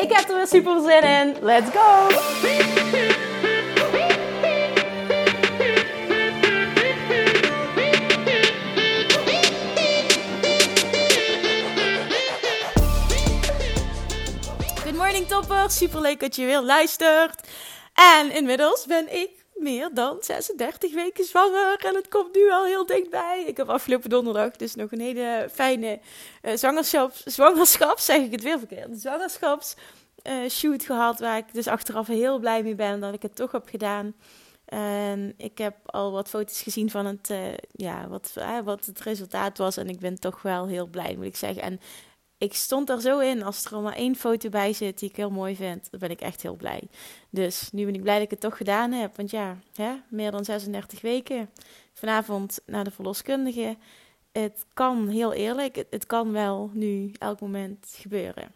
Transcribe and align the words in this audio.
Ik 0.00 0.12
heb 0.12 0.28
er 0.28 0.36
weer 0.36 0.46
super 0.46 0.80
zin 0.80 1.02
in. 1.02 1.36
Let's 1.40 1.70
go! 1.70 2.08
Good 14.82 14.94
morning 14.94 15.26
toppers. 15.26 15.76
Super 15.76 16.00
leuk 16.00 16.20
dat 16.20 16.36
je 16.36 16.44
weer 16.44 16.60
luistert. 16.60 17.48
En 17.94 18.30
inmiddels 18.32 18.86
ben 18.86 19.14
ik 19.14 19.39
meer 19.60 19.90
dan 19.94 20.16
36 20.20 20.94
weken 20.94 21.24
zwanger. 21.24 21.84
En 21.84 21.94
het 21.94 22.08
komt 22.08 22.34
nu 22.34 22.50
al 22.50 22.64
heel 22.64 22.86
dichtbij. 22.86 23.44
Ik 23.46 23.56
heb 23.56 23.68
afgelopen 23.68 24.10
donderdag 24.10 24.50
dus 24.56 24.74
nog 24.74 24.92
een 24.92 25.00
hele 25.00 25.48
fijne 25.52 26.00
uh, 26.42 26.56
zwangerschaps, 26.56 27.22
zwangerschap, 27.22 27.98
zeg 27.98 28.20
ik 28.20 28.32
het 28.32 28.42
weer 28.42 28.58
verkeerd, 28.58 29.00
zwangerschaps 29.00 29.74
uh, 30.22 30.48
shoot 30.48 30.84
gehad. 30.84 31.18
Waar 31.18 31.36
ik 31.36 31.52
dus 31.52 31.66
achteraf 31.66 32.06
heel 32.06 32.38
blij 32.38 32.62
mee 32.62 32.74
ben 32.74 33.00
dat 33.00 33.14
ik 33.14 33.22
het 33.22 33.36
toch 33.36 33.52
heb 33.52 33.68
gedaan. 33.68 34.14
En 34.64 35.34
ik 35.36 35.58
heb 35.58 35.74
al 35.84 36.12
wat 36.12 36.28
foto's 36.28 36.62
gezien 36.62 36.90
van 36.90 37.06
het, 37.06 37.30
uh, 37.30 37.38
ja, 37.72 38.08
wat, 38.08 38.34
wat 38.64 38.84
het 38.84 39.00
resultaat 39.00 39.58
was. 39.58 39.76
En 39.76 39.88
ik 39.88 39.98
ben 39.98 40.20
toch 40.20 40.42
wel 40.42 40.66
heel 40.66 40.86
blij, 40.86 41.14
moet 41.16 41.24
ik 41.24 41.36
zeggen. 41.36 41.62
En 41.62 41.80
ik 42.40 42.54
stond 42.54 42.90
er 42.90 43.00
zo 43.00 43.18
in. 43.18 43.42
Als 43.42 43.64
er 43.64 43.80
maar 43.80 43.94
één 43.94 44.16
foto 44.16 44.48
bij 44.48 44.72
zit 44.72 44.98
die 44.98 45.08
ik 45.08 45.16
heel 45.16 45.30
mooi 45.30 45.56
vind, 45.56 45.90
dan 45.90 46.00
ben 46.00 46.10
ik 46.10 46.20
echt 46.20 46.42
heel 46.42 46.54
blij. 46.54 46.88
Dus 47.30 47.70
nu 47.72 47.84
ben 47.84 47.94
ik 47.94 48.02
blij 48.02 48.14
dat 48.14 48.24
ik 48.24 48.30
het 48.30 48.40
toch 48.40 48.56
gedaan 48.56 48.92
heb. 48.92 49.16
Want 49.16 49.30
ja, 49.30 49.58
hè, 49.74 49.92
meer 50.08 50.30
dan 50.30 50.44
36 50.44 51.00
weken. 51.00 51.50
Vanavond 51.92 52.60
naar 52.66 52.84
de 52.84 52.90
verloskundige. 52.90 53.76
Het 54.32 54.64
kan, 54.74 55.08
heel 55.08 55.32
eerlijk, 55.32 55.84
het, 55.90 56.06
kan 56.06 56.32
wel 56.32 56.70
nu 56.72 57.12
elk 57.18 57.40
moment 57.40 57.94
gebeuren. 57.96 58.52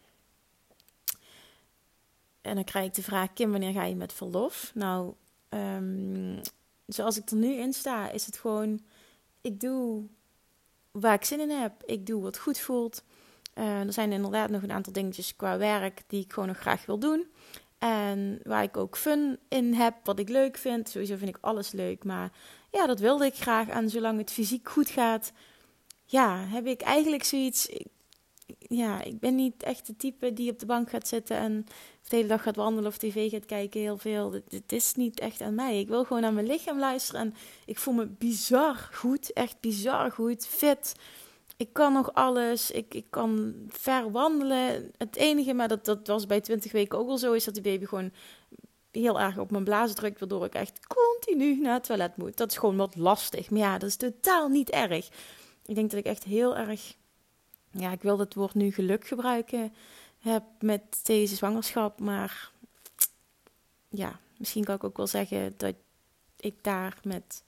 En 2.41 2.55
dan 2.55 2.63
krijg 2.63 2.85
ik 2.85 2.93
de 2.93 3.03
vraag, 3.03 3.33
Kim, 3.33 3.51
wanneer 3.51 3.73
ga 3.73 3.83
je 3.83 3.95
met 3.95 4.13
verlof? 4.13 4.71
Nou, 4.73 5.13
um, 5.49 6.41
zoals 6.85 7.17
ik 7.17 7.29
er 7.29 7.37
nu 7.37 7.53
in 7.53 7.73
sta, 7.73 8.09
is 8.09 8.25
het 8.25 8.37
gewoon... 8.37 8.81
Ik 9.41 9.59
doe 9.59 10.03
waar 10.91 11.13
ik 11.13 11.25
zin 11.25 11.39
in 11.39 11.49
heb. 11.49 11.83
Ik 11.85 12.05
doe 12.05 12.21
wat 12.21 12.37
goed 12.37 12.59
voelt. 12.59 13.03
Uh, 13.55 13.79
er 13.79 13.93
zijn 13.93 14.11
inderdaad 14.11 14.49
nog 14.49 14.61
een 14.63 14.71
aantal 14.71 14.93
dingetjes 14.93 15.35
qua 15.35 15.57
werk 15.57 16.01
die 16.07 16.23
ik 16.23 16.33
gewoon 16.33 16.49
nog 16.49 16.57
graag 16.57 16.85
wil 16.85 16.99
doen. 16.99 17.27
En 17.77 18.39
waar 18.43 18.63
ik 18.63 18.77
ook 18.77 18.97
fun 18.97 19.39
in 19.47 19.73
heb, 19.73 19.95
wat 20.03 20.19
ik 20.19 20.29
leuk 20.29 20.57
vind. 20.57 20.89
Sowieso 20.89 21.15
vind 21.15 21.29
ik 21.29 21.37
alles 21.41 21.71
leuk. 21.71 22.03
Maar 22.03 22.31
ja, 22.71 22.85
dat 22.87 22.99
wilde 22.99 23.25
ik 23.25 23.35
graag. 23.35 23.67
En 23.67 23.89
zolang 23.89 24.17
het 24.17 24.31
fysiek 24.31 24.69
goed 24.69 24.89
gaat, 24.89 25.31
ja, 26.05 26.37
heb 26.37 26.65
ik 26.65 26.81
eigenlijk 26.81 27.23
zoiets. 27.23 27.69
ja, 28.59 29.03
ik 29.03 29.19
ben 29.19 29.35
niet 29.35 29.63
echt 29.63 29.87
de 29.87 29.95
type 29.95 30.33
die 30.33 30.51
op 30.51 30.59
de 30.59 30.65
bank 30.65 30.89
gaat 30.89 31.07
zitten 31.07 31.37
en 31.37 31.65
de 32.09 32.15
hele 32.15 32.27
dag 32.27 32.43
gaat 32.43 32.55
wandelen 32.55 32.89
of 32.89 32.97
tv 32.97 33.31
gaat 33.31 33.45
kijken. 33.45 33.81
Heel 33.81 33.97
veel. 33.97 34.31
Het 34.49 34.71
is 34.71 34.93
niet 34.93 35.19
echt 35.19 35.41
aan 35.41 35.55
mij. 35.55 35.79
Ik 35.79 35.87
wil 35.87 36.03
gewoon 36.03 36.21
naar 36.21 36.33
mijn 36.33 36.47
lichaam 36.47 36.79
luisteren. 36.79 37.21
En 37.21 37.35
ik 37.65 37.77
voel 37.77 37.93
me 37.93 38.05
bizar 38.05 38.89
goed. 38.93 39.33
Echt 39.33 39.59
bizar 39.59 40.11
goed. 40.11 40.47
Fit 40.47 40.95
ik 41.57 41.73
kan 41.73 41.93
nog 41.93 42.13
alles. 42.13 42.71
Ik, 42.71 42.93
ik 42.93 43.05
kan 43.09 43.53
ver 43.67 44.11
wandelen. 44.11 44.91
Het 44.97 45.15
enige, 45.15 45.53
maar 45.53 45.67
dat, 45.67 45.85
dat 45.85 46.07
was 46.07 46.25
bij 46.25 46.41
20 46.41 46.71
weken 46.71 46.97
ook 46.97 47.09
al 47.09 47.17
zo, 47.17 47.33
is 47.33 47.43
dat 47.43 47.53
die 47.53 47.63
baby 47.63 47.85
gewoon 47.85 48.11
heel 48.91 49.19
erg 49.19 49.37
op 49.37 49.51
mijn 49.51 49.63
blazen 49.63 49.95
drukt, 49.95 50.19
waardoor 50.19 50.45
ik 50.45 50.53
echt 50.53 50.79
continu 50.87 51.59
naar 51.59 51.73
het 51.73 51.83
toilet 51.83 52.17
moet. 52.17 52.37
Dat 52.37 52.51
is 52.51 52.57
gewoon 52.57 52.77
wat 52.77 52.95
lastig. 52.95 53.49
Maar 53.49 53.59
ja, 53.59 53.77
dat 53.77 53.89
is 53.89 53.95
totaal 53.95 54.47
niet 54.47 54.69
erg. 54.69 55.09
Ik 55.65 55.75
denk 55.75 55.89
dat 55.89 55.99
ik 55.99 56.05
echt 56.05 56.23
heel 56.23 56.57
erg, 56.57 56.95
ja, 57.71 57.91
ik 57.91 58.01
wil 58.01 58.19
het 58.19 58.33
woord 58.33 58.53
nu 58.53 58.71
geluk 58.71 59.07
gebruiken 59.07 59.73
heb 60.19 60.43
met 60.59 60.99
deze 61.03 61.35
zwangerschap, 61.35 61.99
maar 61.99 62.51
ja, 63.89 64.19
misschien 64.37 64.63
kan 64.63 64.75
ik 64.75 64.83
ook 64.83 64.97
wel 64.97 65.07
zeggen 65.07 65.53
dat 65.57 65.75
ik 66.37 66.63
daar 66.63 66.97
met 67.03 67.43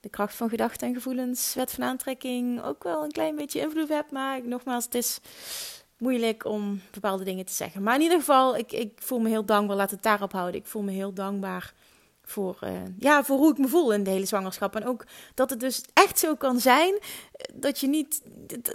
de 0.00 0.08
kracht 0.08 0.34
van 0.34 0.48
gedachten 0.48 0.88
en 0.88 0.94
gevoelens, 0.94 1.54
wet 1.54 1.70
van 1.72 1.84
aantrekking, 1.84 2.62
ook 2.62 2.82
wel 2.82 3.04
een 3.04 3.12
klein 3.12 3.36
beetje 3.36 3.60
invloed 3.60 3.88
heb. 3.88 4.10
Maar 4.10 4.46
nogmaals, 4.46 4.84
het 4.84 4.94
is 4.94 5.20
moeilijk 5.98 6.44
om 6.44 6.80
bepaalde 6.90 7.24
dingen 7.24 7.44
te 7.44 7.52
zeggen. 7.52 7.82
Maar 7.82 7.94
in 7.94 8.00
ieder 8.00 8.18
geval, 8.18 8.56
ik, 8.56 8.72
ik 8.72 8.92
voel 8.96 9.18
me 9.18 9.28
heel 9.28 9.44
dankbaar. 9.44 9.76
Laat 9.76 9.90
het 9.90 10.02
daarop 10.02 10.32
houden. 10.32 10.60
Ik 10.60 10.66
voel 10.66 10.82
me 10.82 10.90
heel 10.90 11.12
dankbaar 11.12 11.74
voor, 12.30 12.58
uh, 12.64 12.70
ja, 12.98 13.24
voor 13.24 13.36
hoe 13.36 13.50
ik 13.50 13.58
me 13.58 13.68
voel 13.68 13.92
in 13.92 14.04
de 14.04 14.10
hele 14.10 14.26
zwangerschap. 14.26 14.76
En 14.76 14.84
ook 14.84 15.04
dat 15.34 15.50
het 15.50 15.60
dus 15.60 15.82
echt 15.92 16.18
zo 16.18 16.34
kan 16.34 16.60
zijn 16.60 16.94
eh, 16.94 17.54
dat 17.54 17.78
je 17.80 17.86
niet, 17.86 18.22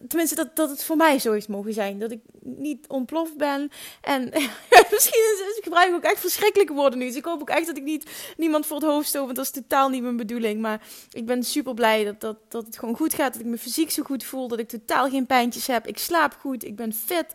tenminste 0.08 0.36
dat, 0.36 0.56
dat 0.56 0.70
het 0.70 0.84
voor 0.84 0.96
mij 0.96 1.20
zo 1.20 1.32
heeft 1.32 1.48
mogen 1.48 1.74
zijn. 1.74 2.00
Dat 2.00 2.12
ik 2.12 2.20
niet 2.42 2.88
ontploft 2.88 3.38
ben. 3.38 3.72
En 4.02 4.24
misschien 4.92 5.22
is, 5.34 5.58
ik 5.58 5.64
gebruik 5.64 5.94
ook 5.94 6.04
echt 6.04 6.20
verschrikkelijke 6.20 6.74
woorden 6.74 7.00
nu. 7.00 7.06
Dus 7.06 7.16
ik 7.16 7.26
hoop 7.26 7.42
ook 7.42 7.50
echt 7.50 7.68
dat 7.68 7.78
ik 7.78 7.84
niet 7.84 8.34
niemand 8.38 8.66
voor 8.66 8.78
het 8.78 8.86
hoofd 8.86 9.08
stoot, 9.08 9.24
want 9.24 9.36
dat 9.36 9.46
is 9.46 9.52
totaal 9.52 9.90
niet 9.90 10.04
mijn 10.04 10.18
bedoeling. 10.18 10.62
Maar 10.62 10.82
ik 11.12 11.26
ben 11.26 11.44
super 11.44 11.74
blij 11.74 12.04
dat, 12.04 12.22
dat, 12.22 12.38
dat 12.48 12.66
het 12.66 12.78
gewoon 12.78 12.96
goed 12.96 13.14
gaat. 13.14 13.34
Dat 13.34 13.42
ik 13.42 13.48
me 13.48 13.58
fysiek 13.58 13.92
zo 13.92 14.04
goed 14.04 14.24
voel. 14.24 14.48
Dat 14.48 14.60
ik 14.60 14.70
totaal 14.70 15.10
geen 15.10 15.26
pijntjes 15.26 15.68
heb. 15.68 15.88
Ik 15.88 15.98
slaap 15.98 16.34
goed. 16.40 16.64
Ik 16.64 16.76
ben 16.76 16.94
fit. 16.94 17.34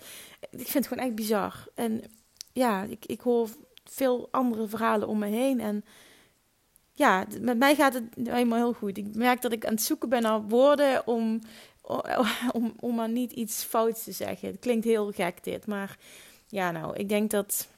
Ik 0.51 0.69
vind 0.69 0.73
het 0.73 0.87
gewoon 0.87 1.05
echt 1.05 1.15
bizar. 1.15 1.67
En 1.75 2.03
ja, 2.53 2.83
ik, 2.83 3.05
ik 3.07 3.21
hoor 3.21 3.49
veel 3.85 4.29
andere 4.31 4.69
verhalen 4.69 5.09
om 5.09 5.19
me 5.19 5.27
heen. 5.27 5.61
En 5.61 5.85
ja, 6.99 7.27
met 7.41 7.59
mij 7.59 7.75
gaat 7.75 7.95
het 7.95 8.05
helemaal 8.25 8.59
heel 8.59 8.73
goed. 8.73 8.99
Ik 8.99 9.15
merk 9.15 9.43
dat 9.43 9.53
ik 9.53 9.67
aan 9.67 9.73
het 9.73 9.83
zoeken 9.83 10.09
ben 10.09 10.23
naar 10.23 10.43
woorden 10.43 11.07
om, 11.07 11.41
om, 12.53 12.75
om 12.81 12.95
maar 12.95 13.09
niet 13.09 13.33
iets 13.33 13.63
fouts 13.65 14.05
te 14.05 14.13
zeggen. 14.13 14.49
Het 14.49 14.59
klinkt 14.59 14.85
heel 14.85 15.13
gek 15.13 15.45
dit, 15.45 15.67
maar 15.67 15.99
ja, 16.47 16.71
nou, 16.71 16.97
ik 16.97 17.09
denk 17.09 17.31
dat, 17.31 17.69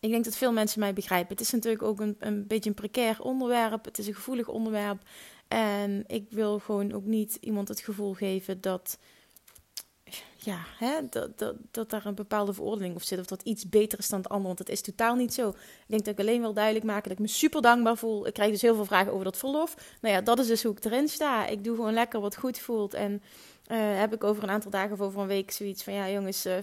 ik 0.00 0.10
denk 0.10 0.24
dat 0.24 0.36
veel 0.36 0.52
mensen 0.52 0.80
mij 0.80 0.92
begrijpen. 0.92 1.28
Het 1.28 1.40
is 1.40 1.50
natuurlijk 1.50 1.82
ook 1.82 2.00
een, 2.00 2.16
een 2.18 2.46
beetje 2.46 2.68
een 2.68 2.76
precair 2.76 3.22
onderwerp. 3.22 3.84
Het 3.84 3.98
is 3.98 4.06
een 4.06 4.14
gevoelig 4.14 4.48
onderwerp. 4.48 5.02
En 5.48 6.04
ik 6.06 6.26
wil 6.30 6.58
gewoon 6.58 6.92
ook 6.92 7.04
niet 7.04 7.38
iemand 7.40 7.68
het 7.68 7.80
gevoel 7.80 8.14
geven 8.14 8.60
dat 8.60 8.98
ja, 10.44 10.58
hè, 10.78 11.08
dat, 11.10 11.38
dat, 11.38 11.54
dat 11.70 11.90
daar 11.90 12.06
een 12.06 12.14
bepaalde 12.14 12.52
veroordeling 12.52 12.94
op 12.94 13.02
zit. 13.02 13.18
Of 13.18 13.26
dat 13.26 13.42
iets 13.42 13.68
beter 13.68 13.98
is 13.98 14.08
dan 14.08 14.18
het 14.18 14.28
ander. 14.28 14.46
Want 14.46 14.58
dat 14.58 14.68
is 14.68 14.80
totaal 14.80 15.14
niet 15.14 15.34
zo. 15.34 15.48
Ik 15.48 15.56
denk 15.86 16.04
dat 16.04 16.14
ik 16.14 16.20
alleen 16.20 16.40
wil 16.40 16.52
duidelijk 16.52 16.84
maken 16.84 17.02
dat 17.02 17.12
ik 17.12 17.18
me 17.18 17.28
super 17.28 17.62
dankbaar 17.62 17.96
voel. 17.96 18.26
Ik 18.26 18.32
krijg 18.32 18.50
dus 18.50 18.62
heel 18.62 18.74
veel 18.74 18.84
vragen 18.84 19.12
over 19.12 19.24
dat 19.24 19.36
verlof. 19.36 19.74
Nou 20.00 20.14
ja, 20.14 20.20
dat 20.20 20.38
is 20.38 20.46
dus 20.46 20.62
hoe 20.62 20.76
ik 20.76 20.84
erin 20.84 21.08
sta. 21.08 21.46
Ik 21.46 21.64
doe 21.64 21.76
gewoon 21.76 21.92
lekker 21.92 22.20
wat 22.20 22.36
goed 22.36 22.58
voelt. 22.58 22.94
En 22.94 23.22
uh, 23.68 23.78
heb 23.78 24.14
ik 24.14 24.24
over 24.24 24.42
een 24.42 24.50
aantal 24.50 24.70
dagen 24.70 24.92
of 24.92 25.00
over 25.00 25.20
een 25.20 25.26
week 25.26 25.50
zoiets 25.50 25.82
van... 25.82 25.92
Ja 25.92 26.10
jongens, 26.10 26.46
uh, 26.46 26.54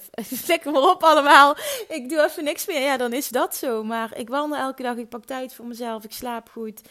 lekker 0.47 0.71
maar 0.71 0.89
op 0.89 1.03
allemaal. 1.03 1.55
Ik 1.88 2.09
doe 2.09 2.23
even 2.23 2.44
niks 2.44 2.67
meer. 2.67 2.81
Ja, 2.81 2.97
dan 2.97 3.13
is 3.13 3.29
dat 3.29 3.55
zo. 3.55 3.83
Maar 3.83 4.17
ik 4.17 4.29
wandel 4.29 4.59
elke 4.59 4.83
dag. 4.83 4.97
Ik 4.97 5.09
pak 5.09 5.25
tijd 5.25 5.53
voor 5.53 5.65
mezelf. 5.65 6.03
Ik 6.03 6.11
slaap 6.13 6.49
goed 6.49 6.81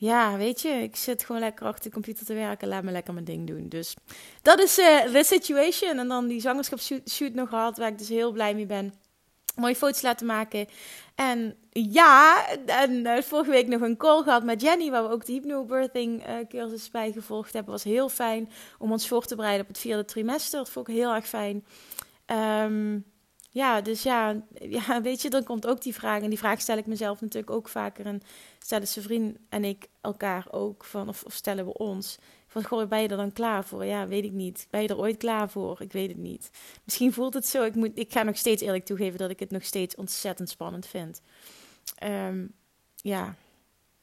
ja, 0.00 0.36
weet 0.36 0.60
je, 0.60 0.68
ik 0.68 0.96
zit 0.96 1.24
gewoon 1.24 1.40
lekker 1.40 1.66
achter 1.66 1.84
de 1.84 1.90
computer 1.90 2.26
te 2.26 2.34
werken. 2.34 2.68
Laat 2.68 2.82
me 2.82 2.90
lekker 2.90 3.12
mijn 3.12 3.24
ding 3.24 3.46
doen. 3.46 3.68
Dus 3.68 3.94
dat 4.42 4.60
is 4.60 4.74
de 4.74 5.22
situation. 5.24 5.98
En 5.98 6.08
dan 6.08 6.26
die 6.26 6.40
zwangerschapsshoot 6.40 7.34
nog 7.34 7.48
gehad, 7.48 7.78
waar 7.78 7.88
ik 7.88 7.98
dus 7.98 8.08
heel 8.08 8.32
blij 8.32 8.54
mee 8.54 8.66
ben. 8.66 8.94
Mooie 9.56 9.74
foto's 9.74 10.02
laten 10.02 10.26
maken. 10.26 10.66
En 11.14 11.56
ja, 11.70 12.46
en 12.66 12.92
uh, 12.92 13.20
vorige 13.22 13.50
week 13.50 13.66
nog 13.66 13.80
een 13.80 13.96
call 13.96 14.22
gehad 14.22 14.44
met 14.44 14.60
Jenny, 14.60 14.90
waar 14.90 15.02
we 15.02 15.12
ook 15.12 15.26
de 15.26 15.32
hypnobirthing 15.32 16.28
uh, 16.28 16.34
cursus 16.48 16.90
bij 16.90 17.12
gevolgd 17.12 17.52
hebben. 17.52 17.72
Was 17.72 17.84
heel 17.84 18.08
fijn 18.08 18.50
om 18.78 18.92
ons 18.92 19.08
voor 19.08 19.24
te 19.24 19.36
bereiden 19.36 19.62
op 19.62 19.68
het 19.68 19.78
vierde 19.78 20.04
trimester. 20.04 20.58
Dat 20.58 20.70
vond 20.70 20.88
ik 20.88 20.94
heel 20.94 21.14
erg 21.14 21.28
fijn. 21.28 21.64
Um, 22.64 23.04
ja, 23.58 23.80
dus 23.80 24.02
ja, 24.02 24.42
ja, 24.78 25.02
weet 25.02 25.22
je, 25.22 25.30
dan 25.30 25.44
komt 25.44 25.66
ook 25.66 25.82
die 25.82 25.94
vraag. 25.94 26.22
En 26.22 26.28
die 26.28 26.38
vraag 26.38 26.60
stel 26.60 26.76
ik 26.76 26.86
mezelf 26.86 27.20
natuurlijk 27.20 27.52
ook 27.52 27.68
vaker. 27.68 28.06
En 28.06 28.22
stellen 28.58 28.86
zijn 28.86 29.04
vriend 29.04 29.36
en 29.48 29.64
ik 29.64 29.88
elkaar 30.00 30.46
ook 30.50 30.84
van, 30.84 31.08
of, 31.08 31.22
of, 31.22 31.32
stellen 31.32 31.64
we 31.64 31.72
ons. 31.72 32.18
Van, 32.46 32.64
goh, 32.64 32.88
ben 32.88 33.02
je 33.02 33.08
er 33.08 33.16
dan 33.16 33.32
klaar 33.32 33.64
voor? 33.64 33.84
Ja, 33.84 34.06
weet 34.06 34.24
ik 34.24 34.32
niet. 34.32 34.66
Ben 34.70 34.82
je 34.82 34.88
er 34.88 34.98
ooit 34.98 35.16
klaar 35.16 35.50
voor? 35.50 35.82
Ik 35.82 35.92
weet 35.92 36.08
het 36.08 36.16
niet. 36.16 36.50
Misschien 36.84 37.12
voelt 37.12 37.34
het 37.34 37.46
zo. 37.46 37.64
Ik, 37.64 37.74
moet, 37.74 37.90
ik 37.94 38.12
ga 38.12 38.22
nog 38.22 38.36
steeds 38.36 38.62
eerlijk 38.62 38.84
toegeven 38.84 39.18
dat 39.18 39.30
ik 39.30 39.40
het 39.40 39.50
nog 39.50 39.64
steeds 39.64 39.94
ontzettend 39.94 40.48
spannend 40.48 40.86
vind. 40.86 41.20
Um, 42.04 42.52
ja, 42.96 43.34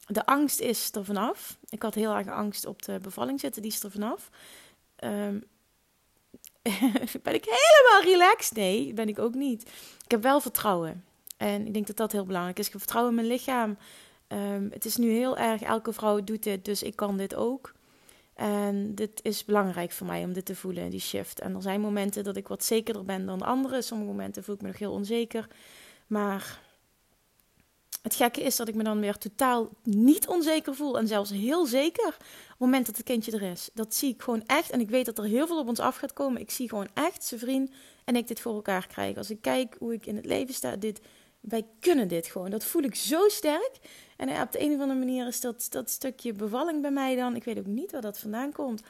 de 0.08 0.26
angst 0.26 0.60
is 0.60 0.92
er 0.92 1.06
vanaf. 1.06 1.58
Ik 1.70 1.82
had 1.82 1.96
heel 1.96 2.16
erg 2.16 2.28
angst 2.28 2.66
op 2.66 2.82
de 2.82 3.00
bevalling 3.00 3.40
zitten, 3.40 3.62
die 3.62 3.72
is 3.72 3.84
er 3.84 3.92
vanaf. 3.92 4.30
Um, 5.04 5.44
ben 7.24 7.34
ik 7.34 7.46
helemaal 7.46 8.14
relaxed? 8.14 8.58
Nee, 8.58 8.94
ben 8.94 9.08
ik 9.08 9.20
ook 9.20 9.34
niet. 9.34 9.62
Ik 10.04 10.12
heb 10.12 10.22
wel 10.22 10.40
vertrouwen. 10.40 11.04
En 11.38 11.66
ik 11.66 11.74
denk 11.74 11.88
dat 11.88 11.98
dat 11.98 12.12
heel 12.12 12.26
belangrijk 12.26 12.60
is. 12.60 12.66
Ik 12.66 12.72
heb 12.72 12.82
vertrouwen 12.82 13.14
in 13.14 13.20
mijn 13.22 13.34
lichaam. 13.34 13.78
Ehm, 14.28 14.68
het 14.70 14.86
is 14.86 14.96
nu 14.96 15.10
heel 15.10 15.38
erg, 15.38 15.62
elke 15.62 15.94
vrouw 15.94 16.24
doet 16.24 16.44
dit, 16.44 16.66
dus 16.66 16.84
ik 16.84 16.96
kan 16.96 17.18
dit 17.18 17.36
ook. 17.36 17.74
En 18.34 18.96
dit 18.96 19.20
is 19.24 19.46
belangrijk 19.46 19.92
voor 19.92 20.08
mij 20.08 20.24
om 20.24 20.34
dit 20.34 20.46
te 20.46 20.56
voelen, 20.56 20.90
die 20.90 21.00
shift. 21.00 21.40
En 21.40 21.56
er 21.56 21.62
zijn 21.62 21.82
momenten 21.82 22.24
dat 22.24 22.36
ik 22.36 22.48
wat 22.48 22.64
zekerder 22.64 23.06
ben 23.06 23.26
dan 23.26 23.42
anderen. 23.42 23.84
Sommige 23.84 24.10
momenten 24.10 24.44
voel 24.44 24.56
ik 24.56 24.62
me 24.62 24.68
nog 24.68 24.80
heel 24.80 24.92
onzeker. 24.92 25.48
Maar 26.08 26.60
het 28.06 28.16
gekke 28.16 28.42
is 28.42 28.56
dat 28.56 28.68
ik 28.68 28.76
me 28.76 28.84
dan 28.84 29.00
weer 29.00 29.18
totaal 29.18 29.70
niet 29.84 30.28
onzeker 30.28 30.76
voel. 30.76 30.98
En 30.98 31.08
zelfs 31.08 31.30
heel 31.30 31.66
zeker 31.66 32.08
op 32.08 32.20
het 32.48 32.58
moment 32.58 32.86
dat 32.86 32.98
het 32.98 33.06
kindje 33.06 33.32
er 33.32 33.42
is. 33.42 33.70
Dat 33.74 33.96
zie 33.96 34.14
ik 34.14 34.22
gewoon 34.22 34.44
echt. 34.46 34.70
En 34.70 34.80
ik 34.80 34.90
weet 34.90 35.06
dat 35.06 35.18
er 35.18 35.24
heel 35.24 35.48
veel 35.48 35.60
op 35.60 35.68
ons 35.68 35.80
af 35.80 35.96
gaat 35.96 36.14
komen. 36.14 36.42
Ik 36.42 36.52
zie 36.52 36.70
gewoon 36.70 36.88
echt 36.94 37.24
zijn 37.24 37.40
vriend 37.40 37.72
en 38.04 38.16
ik 38.16 38.28
dit 38.28 38.40
voor 38.40 38.54
elkaar 38.54 38.88
krijgen. 38.88 39.18
Als 39.18 39.30
ik 39.30 39.42
kijk 39.42 39.76
hoe 39.80 39.94
ik 39.94 40.06
in 40.06 40.16
het 40.16 40.26
leven 40.26 40.54
sta, 40.54 40.76
dit, 40.76 41.02
wij 41.40 41.66
kunnen 41.80 42.08
dit 42.08 42.28
gewoon. 42.28 42.50
Dat 42.50 42.66
voel 42.66 42.84
ik 42.84 42.96
zo 42.96 43.28
sterk. 43.28 43.80
En 44.18 44.42
op 44.42 44.52
de 44.52 44.62
een 44.62 44.74
of 44.74 44.80
andere 44.80 45.00
manier 45.00 45.28
is 45.28 45.42
dat, 45.42 45.68
dat 45.70 45.90
stukje 45.90 46.34
bevalling 46.34 46.82
bij 46.82 46.92
mij 46.92 47.16
dan. 47.16 47.36
Ik 47.36 47.44
weet 47.44 47.60
ook 47.60 47.66
niet 47.66 47.92
waar 47.92 48.02
dat 48.02 48.20
vandaan 48.20 48.52
komt. 48.52 48.82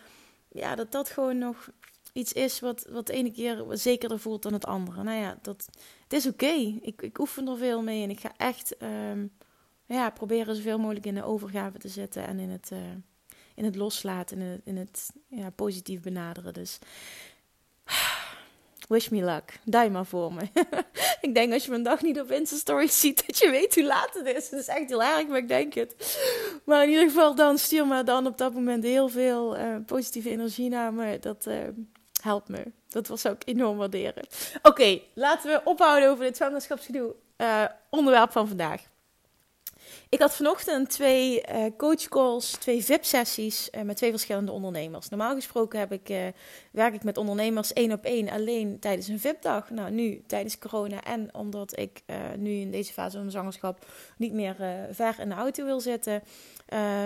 Ja, 0.50 0.76
dat 0.76 0.92
dat 0.92 1.10
gewoon 1.10 1.38
nog 1.38 1.70
iets 2.16 2.34
is 2.34 2.60
wat, 2.60 2.86
wat 2.90 3.08
de 3.08 3.14
ene 3.14 3.32
keer 3.32 3.66
zekerder 3.70 4.20
voelt 4.20 4.44
dan 4.44 4.54
het 4.54 4.66
andere. 4.66 5.04
Nou 5.04 5.18
ja, 5.18 5.38
dat, 5.42 5.66
het 6.04 6.14
is 6.14 6.28
oké. 6.28 6.78
Ik, 6.82 7.02
ik 7.02 7.20
oefen 7.20 7.48
er 7.48 7.58
veel 7.58 7.82
mee 7.82 8.04
en 8.04 8.10
ik 8.10 8.20
ga 8.20 8.34
echt 8.38 8.76
um, 8.82 9.32
ja, 9.86 10.10
proberen 10.10 10.56
zoveel 10.56 10.80
mogelijk 10.80 11.06
in 11.06 11.16
de 11.16 11.24
overgave 11.24 11.78
te 11.78 11.88
zetten 11.88 12.28
en 12.28 12.40
in 12.40 12.50
het, 12.50 12.70
uh, 12.74 12.80
in 13.56 13.64
het 13.64 13.76
loslaten, 13.76 14.40
in 14.40 14.46
het, 14.46 14.62
in 14.64 14.78
het 14.78 15.10
ja, 15.28 15.50
positief 15.50 16.02
benaderen. 16.02 16.54
Dus 16.54 16.80
wish 18.88 19.08
me 19.08 19.24
luck. 19.24 19.60
Duim 19.64 19.92
maar 19.92 20.06
voor 20.06 20.34
me. 20.34 20.42
ik 21.28 21.34
denk 21.34 21.54
als 21.54 21.64
je 21.64 21.70
mijn 21.70 21.84
dag 21.84 22.02
niet 22.02 22.20
op 22.20 22.32
Insta 22.32 22.88
ziet, 22.88 23.26
dat 23.28 23.38
je 23.38 23.50
weet 23.50 23.76
hoe 23.76 23.84
laat 23.84 24.14
het 24.14 24.26
is. 24.26 24.50
Het 24.50 24.60
is 24.60 24.68
echt 24.68 24.90
heel 24.90 25.04
erg, 25.04 25.28
maar 25.28 25.38
ik 25.38 25.48
denk 25.48 25.74
het. 25.74 26.20
Maar 26.66 26.84
in 26.84 26.90
ieder 26.90 27.08
geval, 27.08 27.36
dan 27.36 27.58
stuur 27.58 27.88
me 27.88 28.04
dan 28.04 28.28
op 28.28 28.38
dat 28.38 28.54
moment 28.54 28.84
heel 28.84 29.10
veel 29.10 29.58
uh, 29.58 29.76
positieve 29.86 30.30
energie 30.30 30.70
naar 30.70 30.94
me. 30.94 31.20
Dat, 31.20 31.46
uh, 31.48 31.56
help 32.26 32.48
me. 32.50 32.72
Dat 32.90 33.08
was 33.08 33.28
ook 33.28 33.42
enorm 33.46 33.78
waarderen. 33.78 34.28
Oké, 34.62 35.00
laten 35.14 35.52
we 35.52 35.62
ophouden 35.64 36.10
over 36.10 36.24
dit 36.24 36.38
zwangerschapsgedoe. 36.38 37.16
Uh, 37.38 37.64
onderwerp 37.90 38.32
van 38.32 38.48
vandaag. 38.48 38.82
Ik 40.10 40.20
had 40.20 40.36
vanochtend 40.36 40.90
twee 40.90 41.44
uh, 41.52 41.66
coachcalls, 41.78 42.52
twee 42.52 42.84
VIP-sessies 42.84 43.70
uh, 43.72 43.82
met 43.82 43.98
twee 43.98 44.10
verschillende 44.10 44.52
ondernemers. 44.52 45.10
Normaal 45.10 45.36
gesproken 45.36 45.80
heb 45.80 45.92
ik, 45.92 46.34
werk 46.72 46.94
ik 46.94 47.04
met 47.04 47.18
ondernemers 47.18 47.74
één 47.74 47.92
op 47.92 48.04
één 48.04 48.30
alleen 48.30 48.80
tijdens 48.80 49.08
een 49.08 49.20
VIP-dag. 49.20 49.70
Nou, 49.70 49.92
nu 49.92 50.24
tijdens 50.28 50.58
corona 50.58 51.04
en 51.04 51.36
omdat 51.36 51.80
ik 51.80 52.04
nu 52.38 52.52
in 52.52 52.72
deze 52.72 52.94
fase 52.94 53.12
van 53.12 53.20
mijn 53.20 53.32
zwangerschap 53.32 53.86
niet 54.18 54.34
meer 54.34 54.56
ver 54.92 55.20
in 55.20 55.30
de 55.30 55.36
auto 55.36 55.66
wil 55.66 55.80
zitten, 55.80 56.24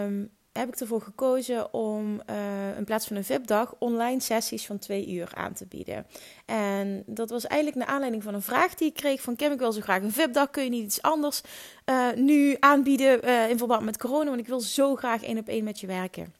um, 0.04 0.32
heb 0.52 0.68
ik 0.68 0.80
ervoor 0.80 1.02
gekozen 1.02 1.74
om 1.74 2.22
uh, 2.30 2.78
in 2.78 2.84
plaats 2.84 3.08
van 3.08 3.16
een 3.16 3.24
VIP-dag 3.24 3.76
online 3.80 4.20
sessies 4.20 4.66
van 4.66 4.80
twee 4.80 5.10
uur 5.10 5.32
aan 5.34 5.54
te 5.54 5.66
bieden. 5.66 6.06
En 6.46 7.04
dat 7.06 7.30
was 7.30 7.48
eigenlijk 7.48 7.80
naar 7.80 7.94
aanleiding 7.94 8.24
van 8.24 8.34
een 8.34 8.42
vraag 8.42 8.76
die 8.76 8.88
ik 8.88 8.94
kreeg 8.94 9.22
van 9.22 9.36
Kim, 9.36 9.52
ik 9.52 9.60
wil 9.60 9.72
zo 9.72 9.82
graag 9.82 10.02
een 10.02 10.12
VIP-dag, 10.12 10.50
kun 10.50 10.64
je 10.64 10.70
niet 10.70 10.84
iets 10.84 11.02
anders 11.02 11.42
uh, 11.86 12.12
nu 12.16 12.58
aanbieden 12.60 13.26
uh, 13.26 13.50
in 13.50 13.58
verband 13.58 13.86
met 13.86 13.98
corona, 13.98 14.30
want 14.30 14.40
ik 14.40 14.48
wil 14.48 14.60
zo 14.60 14.96
graag 14.96 15.24
één 15.24 15.38
op 15.38 15.48
één 15.48 15.64
met 15.64 15.80
je 15.80 15.88
werken. 15.88 16.34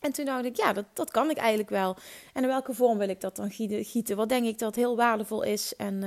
En 0.00 0.12
toen 0.12 0.24
dacht 0.24 0.44
ik, 0.44 0.56
ja, 0.56 0.72
dat, 0.72 0.84
dat 0.92 1.10
kan 1.10 1.30
ik 1.30 1.36
eigenlijk 1.36 1.70
wel. 1.70 1.96
En 2.32 2.42
in 2.42 2.48
welke 2.48 2.74
vorm 2.74 2.98
wil 2.98 3.08
ik 3.08 3.20
dat 3.20 3.36
dan 3.36 3.50
gieten? 3.84 4.16
Wat 4.16 4.28
denk 4.28 4.46
ik 4.46 4.58
dat 4.58 4.74
heel 4.74 4.96
waardevol 4.96 5.42
is 5.42 5.76
en 5.76 6.02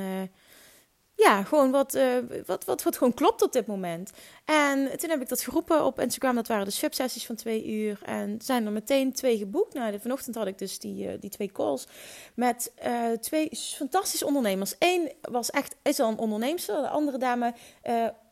ja, 1.18 1.44
gewoon 1.44 1.72
wat, 1.72 1.96
uh, 1.96 2.18
wat, 2.46 2.66
wat, 2.66 2.84
wat 2.84 2.98
gewoon 2.98 3.14
klopt 3.14 3.42
op 3.42 3.52
dit 3.52 3.68
moment. 3.68 4.12
En 4.46 4.98
toen 4.98 5.10
heb 5.10 5.22
ik 5.22 5.30
dat 5.30 5.42
geroepen 5.42 5.86
op 5.86 6.00
Instagram. 6.00 6.36
Dat 6.36 6.48
waren 6.48 6.66
de 6.66 6.72
subsessies 6.72 7.26
van 7.26 7.36
twee 7.36 7.68
uur. 7.68 8.00
En 8.06 8.40
zijn 8.42 8.66
er 8.66 8.72
meteen 8.72 9.14
twee 9.14 9.38
geboekt. 9.38 9.74
Nou, 9.74 10.00
vanochtend 10.00 10.36
had 10.36 10.48
ik 10.48 10.58
dus 10.58 10.80
die, 10.80 11.08
uh, 11.08 11.14
die 11.20 11.30
twee 11.30 11.52
calls 11.52 11.88
met 12.36 12.72
uh, 12.86 13.12
twee 13.12 13.50
fantastische 13.78 14.26
ondernemers. 14.26 14.76
Eén 14.80 15.12
was 15.22 15.50
echt, 15.50 15.76
is 15.82 16.00
al 16.00 16.10
een 16.10 16.18
onderneemster. 16.18 16.82
De 16.82 16.90
andere 16.90 17.18
dame 17.18 17.54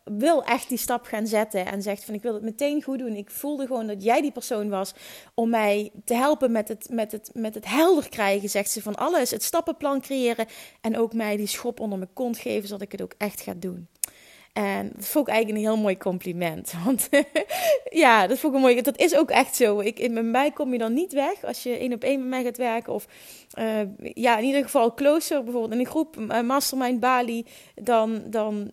wil 0.06 0.44
echt 0.44 0.70
die 0.70 0.78
stap 0.78 1.06
gaan 1.06 1.28
zetten 1.28 1.66
en 1.66 1.82
zegt 1.82 2.06
van 2.06 2.14
ik 2.14 2.22
wil 2.22 2.34
het 2.34 2.44
meteen 2.44 2.84
goed 2.84 3.00
doen. 3.00 3.16
Ik 3.16 3.32
voelde 3.32 3.66
gewoon 3.66 3.88
dat 3.88 4.04
jij 4.04 4.22
die 4.22 4.32
persoon 4.32 4.70
was 4.70 4.94
om 5.34 5.50
mij 5.50 5.92
te 6.06 6.14
helpen 6.14 6.52
met 6.52 6.68
het, 6.68 6.90
met 6.90 7.12
het, 7.12 7.30
met 7.34 7.56
het 7.56 7.66
helder 7.66 8.10
krijgen, 8.10 8.50
zegt 8.50 8.72
ze 8.72 8.82
van 8.82 8.96
alles. 8.96 9.32
Het 9.32 9.44
stappenplan 9.44 10.02
creëren 10.02 10.46
en 10.82 10.98
ook 10.98 11.14
mij 11.14 11.38
die 11.38 11.48
schop 11.48 11.80
onder 11.80 11.98
mijn 11.98 12.14
kont 12.14 12.38
geven 12.38 12.68
zodat 12.68 12.82
ik 12.82 12.92
het 12.92 13.02
ook 13.02 13.14
echt 13.18 13.42
ga 13.42 13.54
doen. 13.58 13.88
En 14.56 14.92
dat 14.96 15.06
vond 15.06 15.28
ik 15.28 15.34
eigenlijk 15.34 15.64
een 15.64 15.72
heel 15.72 15.82
mooi 15.82 15.98
compliment. 15.98 16.74
Want 16.86 17.10
ja, 18.04 18.28
dat 18.28 18.40
vond 18.40 18.54
ik 18.54 18.60
een 18.60 18.66
mooi. 18.66 18.82
Dat 18.82 18.98
is 18.98 19.16
ook 19.16 19.30
echt 19.30 19.56
zo. 19.56 19.80
Ik, 19.80 20.12
met 20.12 20.26
mij 20.26 20.52
kom 20.52 20.72
je 20.72 20.78
dan 20.78 20.94
niet 20.94 21.14
weg 21.14 21.44
als 21.44 21.64
je 21.64 21.78
één 21.78 21.94
op 21.94 22.04
één 22.04 22.20
met 22.20 22.28
mij 22.28 22.44
gaat 22.44 22.58
werken. 22.58 22.94
Of 22.94 23.08
uh, 23.60 23.80
ja, 24.14 24.38
in 24.38 24.44
ieder 24.44 24.64
geval 24.64 24.94
closer, 24.94 25.44
bijvoorbeeld 25.44 25.74
in 25.74 25.80
een 25.80 25.86
groep, 25.86 26.18
uh, 26.18 26.42
Mastermind 26.42 27.00
Bali. 27.00 27.46
Dan, 27.76 28.24
dan 28.28 28.72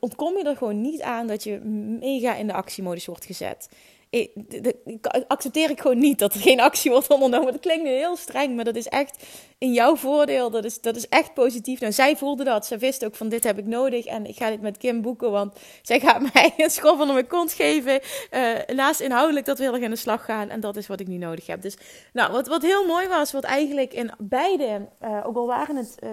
ontkom 0.00 0.38
je 0.38 0.44
er 0.44 0.56
gewoon 0.56 0.80
niet 0.80 1.02
aan 1.02 1.26
dat 1.26 1.44
je 1.44 1.58
mega 2.00 2.34
in 2.34 2.46
de 2.46 2.52
actiemodus 2.52 3.06
wordt 3.06 3.24
gezet 3.24 3.68
ik, 4.14 5.06
accepteer 5.28 5.70
ik 5.70 5.80
gewoon 5.80 5.98
niet 5.98 6.18
dat 6.18 6.34
er 6.34 6.40
geen 6.40 6.60
actie 6.60 6.90
wordt 6.90 7.08
ondernomen. 7.08 7.52
Dat 7.52 7.60
klinkt 7.60 7.84
nu 7.84 7.90
heel 7.90 8.16
streng, 8.16 8.54
maar 8.56 8.64
dat 8.64 8.76
is 8.76 8.88
echt 8.88 9.26
in 9.58 9.72
jouw 9.72 9.96
voordeel. 9.96 10.50
Dat 10.50 10.64
is, 10.64 10.80
dat 10.80 10.96
is 10.96 11.08
echt 11.08 11.34
positief. 11.34 11.80
Nou, 11.80 11.92
zij 11.92 12.16
voelde 12.16 12.44
dat. 12.44 12.66
Ze 12.66 12.78
wist 12.78 13.04
ook 13.04 13.14
van 13.14 13.28
dit 13.28 13.44
heb 13.44 13.58
ik 13.58 13.66
nodig 13.66 14.04
en 14.04 14.26
ik 14.26 14.36
ga 14.36 14.50
dit 14.50 14.60
met 14.60 14.76
Kim 14.76 15.02
boeken, 15.02 15.30
want 15.30 15.58
zij 15.82 16.00
gaat 16.00 16.22
mij 16.32 16.54
een 16.56 16.70
schof 16.70 17.00
onder 17.00 17.14
mijn 17.14 17.26
kont 17.26 17.52
geven. 17.52 18.00
Uh, 18.30 18.98
inhoudelijk 18.98 19.46
dat 19.46 19.58
we 19.58 19.64
heel 19.64 19.74
aan 19.74 19.90
de 19.90 19.96
slag 19.96 20.24
gaan 20.24 20.48
en 20.48 20.60
dat 20.60 20.76
is 20.76 20.86
wat 20.86 21.00
ik 21.00 21.06
nu 21.06 21.16
nodig 21.16 21.46
heb. 21.46 21.62
Dus 21.62 21.76
nou, 22.12 22.32
wat, 22.32 22.46
wat 22.46 22.62
heel 22.62 22.86
mooi 22.86 23.08
was, 23.08 23.32
wat 23.32 23.44
eigenlijk 23.44 23.92
in 23.92 24.12
beide, 24.18 24.88
uh, 25.02 25.26
ook 25.26 25.36
al 25.36 25.46
waren 25.46 25.76
het 25.76 25.96
uh, 26.04 26.10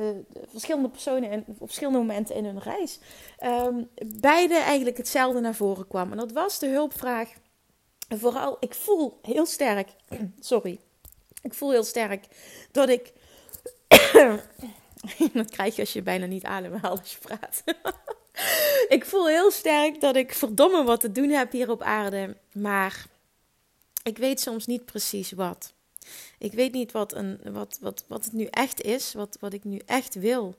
verschillende 0.51 0.89
personen 0.89 1.29
en 1.29 1.43
op 1.47 1.65
verschillende 1.65 1.99
momenten 1.99 2.35
in 2.35 2.45
hun 2.45 2.59
reis, 2.59 2.99
um, 3.43 3.89
beide 4.19 4.55
eigenlijk 4.55 4.97
hetzelfde 4.97 5.39
naar 5.39 5.55
voren 5.55 5.87
kwam. 5.87 6.11
En 6.11 6.17
dat 6.17 6.31
was 6.31 6.59
de 6.59 6.67
hulpvraag 6.67 7.29
vooral, 8.19 8.57
ik 8.59 8.73
voel 8.73 9.19
heel 9.21 9.45
sterk, 9.45 9.89
sorry, 10.39 10.79
ik 11.41 11.53
voel 11.53 11.71
heel 11.71 11.83
sterk 11.83 12.25
dat 12.71 12.89
ik, 12.89 13.13
dat 15.33 15.49
krijg 15.49 15.75
je 15.75 15.81
als 15.81 15.93
je 15.93 16.01
bijna 16.01 16.25
niet 16.25 16.43
ademhaalt 16.43 16.99
als 16.99 17.11
je 17.11 17.19
praat. 17.19 17.63
ik 18.97 19.05
voel 19.05 19.27
heel 19.27 19.51
sterk 19.51 20.01
dat 20.01 20.15
ik 20.15 20.33
verdomme 20.33 20.83
wat 20.83 20.99
te 20.99 21.11
doen 21.11 21.29
heb 21.29 21.51
hier 21.51 21.69
op 21.69 21.81
aarde, 21.81 22.37
maar 22.53 23.05
ik 24.03 24.17
weet 24.17 24.39
soms 24.39 24.65
niet 24.65 24.85
precies 24.85 25.31
wat. 25.31 25.73
Ik 26.37 26.53
weet 26.53 26.73
niet 26.73 26.91
wat, 26.91 27.13
een, 27.13 27.39
wat, 27.43 27.77
wat, 27.81 28.05
wat 28.07 28.23
het 28.25 28.33
nu 28.33 28.45
echt 28.45 28.81
is, 28.81 29.13
wat, 29.13 29.37
wat 29.39 29.53
ik 29.53 29.63
nu 29.63 29.81
echt 29.85 30.15
wil. 30.15 30.55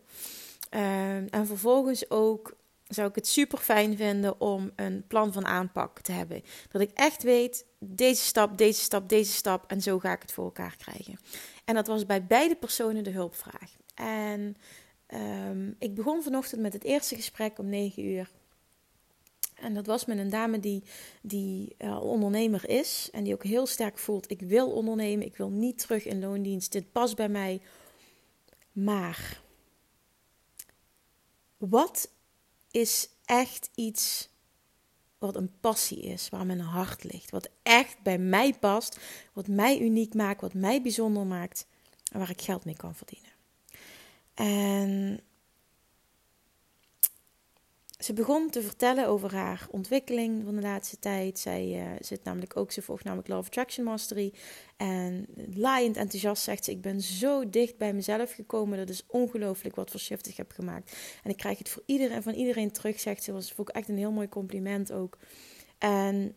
Uh, 0.71 1.35
en 1.35 1.47
vervolgens 1.47 2.11
ook 2.11 2.57
zou 2.95 3.09
ik 3.09 3.15
het 3.15 3.27
super 3.27 3.59
fijn 3.59 3.97
vinden 3.97 4.41
om 4.41 4.71
een 4.77 5.05
plan 5.07 5.33
van 5.33 5.47
aanpak 5.47 6.01
te 6.01 6.13
hebben. 6.13 6.43
Dat 6.71 6.81
ik 6.83 6.91
echt 6.95 7.23
weet, 7.23 7.67
deze 7.79 8.23
stap, 8.23 8.59
deze 8.59 8.81
stap, 8.81 9.09
deze 9.09 9.33
stap 9.33 9.71
en 9.71 9.83
zo 9.83 9.99
ga 9.99 10.13
ik 10.13 10.23
het 10.23 10.33
voor 10.33 10.45
elkaar 10.45 10.77
krijgen. 10.77 11.19
En 11.65 11.75
dat 11.75 11.87
was 11.87 12.07
bij 12.07 12.27
beide 12.27 12.57
personen 12.57 13.05
de 13.05 13.11
hulpvraag. 13.11 13.77
En 13.95 14.57
um, 15.15 15.77
ik 15.79 15.95
begon 15.95 16.23
vanochtend 16.23 16.61
met 16.61 16.73
het 16.73 16.85
eerste 16.85 17.15
gesprek 17.15 17.59
om 17.59 17.69
9 17.69 18.05
uur. 18.05 18.31
En 19.55 19.75
dat 19.75 19.87
was 19.87 20.05
met 20.05 20.19
een 20.19 20.31
dame 20.31 20.61
die, 20.61 20.83
die 21.23 21.75
uh, 21.79 22.03
ondernemer 22.03 22.69
is 22.69 23.09
en 23.13 23.25
die 23.25 23.35
ook 23.35 23.45
heel 23.45 23.67
sterk 23.67 23.99
voelt: 23.99 24.31
ik 24.31 24.41
wil 24.41 24.71
ondernemen, 24.71 25.27
ik 25.27 25.37
wil 25.37 25.51
niet 25.51 25.79
terug 25.79 26.05
in 26.05 26.21
loondienst, 26.21 26.73
dit 26.73 26.93
past 26.93 27.17
bij 27.17 27.29
mij. 27.29 27.61
Maar 28.73 29.41
wat 31.57 32.11
is 32.73 33.09
echt 33.25 33.71
iets 33.75 34.29
wat 35.19 35.37
een 35.37 35.51
passie 35.61 36.01
is, 36.01 36.29
waar 36.29 36.47
mijn 36.47 36.61
hart 36.61 37.05
ligt. 37.05 37.31
Wat 37.31 37.49
echt 37.63 38.03
bij 38.03 38.19
mij 38.19 38.55
past, 38.55 38.99
wat 39.33 39.47
mij 39.47 39.79
uniek 39.81 40.15
maakt, 40.15 40.41
wat 40.41 40.55
mij 40.55 40.83
bijzonder 40.83 41.27
maakt 41.27 41.67
en 42.13 42.19
waar 42.19 42.31
ik 42.31 42.41
geld 42.43 42.65
mee 42.65 42.77
kan 42.77 42.95
verdienen. 42.95 43.31
En 44.35 45.21
ze 48.05 48.13
begon 48.13 48.51
te 48.51 48.63
vertellen 48.63 49.07
over 49.07 49.35
haar 49.35 49.67
ontwikkeling 49.71 50.45
van 50.45 50.57
de 50.57 50.63
laatste 50.63 50.99
tijd. 50.99 51.39
Zij 51.39 51.67
uh, 51.69 51.87
zit 52.01 52.25
namelijk 52.25 52.57
ook, 52.57 52.73
ze 52.73 52.83
volgt 52.83 53.05
namelijk 53.05 53.29
Love 53.29 53.47
Attraction 53.47 53.85
Mastery. 53.85 54.33
En 54.77 55.27
laaiend 55.55 55.97
enthousiast 55.97 56.43
zegt 56.43 56.65
ze: 56.65 56.71
Ik 56.71 56.81
ben 56.81 57.01
zo 57.01 57.51
dicht 57.51 57.77
bij 57.77 57.93
mezelf 57.93 58.33
gekomen. 58.33 58.79
Dat 58.79 58.89
is 58.89 59.05
ongelooflijk 59.07 59.77
wat 59.77 59.91
voor 59.91 60.01
shift 60.01 60.27
ik 60.27 60.37
heb 60.37 60.53
gemaakt. 60.53 60.97
En 61.23 61.31
ik 61.31 61.37
krijg 61.37 61.59
het 61.59 61.69
voor 61.69 61.83
iedereen 61.87 62.23
van 62.23 62.35
iedereen 62.35 62.71
terug, 62.73 63.01
zegt 63.01 63.23
ze. 63.23 63.33
Dat 63.33 63.51
vond 63.51 63.69
ik 63.69 63.75
echt 63.75 63.89
een 63.89 63.99
heel 63.99 64.13
mooi 64.13 64.29
compliment 64.29 64.93
ook. 64.93 65.19
En 65.79 66.35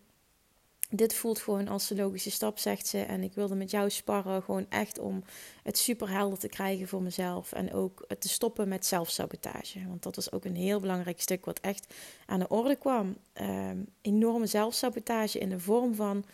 dit 0.95 1.13
voelt 1.13 1.39
gewoon 1.39 1.67
als 1.67 1.87
de 1.87 1.95
logische 1.95 2.31
stap, 2.31 2.57
zegt 2.57 2.87
ze. 2.87 3.01
En 3.01 3.23
ik 3.23 3.33
wilde 3.33 3.55
met 3.55 3.71
jou 3.71 3.89
sparren, 3.89 4.43
gewoon 4.43 4.65
echt 4.69 4.99
om 4.99 5.23
het 5.63 5.77
super 5.77 6.09
helder 6.09 6.39
te 6.39 6.47
krijgen 6.47 6.87
voor 6.87 7.01
mezelf. 7.01 7.51
En 7.51 7.73
ook 7.73 8.05
te 8.19 8.29
stoppen 8.29 8.67
met 8.67 8.85
zelfsabotage. 8.85 9.87
Want 9.87 10.03
dat 10.03 10.15
was 10.15 10.31
ook 10.31 10.45
een 10.45 10.55
heel 10.55 10.79
belangrijk 10.79 11.21
stuk 11.21 11.45
wat 11.45 11.59
echt 11.59 11.93
aan 12.25 12.39
de 12.39 12.47
orde 12.47 12.75
kwam. 12.75 13.17
Ehm, 13.33 13.77
enorme 14.01 14.45
zelfsabotage 14.45 15.39
in 15.39 15.49
de 15.49 15.59
vorm 15.59 15.95
van 15.95 16.25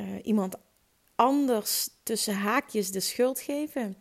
uh, 0.00 0.06
iemand 0.22 0.56
anders 1.14 1.88
tussen 2.02 2.34
haakjes 2.34 2.90
de 2.90 3.00
schuld 3.00 3.40
geven. 3.40 3.96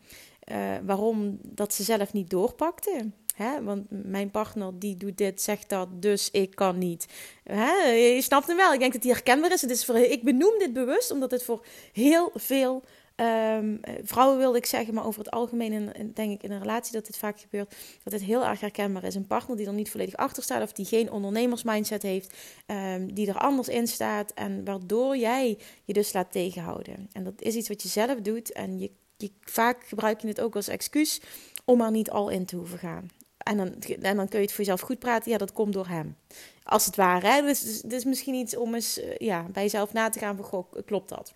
Uh, 0.51 0.77
waarom 0.83 1.39
dat 1.43 1.73
ze 1.73 1.83
zelf 1.83 2.13
niet 2.13 2.29
doorpakte. 2.29 3.11
Hè? 3.39 3.63
Want 3.63 3.85
mijn 3.89 4.31
partner 4.31 4.71
die 4.79 4.97
doet 4.97 5.17
dit, 5.17 5.41
zegt 5.41 5.69
dat, 5.69 6.01
dus 6.01 6.31
ik 6.31 6.55
kan 6.55 6.77
niet. 6.77 7.07
Hè? 7.43 7.73
Je 7.91 8.21
snapt 8.21 8.47
hem 8.47 8.57
wel. 8.57 8.73
Ik 8.73 8.79
denk 8.79 8.93
dat 8.93 9.03
hij 9.03 9.11
herkenbaar 9.11 9.51
is. 9.51 9.61
Het 9.61 9.71
is 9.71 9.85
voor, 9.85 9.97
ik 9.97 10.23
benoem 10.23 10.59
dit 10.59 10.73
bewust, 10.73 11.11
omdat 11.11 11.31
het 11.31 11.43
voor 11.43 11.65
heel 11.93 12.31
veel 12.35 12.83
um, 13.19 13.79
vrouwen 14.03 14.37
wilde 14.37 14.57
ik 14.57 14.65
zeggen, 14.65 14.93
maar 14.93 15.05
over 15.05 15.19
het 15.19 15.31
algemeen 15.31 15.93
in, 15.93 16.11
denk 16.13 16.31
ik 16.31 16.43
in 16.43 16.51
een 16.51 16.59
relatie 16.59 16.93
dat 16.93 17.05
dit 17.05 17.17
vaak 17.17 17.39
gebeurt, 17.39 17.75
dat 18.03 18.13
het 18.13 18.21
heel 18.21 18.45
erg 18.45 18.59
herkenbaar 18.59 19.03
is. 19.03 19.15
Een 19.15 19.27
partner 19.27 19.57
die 19.57 19.67
er 19.67 19.73
niet 19.73 19.91
volledig 19.91 20.15
achter 20.15 20.43
staat 20.43 20.61
of 20.61 20.71
die 20.71 20.85
geen 20.85 21.11
ondernemersmindset 21.11 22.01
heeft, 22.01 22.37
um, 22.67 23.13
die 23.13 23.27
er 23.27 23.37
anders 23.37 23.67
in 23.67 23.87
staat 23.87 24.31
en 24.33 24.65
waardoor 24.65 25.17
jij 25.17 25.57
je 25.85 25.93
dus 25.93 26.13
laat 26.13 26.31
tegenhouden. 26.31 27.09
En 27.11 27.23
dat 27.23 27.41
is 27.41 27.55
iets 27.55 27.67
wat 27.67 27.81
je 27.81 27.89
zelf 27.89 28.21
doet 28.21 28.51
en 28.51 28.79
je, 28.79 28.91
vaak 29.41 29.85
gebruik 29.85 30.21
je 30.21 30.27
het 30.27 30.41
ook 30.41 30.55
als 30.55 30.67
excuus 30.67 31.21
om 31.65 31.81
er 31.81 31.91
niet 31.91 32.09
al 32.09 32.29
in 32.29 32.45
te 32.45 32.55
hoeven 32.55 32.79
gaan. 32.79 33.09
En 33.49 33.57
dan, 33.57 33.75
en 34.01 34.15
dan 34.15 34.27
kun 34.27 34.39
je 34.39 34.45
het 34.45 34.53
voor 34.53 34.63
jezelf 34.63 34.81
goed 34.81 34.99
praten. 34.99 35.31
Ja, 35.31 35.37
dat 35.37 35.51
komt 35.51 35.73
door 35.73 35.87
hem. 35.87 36.17
Als 36.63 36.85
het 36.85 36.95
ware. 36.95 37.41
Dus, 37.41 37.61
dus, 37.61 37.81
dus 37.81 38.03
misschien 38.03 38.33
iets 38.33 38.57
om 38.57 38.75
eens 38.75 38.99
uh, 38.99 39.17
ja, 39.17 39.45
bij 39.51 39.63
jezelf 39.63 39.93
na 39.93 40.09
te 40.09 40.19
gaan. 40.19 40.35
Van, 40.35 40.45
goh, 40.45 40.71
klopt 40.85 41.09
dat? 41.09 41.33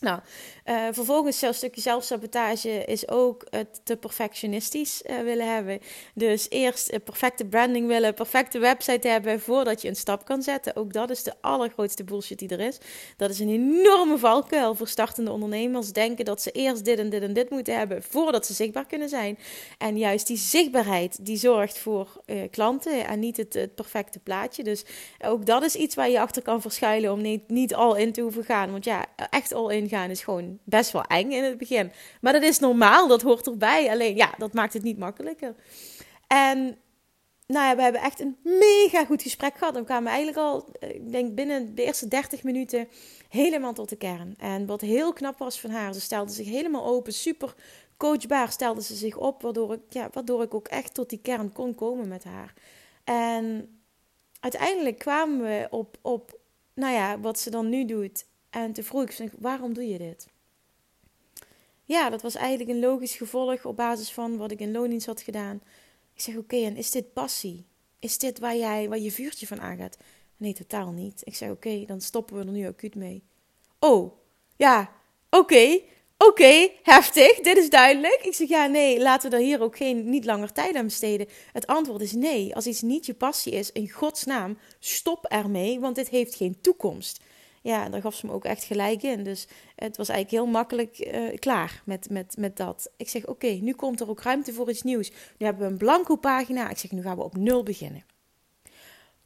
Nou, 0.00 0.20
uh, 0.66 0.86
vervolgens 0.90 1.38
zo'n 1.38 1.52
stukje 1.52 1.80
zelfsabotage 1.80 2.84
is 2.84 3.08
ook 3.08 3.46
het 3.50 3.80
te 3.84 3.96
perfectionistisch 3.96 5.02
uh, 5.10 5.20
willen 5.20 5.54
hebben. 5.54 5.80
Dus 6.14 6.46
eerst 6.48 7.04
perfecte 7.04 7.44
branding 7.44 7.86
willen, 7.86 8.14
perfecte 8.14 8.58
website 8.58 9.08
hebben 9.08 9.40
voordat 9.40 9.82
je 9.82 9.88
een 9.88 9.96
stap 9.96 10.24
kan 10.24 10.42
zetten. 10.42 10.76
Ook 10.76 10.92
dat 10.92 11.10
is 11.10 11.22
de 11.22 11.34
allergrootste 11.40 12.04
bullshit 12.04 12.38
die 12.38 12.48
er 12.48 12.60
is. 12.60 12.78
Dat 13.16 13.30
is 13.30 13.38
een 13.38 13.48
enorme 13.48 14.18
valkuil 14.18 14.74
voor 14.74 14.88
startende 14.88 15.30
ondernemers. 15.30 15.92
Denken 15.92 16.24
dat 16.24 16.42
ze 16.42 16.50
eerst 16.50 16.84
dit 16.84 16.98
en 16.98 17.10
dit 17.10 17.22
en 17.22 17.32
dit 17.32 17.50
moeten 17.50 17.78
hebben 17.78 18.02
voordat 18.02 18.46
ze 18.46 18.54
zichtbaar 18.54 18.86
kunnen 18.86 19.08
zijn. 19.08 19.38
En 19.78 19.98
juist 19.98 20.26
die 20.26 20.36
zichtbaarheid 20.36 21.24
die 21.26 21.36
zorgt 21.36 21.78
voor 21.78 22.22
uh, 22.26 22.42
klanten 22.50 23.06
en 23.06 23.20
niet 23.20 23.36
het, 23.36 23.54
het, 23.54 23.74
perfecte 23.74 24.18
plaatje. 24.18 24.62
Dus 24.62 24.84
ook 25.24 25.46
dat 25.46 25.62
is 25.62 25.74
iets 25.74 25.94
waar 25.94 26.10
je 26.10 26.20
achter 26.20 26.42
kan 26.42 26.60
verschuilen 26.60 27.12
om 27.12 27.20
niet, 27.20 27.48
niet 27.48 27.74
al 27.74 27.96
in 27.96 28.12
te 28.12 28.20
hoeven 28.20 28.44
gaan. 28.44 28.70
Want 28.70 28.84
ja, 28.84 29.06
echt 29.30 29.54
al 29.54 29.68
in 29.68 29.88
is 29.90 30.22
gewoon 30.22 30.58
best 30.64 30.90
wel 30.90 31.04
eng 31.04 31.30
in 31.30 31.44
het 31.44 31.58
begin. 31.58 31.92
Maar 32.20 32.32
dat 32.32 32.42
is 32.42 32.58
normaal, 32.58 33.08
dat 33.08 33.22
hoort 33.22 33.46
erbij. 33.46 33.90
Alleen 33.90 34.16
ja, 34.16 34.34
dat 34.38 34.52
maakt 34.52 34.72
het 34.72 34.82
niet 34.82 34.98
makkelijker. 34.98 35.54
En 36.26 36.78
nou 37.46 37.66
ja, 37.66 37.76
we 37.76 37.82
hebben 37.82 38.00
echt 38.00 38.20
een 38.20 38.36
mega 38.42 39.04
goed 39.04 39.22
gesprek 39.22 39.56
gehad. 39.56 39.74
we 39.74 39.84
kwamen 39.84 40.12
eigenlijk 40.12 40.38
al, 40.38 40.68
eh, 40.80 40.94
ik 40.94 41.12
denk 41.12 41.34
binnen 41.34 41.74
de 41.74 41.84
eerste 41.84 42.08
30 42.08 42.42
minuten 42.42 42.88
helemaal 43.28 43.72
tot 43.72 43.88
de 43.88 43.96
kern. 43.96 44.34
En 44.38 44.66
wat 44.66 44.80
heel 44.80 45.12
knap 45.12 45.38
was 45.38 45.60
van 45.60 45.70
haar, 45.70 45.94
ze 45.94 46.00
stelde 46.00 46.32
zich 46.32 46.46
helemaal 46.46 46.86
open, 46.86 47.12
super 47.12 47.54
coachbaar 47.96 48.52
stelde 48.52 48.82
ze 48.82 48.94
zich 48.94 49.16
op, 49.16 49.42
waardoor 49.42 49.72
ik, 49.72 49.80
ja, 49.88 50.08
waardoor 50.12 50.42
ik 50.42 50.54
ook 50.54 50.68
echt 50.68 50.94
tot 50.94 51.08
die 51.08 51.20
kern 51.22 51.52
kon 51.52 51.74
komen 51.74 52.08
met 52.08 52.24
haar. 52.24 52.54
En 53.04 53.78
uiteindelijk 54.40 54.98
kwamen 54.98 55.40
we 55.42 55.66
op, 55.70 55.96
op 56.02 56.38
nou 56.74 56.94
ja, 56.94 57.20
wat 57.20 57.38
ze 57.38 57.50
dan 57.50 57.68
nu 57.68 57.84
doet. 57.84 58.26
En 58.50 58.72
toen 58.72 58.84
vroeg 58.84 59.02
ik 59.02 59.10
ze, 59.10 59.30
waarom 59.38 59.74
doe 59.74 59.88
je 59.88 59.98
dit? 59.98 60.26
Ja, 61.84 62.10
dat 62.10 62.22
was 62.22 62.34
eigenlijk 62.34 62.70
een 62.70 62.80
logisch 62.80 63.14
gevolg 63.14 63.64
op 63.64 63.76
basis 63.76 64.12
van 64.12 64.36
wat 64.36 64.50
ik 64.50 64.60
in 64.60 64.72
loondienst 64.72 65.06
had 65.06 65.20
gedaan. 65.20 65.62
Ik 66.14 66.20
zeg, 66.20 66.36
oké, 66.36 66.56
en 66.56 66.76
is 66.76 66.90
dit 66.90 67.12
passie? 67.12 67.66
Is 67.98 68.18
dit 68.18 68.38
waar, 68.38 68.56
jij, 68.56 68.88
waar 68.88 68.98
je 68.98 69.12
vuurtje 69.12 69.46
van 69.46 69.60
aangaat? 69.60 69.96
Nee, 70.36 70.52
totaal 70.52 70.90
niet. 70.90 71.20
Ik 71.24 71.34
zeg, 71.34 71.50
oké, 71.50 71.84
dan 71.86 72.00
stoppen 72.00 72.36
we 72.36 72.44
er 72.44 72.50
nu 72.50 72.66
acuut 72.66 72.94
mee. 72.94 73.22
Oh, 73.78 74.12
ja, 74.56 74.92
oké, 75.30 75.80
oké, 76.18 76.68
heftig, 76.82 77.40
dit 77.40 77.56
is 77.56 77.70
duidelijk. 77.70 78.20
Ik 78.22 78.34
zeg, 78.34 78.48
ja, 78.48 78.66
nee, 78.66 79.00
laten 79.00 79.30
we 79.30 79.36
er 79.36 79.42
hier 79.42 79.60
ook 79.60 79.76
geen, 79.76 80.10
niet 80.10 80.24
langer 80.24 80.52
tijd 80.52 80.74
aan 80.74 80.84
besteden. 80.84 81.28
Het 81.52 81.66
antwoord 81.66 82.02
is 82.02 82.12
nee. 82.12 82.54
Als 82.54 82.66
iets 82.66 82.82
niet 82.82 83.06
je 83.06 83.14
passie 83.14 83.52
is, 83.52 83.72
in 83.72 83.90
godsnaam, 83.90 84.58
stop 84.78 85.24
ermee, 85.24 85.80
want 85.80 85.96
dit 85.96 86.08
heeft 86.08 86.34
geen 86.34 86.60
toekomst 86.60 87.22
ja, 87.60 87.88
daar 87.88 88.00
gaf 88.00 88.14
ze 88.14 88.26
me 88.26 88.32
ook 88.32 88.44
echt 88.44 88.64
gelijk 88.64 89.02
in. 89.02 89.22
Dus 89.22 89.46
het 89.76 89.96
was 89.96 90.08
eigenlijk 90.08 90.44
heel 90.44 90.52
makkelijk 90.52 90.98
uh, 90.98 91.38
klaar 91.38 91.82
met, 91.84 92.10
met, 92.10 92.36
met 92.38 92.56
dat. 92.56 92.90
Ik 92.96 93.08
zeg, 93.08 93.26
oké, 93.26 93.46
nu 93.46 93.72
komt 93.72 94.00
er 94.00 94.08
ook 94.08 94.22
ruimte 94.22 94.52
voor 94.52 94.70
iets 94.70 94.82
nieuws. 94.82 95.10
Nu 95.10 95.46
hebben 95.46 95.66
we 95.66 95.72
een 95.72 95.78
blanco 95.78 96.16
pagina. 96.16 96.70
Ik 96.70 96.78
zeg, 96.78 96.90
nu 96.90 97.02
gaan 97.02 97.16
we 97.16 97.22
op 97.22 97.36
nul 97.36 97.62
beginnen. 97.62 98.04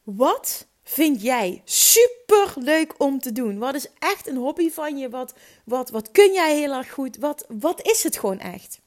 Wat 0.03 0.67
vind 0.83 1.23
jij 1.23 1.63
super 1.65 2.55
leuk 2.55 2.95
om 2.99 3.21
te 3.21 3.33
doen? 3.33 3.59
Wat 3.59 3.75
is 3.75 3.89
echt 3.99 4.29
een 4.29 4.37
hobby 4.37 4.71
van 4.71 4.97
je? 4.97 5.09
Wat, 5.09 5.35
wat, 5.65 5.91
wat 5.91 6.11
kun 6.11 6.33
jij 6.33 6.57
heel 6.57 6.73
erg 6.73 6.91
goed? 6.91 7.17
Wat, 7.17 7.45
wat 7.49 7.87
is 7.87 8.03
het 8.03 8.19
gewoon 8.19 8.39
echt? 8.39 8.81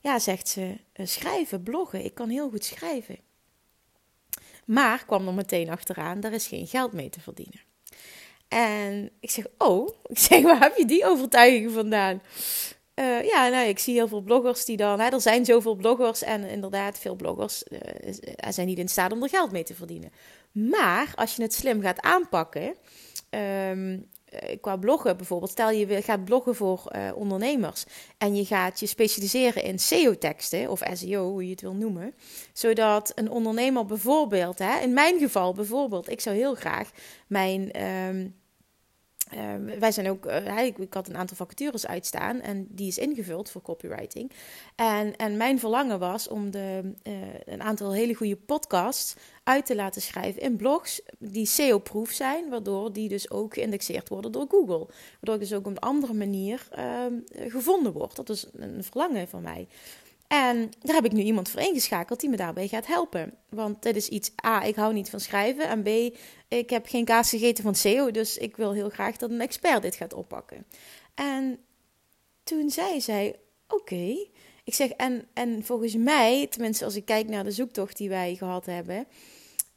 Ja, 0.00 0.18
zegt 0.18 0.48
ze, 0.48 0.78
uh, 0.96 1.06
schrijven, 1.06 1.62
bloggen. 1.62 2.04
Ik 2.04 2.14
kan 2.14 2.28
heel 2.28 2.50
goed 2.50 2.64
schrijven. 2.64 3.18
Maar 4.64 5.04
kwam 5.04 5.26
er 5.26 5.34
meteen 5.34 5.70
achteraan, 5.70 6.20
daar 6.20 6.32
is 6.32 6.46
geen 6.46 6.66
geld 6.66 6.92
mee 6.92 7.10
te 7.10 7.20
verdienen. 7.20 7.60
En 8.48 9.10
ik 9.20 9.30
zeg, 9.30 9.46
oh, 9.58 9.88
ik 10.06 10.18
zeg, 10.18 10.42
waar 10.42 10.60
heb 10.60 10.76
je 10.76 10.84
die 10.84 11.06
overtuiging 11.06 11.72
vandaan? 11.72 12.22
Uh, 13.00 13.22
ja, 13.22 13.48
nou, 13.48 13.68
ik 13.68 13.78
zie 13.78 13.94
heel 13.94 14.08
veel 14.08 14.20
bloggers 14.20 14.64
die 14.64 14.76
dan, 14.76 15.00
hè, 15.00 15.08
er 15.08 15.20
zijn 15.20 15.44
zoveel 15.44 15.74
bloggers 15.74 16.22
en 16.22 16.44
inderdaad, 16.44 16.98
veel 16.98 17.14
bloggers 17.14 17.64
uh, 17.68 17.78
zijn 18.48 18.66
niet 18.66 18.78
in 18.78 18.88
staat 18.88 19.12
om 19.12 19.22
er 19.22 19.28
geld 19.28 19.52
mee 19.52 19.64
te 19.64 19.74
verdienen. 19.74 20.12
Maar 20.52 21.12
als 21.14 21.36
je 21.36 21.42
het 21.42 21.54
slim 21.54 21.80
gaat 21.80 22.00
aanpakken, 22.00 22.74
um, 23.70 24.08
qua 24.60 24.76
bloggen 24.76 25.16
bijvoorbeeld, 25.16 25.50
stel 25.50 25.70
je 25.70 26.02
gaat 26.02 26.24
bloggen 26.24 26.54
voor 26.54 26.92
uh, 26.96 27.10
ondernemers 27.14 27.84
en 28.18 28.36
je 28.36 28.44
gaat 28.44 28.80
je 28.80 28.86
specialiseren 28.86 29.62
in 29.62 29.78
SEO-teksten 29.78 30.70
of 30.70 30.82
SEO, 30.92 31.30
hoe 31.30 31.44
je 31.44 31.50
het 31.50 31.60
wil 31.60 31.74
noemen, 31.74 32.14
zodat 32.52 33.12
een 33.14 33.30
ondernemer 33.30 33.86
bijvoorbeeld, 33.86 34.58
hè, 34.58 34.78
in 34.78 34.92
mijn 34.92 35.18
geval 35.18 35.52
bijvoorbeeld, 35.52 36.10
ik 36.10 36.20
zou 36.20 36.36
heel 36.36 36.54
graag 36.54 36.90
mijn. 37.26 37.82
Um, 37.82 38.34
uh, 39.34 39.78
wij 39.78 39.92
zijn 39.92 40.10
ook, 40.10 40.26
uh, 40.26 40.64
ik, 40.64 40.94
had 40.94 41.08
een 41.08 41.16
aantal 41.16 41.36
vacatures 41.36 41.86
uitstaan 41.86 42.40
en 42.40 42.66
die 42.70 42.86
is 42.86 42.98
ingevuld 42.98 43.50
voor 43.50 43.62
copywriting. 43.62 44.32
En, 44.74 45.16
en 45.16 45.36
mijn 45.36 45.58
verlangen 45.58 45.98
was 45.98 46.28
om 46.28 46.50
de, 46.50 46.92
uh, 47.02 47.12
een 47.44 47.62
aantal 47.62 47.92
hele 47.92 48.14
goede 48.14 48.36
podcasts 48.36 49.14
uit 49.44 49.66
te 49.66 49.74
laten 49.74 50.02
schrijven 50.02 50.42
in 50.42 50.56
blogs 50.56 51.00
die 51.18 51.46
SEO-proof 51.46 52.10
zijn, 52.10 52.48
waardoor 52.48 52.92
die 52.92 53.08
dus 53.08 53.30
ook 53.30 53.54
geïndexeerd 53.54 54.08
worden 54.08 54.32
door 54.32 54.46
Google. 54.48 54.86
Waardoor 55.12 55.34
ik 55.34 55.40
dus 55.40 55.52
ook 55.52 55.66
op 55.66 55.72
een 55.72 55.78
andere 55.78 56.14
manier 56.14 56.68
ehm, 56.70 57.14
gevonden 57.48 57.92
word. 57.92 58.16
Dat 58.16 58.28
is 58.28 58.46
een 58.52 58.84
verlangen 58.84 59.28
van 59.28 59.42
mij. 59.42 59.68
En 60.28 60.70
daar 60.80 60.94
heb 60.94 61.04
ik 61.04 61.12
nu 61.12 61.22
iemand 61.22 61.48
voor 61.48 61.60
ingeschakeld 61.60 62.20
die 62.20 62.30
me 62.30 62.36
daarbij 62.36 62.68
gaat 62.68 62.86
helpen. 62.86 63.32
Want 63.48 63.82
dit 63.82 63.96
is 63.96 64.08
iets, 64.08 64.30
A, 64.46 64.62
ik 64.62 64.76
hou 64.76 64.92
niet 64.92 65.10
van 65.10 65.20
schrijven. 65.20 65.68
En 65.68 65.82
B, 65.82 66.16
ik 66.48 66.70
heb 66.70 66.86
geen 66.86 67.04
kaas 67.04 67.30
gegeten 67.30 67.64
van 67.64 67.74
SEO. 67.74 68.10
Dus 68.10 68.38
ik 68.38 68.56
wil 68.56 68.72
heel 68.72 68.90
graag 68.90 69.16
dat 69.16 69.30
een 69.30 69.40
expert 69.40 69.82
dit 69.82 69.94
gaat 69.94 70.14
oppakken. 70.14 70.66
En 71.14 71.58
toen 72.44 72.70
zei 72.70 73.00
zij, 73.00 73.36
oké. 73.68 74.16
Ik 74.64 74.74
zeg, 74.74 74.90
en, 74.90 75.28
en 75.32 75.64
volgens 75.64 75.94
mij, 75.94 76.46
tenminste 76.46 76.84
als 76.84 76.96
ik 76.96 77.04
kijk 77.04 77.28
naar 77.28 77.44
de 77.44 77.50
zoektocht 77.50 77.96
die 77.96 78.08
wij 78.08 78.34
gehad 78.34 78.66
hebben... 78.66 79.06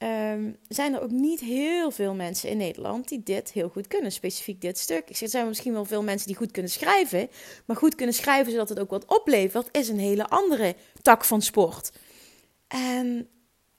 Um, 0.03 0.57
zijn 0.67 0.93
er 0.93 1.01
ook 1.01 1.11
niet 1.11 1.39
heel 1.39 1.91
veel 1.91 2.13
mensen 2.13 2.49
in 2.49 2.57
Nederland 2.57 3.07
die 3.07 3.23
dit 3.23 3.51
heel 3.51 3.69
goed 3.69 3.87
kunnen, 3.87 4.11
specifiek 4.11 4.61
dit 4.61 4.77
stuk. 4.77 5.09
Ik 5.09 5.15
zeg, 5.15 5.21
er 5.21 5.29
zijn 5.29 5.47
misschien 5.47 5.73
wel 5.73 5.85
veel 5.85 6.03
mensen 6.03 6.27
die 6.27 6.35
goed 6.35 6.51
kunnen 6.51 6.71
schrijven, 6.71 7.29
maar 7.65 7.75
goed 7.75 7.95
kunnen 7.95 8.15
schrijven 8.15 8.51
zodat 8.51 8.69
het 8.69 8.79
ook 8.79 8.89
wat 8.89 9.05
oplevert, 9.05 9.67
is 9.71 9.87
een 9.87 9.99
hele 9.99 10.27
andere 10.27 10.75
tak 11.01 11.25
van 11.25 11.41
sport. 11.41 11.91
En 12.67 13.27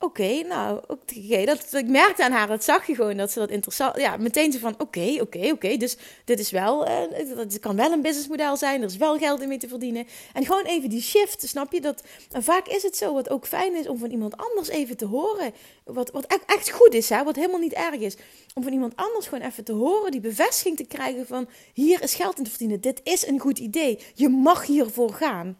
Oké, 0.02 0.42
nou, 0.42 0.80
oké. 0.87 1.45
Dat, 1.45 1.73
ik 1.73 1.87
merkte 1.87 2.25
aan 2.25 2.33
haar, 2.33 2.47
dat 2.47 2.64
zag 2.64 2.87
je 2.87 2.95
gewoon, 2.95 3.16
dat 3.16 3.30
ze 3.30 3.38
dat 3.38 3.50
interessant... 3.50 3.97
Ja, 3.97 4.16
meteen 4.16 4.52
zo 4.52 4.59
van, 4.59 4.75
oké, 4.78 5.16
oké, 5.21 5.50
oké. 5.52 5.76
Dus 5.76 5.97
dit 6.25 6.38
is 6.38 6.50
wel, 6.50 6.88
uh, 6.88 6.99
het 7.37 7.59
kan 7.59 7.76
wel 7.76 7.92
een 7.92 8.02
businessmodel 8.02 8.57
zijn. 8.57 8.83
Er 8.83 8.88
is 8.88 8.97
wel 8.97 9.19
geld 9.19 9.40
in 9.40 9.49
mee 9.49 9.59
te 9.59 9.69
verdienen. 9.69 10.07
En 10.33 10.47
gewoon 10.47 10.64
even 10.64 10.88
die 10.88 11.02
shift, 11.02 11.49
snap 11.49 11.73
je? 11.73 11.80
Dat, 11.80 12.02
en 12.30 12.42
vaak 12.42 12.69
is 12.69 12.83
het 12.83 12.97
zo, 12.97 13.12
wat 13.12 13.30
ook 13.30 13.47
fijn 13.47 13.76
is, 13.76 13.88
om 13.88 13.99
van 13.99 14.11
iemand 14.11 14.37
anders 14.37 14.69
even 14.69 14.97
te 14.97 15.04
horen. 15.04 15.52
Wat, 15.85 16.11
wat 16.11 16.26
echt, 16.26 16.45
echt 16.47 16.71
goed 16.71 16.95
is, 16.95 17.09
hè? 17.09 17.25
Wat 17.25 17.37
helemaal 17.37 17.61
niet 17.61 17.73
erg 17.73 18.00
is. 18.00 18.16
Om 18.54 18.62
van 18.62 18.73
iemand 18.73 18.97
anders 18.97 19.26
gewoon 19.26 19.49
even 19.49 19.64
te 19.64 19.73
horen, 19.73 20.11
die 20.11 20.21
bevestiging 20.21 20.76
te 20.76 20.85
krijgen 20.85 21.26
van... 21.26 21.49
Hier 21.73 22.02
is 22.02 22.14
geld 22.14 22.38
in 22.38 22.45
te 22.45 22.50
verdienen. 22.50 22.80
Dit 22.80 23.00
is 23.02 23.26
een 23.26 23.40
goed 23.40 23.59
idee. 23.59 23.99
Je 24.14 24.28
mag 24.28 24.66
hiervoor 24.66 25.12
gaan. 25.12 25.59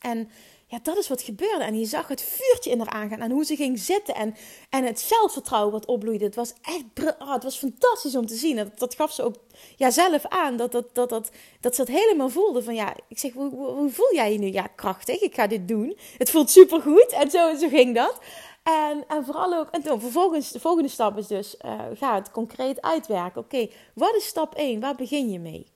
En 0.00 0.28
ja, 0.74 0.80
dat 0.82 0.96
is 0.96 1.08
wat 1.08 1.22
gebeurde. 1.22 1.64
En 1.64 1.78
je 1.78 1.84
zag 1.84 2.08
het 2.08 2.22
vuurtje 2.22 2.70
in 2.70 2.78
haar 2.78 2.88
aangaan. 2.88 3.20
En 3.20 3.30
hoe 3.30 3.44
ze 3.44 3.56
ging 3.56 3.78
zitten. 3.78 4.14
En, 4.14 4.34
en 4.70 4.84
het 4.84 5.00
zelfvertrouwen 5.00 5.72
wat 5.72 5.86
opbloeide. 5.86 6.24
Het 6.24 6.34
was 6.34 6.52
echt 6.62 6.84
oh, 7.18 7.32
het 7.32 7.42
was 7.42 7.56
fantastisch 7.56 8.16
om 8.16 8.26
te 8.26 8.34
zien. 8.34 8.56
Dat, 8.56 8.78
dat 8.78 8.94
gaf 8.94 9.12
ze 9.12 9.22
ook 9.22 9.34
ja, 9.76 9.90
zelf 9.90 10.26
aan. 10.26 10.56
Dat, 10.56 10.72
dat, 10.72 10.94
dat, 10.94 11.08
dat, 11.08 11.30
dat 11.60 11.74
ze 11.74 11.80
het 11.80 11.90
helemaal 11.90 12.28
voelde. 12.28 12.62
Van 12.62 12.74
ja, 12.74 12.94
ik 13.08 13.18
zeg, 13.18 13.32
hoe, 13.32 13.54
hoe, 13.54 13.90
voel 13.90 14.14
jij 14.14 14.32
je 14.32 14.38
nu? 14.38 14.52
Ja, 14.52 14.66
krachtig. 14.66 15.20
Ik 15.20 15.34
ga 15.34 15.46
dit 15.46 15.68
doen. 15.68 15.96
Het 16.18 16.30
voelt 16.30 16.50
supergoed. 16.50 17.12
En 17.12 17.30
zo, 17.30 17.54
zo 17.56 17.68
ging 17.68 17.94
dat. 17.94 18.18
En, 18.62 19.04
en 19.08 19.24
vooral 19.24 19.54
ook, 19.54 19.68
en 19.70 19.82
toen, 19.82 20.00
vervolgens, 20.00 20.50
de 20.50 20.60
volgende 20.60 20.88
stap 20.88 21.18
is 21.18 21.26
dus, 21.26 21.56
uh, 21.64 21.80
ga 21.94 22.14
het 22.14 22.30
concreet 22.30 22.82
uitwerken. 22.82 23.40
Oké, 23.40 23.68
wat 23.94 24.14
is 24.14 24.26
stap 24.26 24.54
1? 24.54 24.80
Waar 24.80 24.94
begin 24.94 25.30
je 25.30 25.38
mee? 25.38 25.66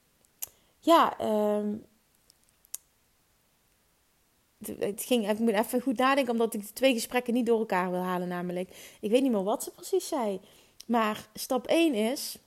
Ja, 0.81 1.17
um, 1.57 1.87
het 4.67 5.03
ging, 5.03 5.31
ik 5.31 5.39
moet 5.39 5.53
even 5.53 5.81
goed 5.81 5.97
nadenken, 5.97 6.33
omdat 6.33 6.55
ik 6.55 6.67
de 6.67 6.73
twee 6.73 6.93
gesprekken 6.93 7.35
niet 7.35 7.47
door 7.47 7.59
elkaar 7.59 7.91
wil 7.91 8.01
halen. 8.03 8.29
Namelijk, 8.29 8.97
ik 9.01 9.11
weet 9.11 9.23
niet 9.23 9.33
meer 9.33 9.43
wat 9.43 9.63
ze 9.63 9.71
precies 9.71 10.09
zei. 10.09 10.41
Maar 10.87 11.29
stap 11.35 11.67
1 11.67 11.95
is, 11.95 12.39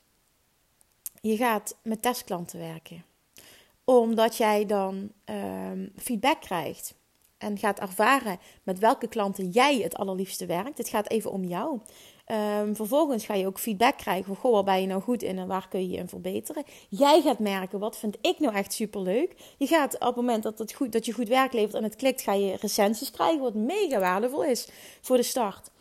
je 1.21 1.35
gaat 1.35 1.77
met 1.83 2.01
testklanten 2.01 2.59
werken. 2.59 3.05
Omdat 3.83 4.37
jij 4.37 4.65
dan 4.65 5.11
um, 5.25 5.91
feedback 5.97 6.41
krijgt 6.41 6.95
en 7.41 7.57
gaat 7.57 7.79
ervaren 7.79 8.39
met 8.63 8.79
welke 8.79 9.07
klanten 9.07 9.49
jij 9.49 9.77
het 9.77 9.95
allerliefste 9.95 10.45
werkt. 10.45 10.77
Het 10.77 10.89
gaat 10.89 11.09
even 11.09 11.31
om 11.31 11.43
jou. 11.43 11.79
Um, 12.61 12.75
vervolgens 12.75 13.25
ga 13.25 13.33
je 13.33 13.45
ook 13.45 13.59
feedback 13.59 13.97
krijgen 13.97 14.25
van, 14.25 14.35
goh, 14.35 14.53
waar 14.53 14.63
ben 14.63 14.81
je 14.81 14.87
nou 14.87 15.01
goed 15.01 15.23
in 15.23 15.37
en 15.37 15.47
waar 15.47 15.67
kun 15.67 15.81
je 15.81 15.89
je 15.89 15.97
in 15.97 16.07
verbeteren. 16.07 16.63
Jij 16.89 17.21
gaat 17.21 17.39
merken, 17.39 17.79
wat 17.79 17.97
vind 17.97 18.17
ik 18.21 18.39
nou 18.39 18.55
echt 18.55 18.73
superleuk. 18.73 19.35
Je 19.57 19.67
gaat 19.67 19.93
op 19.93 20.01
het 20.01 20.15
moment 20.15 20.43
dat, 20.43 20.59
het 20.59 20.73
goed, 20.73 20.91
dat 20.91 21.05
je 21.05 21.13
goed 21.13 21.27
werk 21.27 21.53
levert 21.53 21.73
en 21.73 21.83
het 21.83 21.95
klikt, 21.95 22.21
ga 22.21 22.33
je 22.33 22.55
recensies 22.55 23.11
krijgen, 23.11 23.41
wat 23.41 23.53
mega 23.53 23.99
waardevol 23.99 24.43
is 24.43 24.69
voor 25.01 25.17
de 25.17 25.23
start. 25.23 25.71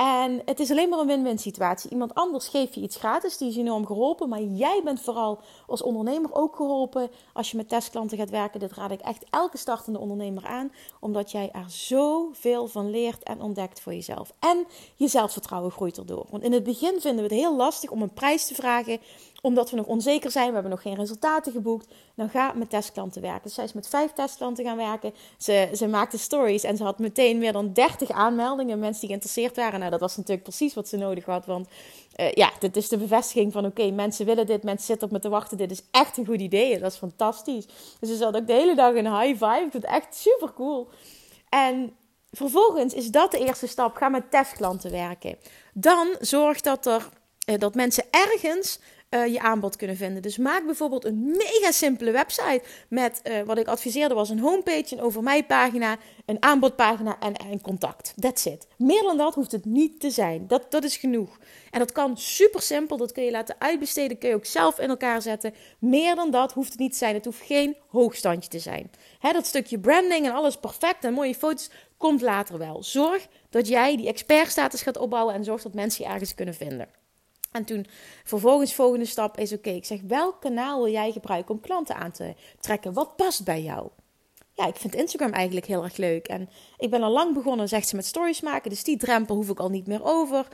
En 0.00 0.42
het 0.44 0.60
is 0.60 0.70
alleen 0.70 0.88
maar 0.88 0.98
een 0.98 1.06
win-win 1.06 1.38
situatie. 1.38 1.90
Iemand 1.90 2.14
anders 2.14 2.48
geeft 2.48 2.74
je 2.74 2.80
iets 2.80 2.96
gratis, 2.96 3.36
die 3.36 3.48
is 3.48 3.56
enorm 3.56 3.86
geholpen. 3.86 4.28
Maar 4.28 4.42
jij 4.42 4.80
bent 4.84 5.00
vooral 5.00 5.40
als 5.66 5.82
ondernemer 5.82 6.34
ook 6.34 6.56
geholpen 6.56 7.10
als 7.32 7.50
je 7.50 7.56
met 7.56 7.68
testklanten 7.68 8.18
gaat 8.18 8.30
werken. 8.30 8.60
Dit 8.60 8.72
raad 8.72 8.90
ik 8.90 9.00
echt 9.00 9.24
elke 9.30 9.58
startende 9.58 9.98
ondernemer 9.98 10.46
aan. 10.46 10.72
Omdat 11.00 11.30
jij 11.30 11.50
er 11.52 11.64
zoveel 11.68 12.66
van 12.66 12.90
leert 12.90 13.22
en 13.22 13.40
ontdekt 13.42 13.80
voor 13.80 13.94
jezelf. 13.94 14.32
En 14.38 14.66
je 14.96 15.08
zelfvertrouwen 15.08 15.70
groeit 15.70 15.98
erdoor. 15.98 16.26
Want 16.30 16.42
in 16.42 16.52
het 16.52 16.64
begin 16.64 17.00
vinden 17.00 17.28
we 17.28 17.34
het 17.34 17.40
heel 17.40 17.56
lastig 17.56 17.90
om 17.90 18.02
een 18.02 18.12
prijs 18.12 18.46
te 18.46 18.54
vragen 18.54 18.98
omdat 19.40 19.70
we 19.70 19.76
nog 19.76 19.86
onzeker 19.86 20.30
zijn, 20.30 20.46
we 20.46 20.52
hebben 20.52 20.70
nog 20.70 20.82
geen 20.82 20.94
resultaten 20.94 21.52
geboekt, 21.52 21.94
dan 22.14 22.28
ga 22.28 22.52
met 22.52 22.70
testklanten 22.70 23.22
werken. 23.22 23.42
Dus 23.42 23.54
zij 23.54 23.64
is 23.64 23.72
met 23.72 23.88
vijf 23.88 24.12
testklanten 24.12 24.64
gaan 24.64 24.76
werken. 24.76 25.14
Ze, 25.38 25.70
ze 25.74 25.86
maakte 25.86 26.18
stories 26.18 26.64
en 26.64 26.76
ze 26.76 26.82
had 26.82 26.98
meteen 26.98 27.38
meer 27.38 27.52
dan 27.52 27.72
30 27.72 28.10
aanmeldingen, 28.10 28.78
mensen 28.78 29.00
die 29.00 29.08
geïnteresseerd 29.08 29.56
waren. 29.56 29.78
Nou, 29.78 29.90
dat 29.90 30.00
was 30.00 30.16
natuurlijk 30.16 30.42
precies 30.42 30.74
wat 30.74 30.88
ze 30.88 30.96
nodig 30.96 31.24
had, 31.24 31.46
want 31.46 31.68
uh, 32.16 32.32
ja, 32.32 32.52
dit 32.58 32.76
is 32.76 32.88
de 32.88 32.96
bevestiging 32.96 33.52
van 33.52 33.66
oké, 33.66 33.90
mensen 33.90 34.26
willen 34.26 34.46
dit, 34.46 34.62
mensen 34.62 34.86
zitten 34.86 35.06
op 35.06 35.12
me 35.12 35.20
te 35.20 35.28
wachten, 35.28 35.56
dit 35.56 35.70
is 35.70 35.82
echt 35.90 36.16
een 36.16 36.26
goed 36.26 36.40
idee, 36.40 36.78
dat 36.78 36.92
is 36.92 36.98
fantastisch. 36.98 37.66
Dus 38.00 38.08
ze 38.08 38.16
zat 38.16 38.36
ook 38.36 38.46
de 38.46 38.52
hele 38.52 38.74
dag 38.74 38.94
een 38.94 39.18
high 39.18 39.44
vibe, 39.44 39.68
vind 39.70 39.72
het 39.72 39.84
echt 39.84 40.16
super 40.16 40.52
cool. 40.52 40.88
En 41.48 41.94
vervolgens 42.30 42.94
is 42.94 43.10
dat 43.10 43.30
de 43.30 43.38
eerste 43.38 43.66
stap, 43.66 43.96
ga 43.96 44.08
met 44.08 44.30
testklanten 44.30 44.90
werken. 44.90 45.36
Dan 45.72 46.16
zorg 46.20 46.60
dat 46.60 46.86
er 46.86 47.08
uh, 47.50 47.58
dat 47.58 47.74
mensen 47.74 48.04
ergens 48.10 48.78
uh, 49.10 49.26
je 49.26 49.40
aanbod 49.40 49.76
kunnen 49.76 49.96
vinden. 49.96 50.22
Dus 50.22 50.36
maak 50.36 50.64
bijvoorbeeld 50.64 51.04
een 51.04 51.20
mega 51.20 51.70
simpele 51.70 52.10
website 52.10 52.62
met 52.88 53.20
uh, 53.24 53.42
wat 53.42 53.58
ik 53.58 53.66
adviseerde 53.66 54.14
was 54.14 54.30
een 54.30 54.38
homepage, 54.38 54.94
een 54.94 55.00
over 55.00 55.22
mij 55.22 55.44
pagina, 55.44 55.96
een 56.26 56.42
aanbodpagina 56.42 57.18
en, 57.18 57.34
en 57.34 57.60
contact. 57.60 58.14
That's 58.20 58.44
it. 58.44 58.66
Meer 58.76 59.02
dan 59.02 59.16
dat 59.16 59.34
hoeft 59.34 59.52
het 59.52 59.64
niet 59.64 60.00
te 60.00 60.10
zijn. 60.10 60.46
Dat, 60.46 60.70
dat 60.70 60.84
is 60.84 60.96
genoeg. 60.96 61.38
En 61.70 61.78
dat 61.78 61.92
kan 61.92 62.16
super 62.18 62.62
simpel. 62.62 62.96
Dat 62.96 63.12
kun 63.12 63.24
je 63.24 63.30
laten 63.30 63.56
uitbesteden. 63.58 64.18
Kun 64.18 64.28
je 64.28 64.34
ook 64.34 64.44
zelf 64.44 64.78
in 64.78 64.88
elkaar 64.88 65.22
zetten. 65.22 65.54
Meer 65.78 66.14
dan 66.14 66.30
dat 66.30 66.52
hoeft 66.52 66.70
het 66.70 66.78
niet 66.78 66.92
te 66.92 66.98
zijn. 66.98 67.14
Het 67.14 67.24
hoeft 67.24 67.42
geen 67.42 67.76
hoogstandje 67.88 68.50
te 68.50 68.58
zijn. 68.58 68.90
Hè, 69.18 69.32
dat 69.32 69.46
stukje 69.46 69.78
branding 69.78 70.26
en 70.26 70.32
alles 70.32 70.56
perfect 70.56 71.04
en 71.04 71.12
mooie 71.12 71.34
foto's 71.34 71.70
komt 71.96 72.20
later 72.20 72.58
wel. 72.58 72.82
Zorg 72.82 73.28
dat 73.50 73.68
jij 73.68 73.96
die 73.96 74.08
expertstatus 74.08 74.82
gaat 74.82 74.98
opbouwen 74.98 75.34
en 75.34 75.44
zorg 75.44 75.62
dat 75.62 75.74
mensen 75.74 76.04
je 76.04 76.10
ergens 76.10 76.34
kunnen 76.34 76.54
vinden. 76.54 76.99
En 77.50 77.64
toen 77.64 77.86
vervolgens 78.24 78.74
volgende 78.74 79.04
stap 79.04 79.38
is 79.38 79.52
oké, 79.52 79.70
ik 79.70 79.84
zeg 79.84 80.00
welk 80.06 80.40
kanaal 80.40 80.82
wil 80.82 80.92
jij 80.92 81.12
gebruiken 81.12 81.54
om 81.54 81.60
klanten 81.60 81.96
aan 81.96 82.10
te 82.10 82.34
trekken? 82.60 82.92
Wat 82.92 83.16
past 83.16 83.44
bij 83.44 83.62
jou? 83.62 83.88
Ja, 84.54 84.66
ik 84.66 84.76
vind 84.76 84.94
Instagram 84.94 85.32
eigenlijk 85.32 85.66
heel 85.66 85.84
erg 85.84 85.96
leuk. 85.96 86.28
En 86.28 86.48
ik 86.78 86.90
ben 86.90 87.02
al 87.02 87.12
lang 87.12 87.34
begonnen, 87.34 87.68
zegt 87.68 87.88
ze, 87.88 87.96
met 87.96 88.06
stories 88.06 88.40
maken. 88.40 88.70
Dus 88.70 88.84
die 88.84 88.96
drempel 88.96 89.34
hoef 89.34 89.48
ik 89.48 89.58
al 89.58 89.68
niet 89.68 89.86
meer 89.86 90.04
over. 90.04 90.46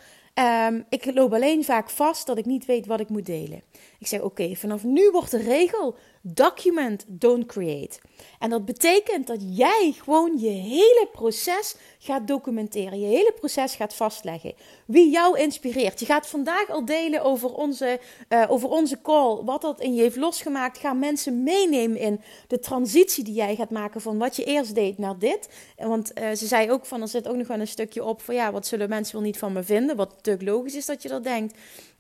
Um, 0.69 0.85
ik 0.89 1.15
loop 1.15 1.33
alleen 1.33 1.65
vaak 1.65 1.91
vast 1.91 2.27
dat 2.27 2.39
ik 2.39 2.45
niet 2.45 2.65
weet 2.65 2.87
wat 2.87 3.01
ik 3.01 3.09
moet 3.09 3.27
delen. 3.27 3.63
Ik 3.99 4.07
zeg 4.07 4.21
oké, 4.21 4.55
vanaf 4.55 4.85
nu 4.85 5.11
wordt 5.11 5.31
de 5.31 5.43
regel 5.43 5.97
document, 6.35 7.05
don't 7.09 7.47
create. 7.47 7.99
En 8.39 8.51
dat 8.51 8.65
betekent 8.65 9.27
dat 9.27 9.41
jij 9.41 9.95
gewoon 10.03 10.39
je 10.39 10.49
hele 10.49 11.09
proces 11.13 11.77
gaat 11.99 12.27
documenteren. 12.27 13.01
Je 13.01 13.07
hele 13.07 13.33
proces 13.39 13.75
gaat 13.75 13.95
vastleggen. 13.95 14.55
Wie 14.87 15.11
jou 15.11 15.39
inspireert. 15.39 16.01
Je 16.01 16.07
gaat 16.07 16.27
vandaag 16.27 16.71
al 16.71 16.85
delen 16.85 17.23
over 17.23 17.55
onze, 17.55 18.01
uh, 18.29 18.45
over 18.49 18.69
onze 18.69 19.01
call. 19.01 19.45
Wat 19.45 19.61
dat 19.61 19.81
in 19.81 19.95
je 19.95 20.03
heeft 20.03 20.17
losgemaakt. 20.17 20.79
Ga 20.79 20.93
mensen 20.93 21.43
meenemen 21.43 21.99
in 21.99 22.21
de 22.47 22.59
transitie 22.59 23.25
die 23.25 23.35
jij 23.35 23.57
gaat 23.57 23.71
maken 23.71 24.01
van 24.01 24.19
wat 24.19 24.37
je 24.37 24.45
eerst 24.45 24.75
deed 24.75 24.99
naar 24.99 25.19
dit. 25.19 25.49
Want 25.77 26.13
uh, 26.19 26.31
ze 26.31 26.47
zei 26.47 26.71
ook 26.71 26.87
van 26.87 27.03
er 27.03 27.09
zit 27.09 27.29
ook 27.29 27.37
nog 27.37 27.47
wel 27.47 27.61
een 27.61 27.69
stukje 27.69 28.05
op 28.05 28.23
van 28.23 28.35
ja, 28.35 28.53
wat 28.53 28.67
zullen 28.67 28.89
mensen 28.89 29.15
wel 29.15 29.25
niet 29.25 29.39
van 29.39 29.53
me 29.53 29.63
vinden. 29.63 29.97
Wat 29.97 30.11
natuurlijk 30.11 30.49
logisch 30.49 30.75
is 30.75 30.87
dat 30.87 31.03
je 31.03 31.09
dat 31.09 31.25
denkt. 31.25 31.55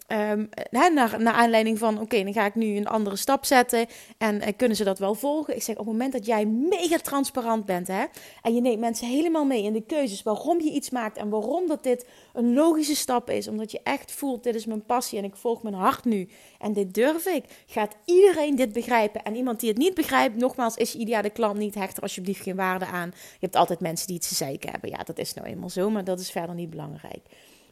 Um, 0.08 0.48
naar, 0.70 1.32
aanleiding 1.32 1.78
van, 1.78 2.00
oké, 2.00 2.22
dan 2.22 2.32
ga 2.32 2.44
ik 2.44 2.54
nu 2.54 2.76
een 2.76 2.86
andere 2.86 3.16
stap 3.16 3.44
zetten. 3.44 3.86
En 4.18 4.36
uh, 4.36 4.46
kunnen 4.56 4.76
ze 4.76 4.84
dat 4.84 4.98
wel 4.98 5.14
volgen? 5.14 5.56
Ik 5.56 5.62
zeg, 5.62 5.74
op 5.74 5.84
het 5.84 5.92
moment 5.92 6.12
dat 6.12 6.26
jij 6.26 6.46
mega 6.46 6.96
transparant 6.96 7.64
bent, 7.64 7.86
hè, 7.86 8.04
en 8.42 8.54
je 8.54 8.60
neemt 8.60 8.80
mensen 8.80 9.08
helemaal 9.08 9.44
mee 9.44 9.62
in 9.62 9.72
de 9.72 9.86
keuzes 9.86 10.22
waarom 10.22 10.60
je 10.60 10.70
iets 10.70 10.90
maakt 10.90 11.16
en 11.16 11.28
waarom 11.28 11.66
dat 11.66 11.82
dit 11.82 12.06
een 12.32 12.54
logische 12.54 12.96
stap 12.96 13.30
is, 13.30 13.48
omdat 13.48 13.70
je 13.70 13.80
echt 13.82 14.12
voelt, 14.12 14.42
dit 14.42 14.54
is 14.54 14.66
mijn 14.66 14.84
passie 14.84 15.18
en 15.18 15.24
ik 15.24 15.36
volg 15.36 15.62
mijn 15.62 15.74
hart 15.74 16.04
nu. 16.04 16.28
En 16.58 16.72
dit 16.72 16.94
durf 16.94 17.26
ik. 17.26 17.44
Gaat 17.66 17.96
iedereen 18.04 18.56
dit 18.56 18.72
begrijpen? 18.72 19.22
En 19.22 19.36
iemand 19.36 19.60
die 19.60 19.68
het 19.68 19.78
niet 19.78 19.94
begrijpt, 19.94 20.36
nogmaals, 20.36 20.76
is 20.76 20.92
je 20.92 20.98
ideale 20.98 21.30
klant 21.30 21.58
niet, 21.58 21.74
hecht 21.74 21.96
er 21.96 22.02
alsjeblieft 22.02 22.42
geen 22.42 22.56
waarde 22.56 22.86
aan. 22.86 23.08
Je 23.14 23.38
hebt 23.40 23.56
altijd 23.56 23.80
mensen 23.80 24.06
die 24.06 24.16
het 24.16 24.28
te 24.28 24.34
zeiken 24.34 24.70
hebben. 24.70 24.90
Ja, 24.90 24.98
dat 25.04 25.18
is 25.18 25.34
nou 25.34 25.46
eenmaal 25.46 25.70
zo, 25.70 25.90
maar 25.90 26.04
dat 26.04 26.20
is 26.20 26.30
verder 26.30 26.54
niet 26.54 26.70
belangrijk. 26.70 27.22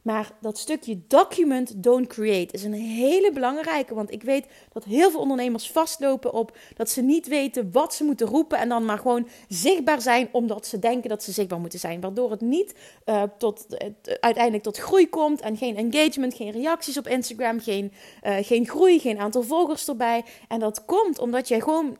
Maar 0.04 0.32
dat 0.40 0.58
stukje 0.58 1.00
document, 1.08 1.82
don't 1.82 2.06
create 2.06 2.54
is 2.54 2.64
een 2.64 2.72
hele 2.72 3.32
belangrijke. 3.32 3.94
Want 3.94 4.12
ik 4.12 4.22
weet 4.22 4.46
dat 4.72 4.84
heel 4.84 5.10
veel 5.10 5.20
ondernemers 5.20 5.70
vastlopen 5.70 6.32
op 6.32 6.56
dat 6.76 6.90
ze 6.90 7.02
niet 7.02 7.26
weten 7.26 7.72
wat 7.72 7.94
ze 7.94 8.04
moeten 8.04 8.26
roepen. 8.26 8.58
En 8.58 8.68
dan 8.68 8.84
maar 8.84 8.98
gewoon 8.98 9.28
zichtbaar 9.48 10.00
zijn 10.00 10.28
omdat 10.32 10.66
ze 10.66 10.78
denken 10.78 11.08
dat 11.08 11.22
ze 11.22 11.32
zichtbaar 11.32 11.60
moeten 11.60 11.78
zijn. 11.78 12.00
Waardoor 12.00 12.30
het 12.30 12.40
niet 12.40 12.74
uh, 13.06 13.22
tot, 13.38 13.66
uh, 13.68 13.88
uiteindelijk 14.20 14.62
tot 14.62 14.76
groei 14.76 15.08
komt. 15.08 15.40
En 15.40 15.56
geen 15.56 15.76
engagement, 15.76 16.34
geen 16.34 16.50
reacties 16.50 16.98
op 16.98 17.08
Instagram, 17.08 17.60
geen, 17.60 17.92
uh, 18.22 18.36
geen 18.40 18.68
groei, 18.68 18.98
geen 18.98 19.18
aantal 19.18 19.42
volgers 19.42 19.88
erbij. 19.88 20.24
En 20.48 20.60
dat 20.60 20.84
komt 20.84 21.18
omdat 21.18 21.48
jij 21.48 21.60
gewoon. 21.60 21.96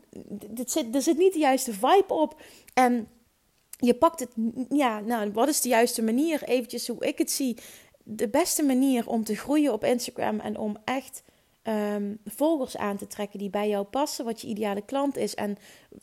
Zit, 0.65 0.95
er 0.95 1.03
zit 1.03 1.19
niet 1.19 1.33
de 1.33 1.39
juiste 1.39 1.73
vibe 1.73 2.15
op. 2.15 2.41
En 2.75 3.09
je 3.79 3.95
pakt 3.95 4.21
het, 4.21 4.31
ja, 4.69 5.01
nou, 5.01 5.33
wat 5.33 5.49
is 5.49 5.61
de 5.61 5.69
juiste 5.69 6.03
manier? 6.03 6.43
Eventjes 6.43 6.89
hoe 6.89 7.07
ik 7.07 7.19
het 7.19 7.31
zie 7.31 7.57
de 8.05 8.29
beste 8.29 8.63
manier 8.63 9.09
om 9.09 9.25
te 9.25 9.37
groeien 9.37 9.73
op 9.73 9.85
Instagram 9.85 10.41
en 10.41 10.59
om 10.59 10.77
echt 10.85 11.23
um, 11.63 12.19
volgers 12.25 12.77
aan 12.77 12.97
te 12.97 13.07
trekken 13.07 13.39
die 13.39 13.51
bij 13.51 13.69
jou 13.69 13.85
passen, 13.85 14.25
wat 14.25 14.41
je 14.41 14.47
ideale 14.47 14.83
klant 14.85 15.17
is, 15.17 15.35
en 15.35 15.57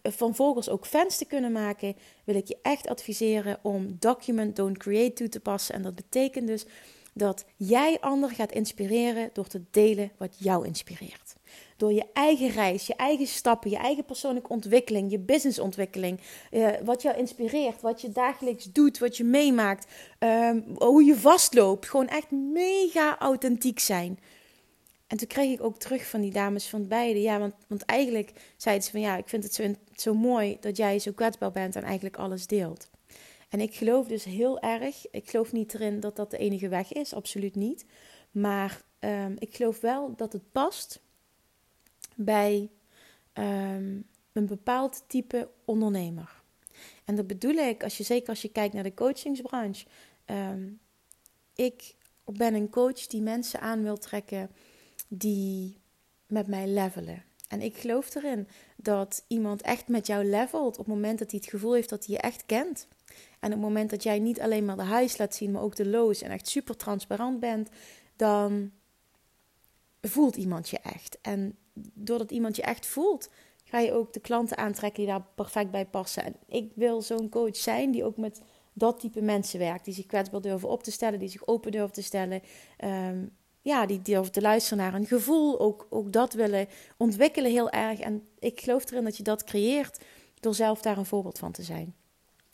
van 0.03 0.35
volgers 0.35 0.69
ook 0.69 0.85
fans 0.85 1.17
te 1.17 1.25
kunnen 1.25 1.51
maken, 1.51 1.95
wil 2.23 2.35
ik 2.35 2.47
je 2.47 2.57
echt 2.61 2.87
adviseren 2.87 3.59
om 3.61 3.95
Document 3.99 4.55
Don't 4.55 4.77
Create 4.77 5.13
toe 5.13 5.29
te 5.29 5.39
passen. 5.39 5.75
En 5.75 5.81
dat 5.81 5.95
betekent 5.95 6.47
dus 6.47 6.65
dat 7.13 7.45
jij 7.55 7.97
anderen 7.99 8.35
gaat 8.35 8.51
inspireren 8.51 9.29
door 9.33 9.47
te 9.47 9.61
delen 9.71 10.11
wat 10.17 10.35
jou 10.39 10.65
inspireert. 10.65 11.20
Door 11.81 11.93
je 11.93 12.05
eigen 12.13 12.49
reis, 12.49 12.87
je 12.87 12.95
eigen 12.95 13.27
stappen, 13.27 13.69
je 13.69 13.77
eigen 13.77 14.05
persoonlijke 14.05 14.49
ontwikkeling, 14.49 15.11
je 15.11 15.19
businessontwikkeling. 15.19 16.19
Uh, 16.51 16.69
wat 16.83 17.01
jou 17.01 17.17
inspireert, 17.17 17.81
wat 17.81 18.01
je 18.01 18.09
dagelijks 18.09 18.71
doet, 18.71 18.97
wat 18.97 19.17
je 19.17 19.23
meemaakt. 19.23 19.87
Um, 20.19 20.65
hoe 20.77 21.03
je 21.03 21.15
vastloopt. 21.15 21.89
Gewoon 21.89 22.07
echt 22.07 22.31
mega 22.31 23.17
authentiek 23.19 23.79
zijn. 23.79 24.19
En 25.07 25.17
toen 25.17 25.27
kreeg 25.27 25.51
ik 25.51 25.63
ook 25.63 25.77
terug 25.77 26.05
van 26.05 26.21
die 26.21 26.31
dames 26.31 26.67
van 26.67 26.87
beide. 26.87 27.21
Ja, 27.21 27.39
want, 27.39 27.53
want 27.67 27.85
eigenlijk 27.85 28.33
zeiden 28.57 28.85
ze 28.85 28.91
van 28.91 29.01
ja, 29.01 29.17
ik 29.17 29.29
vind 29.29 29.43
het 29.43 29.53
zo, 29.53 29.75
zo 29.95 30.13
mooi 30.13 30.57
dat 30.59 30.77
jij 30.77 30.99
zo 30.99 31.11
kwetsbaar 31.11 31.51
bent 31.51 31.75
en 31.75 31.83
eigenlijk 31.83 32.17
alles 32.17 32.47
deelt. 32.47 32.89
En 33.49 33.59
ik 33.59 33.75
geloof 33.75 34.07
dus 34.07 34.23
heel 34.23 34.59
erg, 34.59 35.09
ik 35.11 35.29
geloof 35.29 35.51
niet 35.51 35.73
erin 35.73 35.99
dat 35.99 36.15
dat 36.15 36.31
de 36.31 36.37
enige 36.37 36.67
weg 36.67 36.93
is, 36.93 37.13
absoluut 37.13 37.55
niet. 37.55 37.85
Maar 38.31 38.81
um, 38.99 39.35
ik 39.39 39.55
geloof 39.55 39.79
wel 39.79 40.13
dat 40.15 40.33
het 40.33 40.51
past 40.51 41.01
bij 42.23 42.69
um, 43.33 44.07
een 44.31 44.45
bepaald 44.45 45.03
type 45.07 45.49
ondernemer. 45.65 46.41
En 47.05 47.15
dat 47.15 47.27
bedoel 47.27 47.55
ik, 47.55 47.83
als 47.83 47.97
je, 47.97 48.03
zeker 48.03 48.29
als 48.29 48.41
je 48.41 48.51
kijkt 48.51 48.73
naar 48.73 48.83
de 48.83 48.93
coachingsbranche. 48.93 49.85
Ehm, 50.25 50.69
ik 51.55 51.95
ben 52.25 52.53
een 52.53 52.69
coach 52.69 53.07
die 53.07 53.21
mensen 53.21 53.61
aan 53.61 53.83
wil 53.83 53.97
trekken 53.97 54.49
die 55.07 55.77
met 56.27 56.47
mij 56.47 56.67
levelen. 56.67 57.23
En 57.47 57.61
ik 57.61 57.77
geloof 57.77 58.15
erin 58.15 58.47
dat 58.75 59.23
iemand 59.27 59.61
echt 59.61 59.87
met 59.87 60.07
jou 60.07 60.25
levelt 60.25 60.77
op 60.77 60.85
het 60.85 60.93
moment 60.93 61.19
dat 61.19 61.31
hij 61.31 61.39
het 61.39 61.49
gevoel 61.49 61.73
heeft 61.73 61.89
dat 61.89 62.05
hij 62.05 62.15
je 62.15 62.21
echt 62.21 62.45
kent. 62.45 62.87
En 63.39 63.47
op 63.47 63.51
het 63.51 63.61
moment 63.61 63.89
dat 63.89 64.03
jij 64.03 64.19
niet 64.19 64.41
alleen 64.41 64.65
maar 64.65 64.77
de 64.77 64.85
highs 64.85 65.17
laat 65.17 65.35
zien, 65.35 65.51
maar 65.51 65.61
ook 65.61 65.75
de 65.75 65.87
lows 65.87 66.21
en 66.21 66.31
echt 66.31 66.47
super 66.47 66.77
transparant 66.77 67.39
bent, 67.39 67.69
dan 68.15 68.71
voelt 70.01 70.35
iemand 70.35 70.69
je 70.69 70.79
echt. 70.79 71.17
En 71.21 71.57
doordat 71.93 72.31
iemand 72.31 72.55
je 72.55 72.61
echt 72.61 72.85
voelt, 72.85 73.29
ga 73.63 73.79
je 73.79 73.93
ook 73.93 74.13
de 74.13 74.19
klanten 74.19 74.57
aantrekken 74.57 75.03
die 75.03 75.11
daar 75.11 75.25
perfect 75.35 75.71
bij 75.71 75.85
passen. 75.85 76.23
En 76.23 76.35
ik 76.47 76.71
wil 76.75 77.01
zo'n 77.01 77.29
coach 77.29 77.55
zijn 77.55 77.91
die 77.91 78.03
ook 78.03 78.17
met 78.17 78.41
dat 78.73 78.99
type 78.99 79.21
mensen 79.21 79.59
werkt. 79.59 79.85
Die 79.85 79.93
zich 79.93 80.05
kwetsbaar 80.05 80.41
durven 80.41 80.69
op 80.69 80.83
te 80.83 80.91
stellen, 80.91 81.19
die 81.19 81.29
zich 81.29 81.47
open 81.47 81.71
durven 81.71 81.93
te 81.93 82.03
stellen. 82.03 82.41
Um, 82.83 83.31
ja, 83.61 83.85
die 83.85 84.01
durven 84.01 84.31
te 84.31 84.41
luisteren 84.41 84.77
naar 84.83 84.93
een 84.93 85.05
gevoel. 85.05 85.59
Ook, 85.59 85.87
ook 85.89 86.11
dat 86.11 86.33
willen 86.33 86.67
ontwikkelen 86.97 87.51
heel 87.51 87.69
erg. 87.69 87.99
En 87.99 88.27
ik 88.39 88.61
geloof 88.61 88.91
erin 88.91 89.03
dat 89.03 89.17
je 89.17 89.23
dat 89.23 89.43
creëert 89.43 90.03
door 90.39 90.55
zelf 90.55 90.81
daar 90.81 90.97
een 90.97 91.05
voorbeeld 91.05 91.39
van 91.39 91.51
te 91.51 91.63
zijn. 91.63 91.95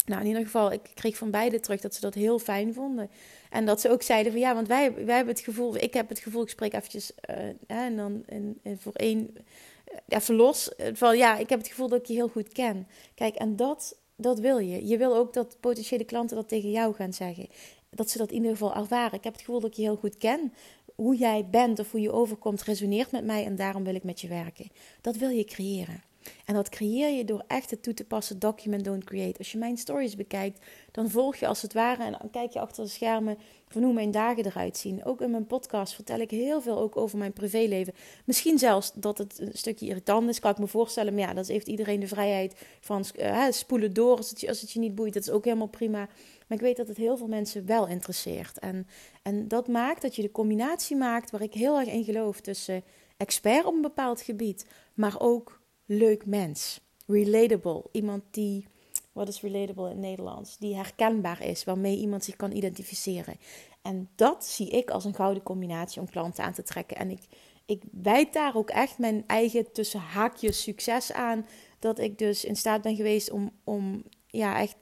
Nou, 0.05 0.21
in 0.21 0.27
ieder 0.27 0.43
geval, 0.43 0.71
ik 0.71 0.91
kreeg 0.93 1.17
van 1.17 1.31
beide 1.31 1.59
terug 1.59 1.81
dat 1.81 1.95
ze 1.95 2.01
dat 2.01 2.13
heel 2.13 2.39
fijn 2.39 2.73
vonden. 2.73 3.09
En 3.57 3.65
dat 3.65 3.81
ze 3.81 3.89
ook 3.89 4.01
zeiden 4.01 4.31
van 4.31 4.41
ja, 4.41 4.53
want 4.53 4.67
wij, 4.67 4.93
wij 4.93 5.15
hebben 5.15 5.33
het 5.33 5.43
gevoel, 5.43 5.75
ik 5.75 5.93
heb 5.93 6.09
het 6.09 6.19
gevoel, 6.19 6.41
ik 6.41 6.49
spreek 6.49 6.73
eventjes 6.73 7.11
uh, 7.29 7.37
en 7.67 7.95
dan 7.95 8.23
in 8.25 8.59
voor 8.79 8.93
één, 8.93 9.29
uh, 9.37 9.97
even 10.07 10.35
los, 10.35 10.71
van 10.93 11.17
ja, 11.17 11.37
ik 11.37 11.49
heb 11.49 11.59
het 11.59 11.67
gevoel 11.67 11.87
dat 11.87 11.99
ik 11.99 12.05
je 12.05 12.13
heel 12.13 12.27
goed 12.27 12.47
ken. 12.47 12.87
Kijk, 13.15 13.35
en 13.35 13.55
dat, 13.55 13.97
dat 14.15 14.39
wil 14.39 14.57
je. 14.57 14.87
Je 14.87 14.97
wil 14.97 15.15
ook 15.15 15.33
dat 15.33 15.57
potentiële 15.59 16.03
klanten 16.03 16.35
dat 16.35 16.47
tegen 16.47 16.71
jou 16.71 16.95
gaan 16.95 17.13
zeggen. 17.13 17.47
Dat 17.89 18.09
ze 18.09 18.17
dat 18.17 18.29
in 18.29 18.35
ieder 18.35 18.51
geval 18.51 18.75
ervaren. 18.75 19.17
Ik 19.17 19.23
heb 19.23 19.33
het 19.33 19.41
gevoel 19.41 19.59
dat 19.59 19.69
ik 19.69 19.75
je 19.75 19.81
heel 19.81 19.95
goed 19.95 20.17
ken. 20.17 20.53
Hoe 20.95 21.15
jij 21.15 21.47
bent 21.51 21.79
of 21.79 21.91
hoe 21.91 22.01
je 22.01 22.11
overkomt 22.11 22.63
resoneert 22.63 23.11
met 23.11 23.25
mij 23.25 23.45
en 23.45 23.55
daarom 23.55 23.83
wil 23.83 23.95
ik 23.95 24.03
met 24.03 24.21
je 24.21 24.27
werken. 24.27 24.71
Dat 25.01 25.15
wil 25.15 25.29
je 25.29 25.43
creëren. 25.43 26.03
En 26.45 26.53
dat 26.53 26.69
creëer 26.69 27.09
je 27.09 27.25
door 27.25 27.43
echt 27.47 27.69
het 27.69 27.83
toe 27.83 27.93
te 27.93 28.03
passen 28.03 28.39
document 28.39 28.83
don't 28.83 29.03
create. 29.03 29.37
Als 29.37 29.51
je 29.51 29.57
mijn 29.57 29.77
stories 29.77 30.15
bekijkt, 30.15 30.65
dan 30.91 31.09
volg 31.09 31.35
je 31.35 31.47
als 31.47 31.61
het 31.61 31.73
ware 31.73 32.03
en 32.03 32.11
dan 32.11 32.29
kijk 32.31 32.51
je 32.51 32.59
achter 32.59 32.83
de 32.83 32.89
schermen 32.89 33.37
van 33.67 33.83
hoe 33.83 33.93
mijn 33.93 34.11
dagen 34.11 34.45
eruit 34.45 34.77
zien. 34.77 35.05
Ook 35.05 35.21
in 35.21 35.31
mijn 35.31 35.45
podcast 35.45 35.93
vertel 35.93 36.19
ik 36.19 36.31
heel 36.31 36.61
veel 36.61 36.77
ook 36.77 36.97
over 36.97 37.17
mijn 37.17 37.33
privéleven. 37.33 37.93
Misschien 38.25 38.57
zelfs 38.57 38.91
dat 38.93 39.17
het 39.17 39.39
een 39.39 39.51
stukje 39.53 39.87
irritant 39.87 40.29
is, 40.29 40.39
kan 40.39 40.51
ik 40.51 40.57
me 40.57 40.67
voorstellen. 40.67 41.13
Maar 41.13 41.27
ja, 41.27 41.33
dat 41.33 41.47
heeft 41.47 41.67
iedereen 41.67 41.99
de 41.99 42.07
vrijheid 42.07 42.65
van 42.79 43.05
uh, 43.19 43.45
spoelen 43.49 43.93
door 43.93 44.17
als 44.17 44.29
het, 44.29 44.41
je, 44.41 44.47
als 44.47 44.61
het 44.61 44.71
je 44.71 44.79
niet 44.79 44.95
boeit. 44.95 45.13
Dat 45.13 45.23
is 45.23 45.29
ook 45.29 45.45
helemaal 45.45 45.67
prima. 45.67 46.07
Maar 46.47 46.57
ik 46.57 46.63
weet 46.63 46.77
dat 46.77 46.87
het 46.87 46.97
heel 46.97 47.17
veel 47.17 47.27
mensen 47.27 47.65
wel 47.65 47.87
interesseert. 47.87 48.59
En, 48.59 48.87
en 49.23 49.47
dat 49.47 49.67
maakt 49.67 50.01
dat 50.01 50.15
je 50.15 50.21
de 50.21 50.31
combinatie 50.31 50.95
maakt 50.95 51.31
waar 51.31 51.41
ik 51.41 51.53
heel 51.53 51.79
erg 51.79 51.89
in 51.89 52.03
geloof 52.03 52.41
tussen 52.41 52.83
expert 53.17 53.65
op 53.65 53.73
een 53.73 53.81
bepaald 53.81 54.21
gebied, 54.21 54.65
maar 54.93 55.19
ook 55.19 55.56
leuk 55.87 56.25
mens. 56.25 56.81
Relatable. 57.05 57.83
Iemand 57.91 58.23
die, 58.31 58.67
wat 59.11 59.27
is 59.27 59.41
relatable 59.41 59.83
in 59.83 59.89
het 59.89 59.99
Nederlands? 59.99 60.57
Die 60.57 60.75
herkenbaar 60.75 61.43
is, 61.43 61.63
waarmee 61.63 61.97
iemand 61.97 62.23
zich 62.23 62.35
kan 62.35 62.51
identificeren. 62.51 63.35
En 63.81 64.09
dat 64.15 64.45
zie 64.45 64.69
ik 64.69 64.89
als 64.89 65.05
een 65.05 65.15
gouden 65.15 65.43
combinatie 65.43 66.01
om 66.01 66.09
klanten 66.09 66.43
aan 66.43 66.53
te 66.53 66.63
trekken. 66.63 66.97
En 66.97 67.11
ik, 67.11 67.21
ik 67.65 67.83
wijd 67.91 68.33
daar 68.33 68.55
ook 68.55 68.69
echt 68.69 68.97
mijn 68.97 69.23
eigen 69.27 69.71
tussen 69.71 69.99
haakjes 69.99 70.61
succes 70.61 71.11
aan. 71.11 71.45
Dat 71.79 71.99
ik 71.99 72.17
dus 72.17 72.45
in 72.45 72.55
staat 72.55 72.81
ben 72.81 72.95
geweest 72.95 73.31
om, 73.31 73.51
om 73.63 74.03
ja, 74.27 74.59
echt 74.59 74.75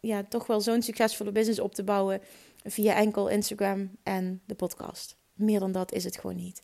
ja, 0.00 0.24
toch 0.24 0.46
wel 0.46 0.60
zo'n 0.60 0.82
succesvolle 0.82 1.32
business 1.32 1.60
op 1.60 1.74
te 1.74 1.84
bouwen 1.84 2.20
via 2.64 2.94
enkel 2.94 3.28
Instagram 3.28 3.90
en 4.02 4.42
de 4.46 4.54
podcast. 4.54 5.16
Meer 5.32 5.60
dan 5.60 5.72
dat 5.72 5.92
is 5.92 6.04
het 6.04 6.18
gewoon 6.18 6.36
niet. 6.36 6.60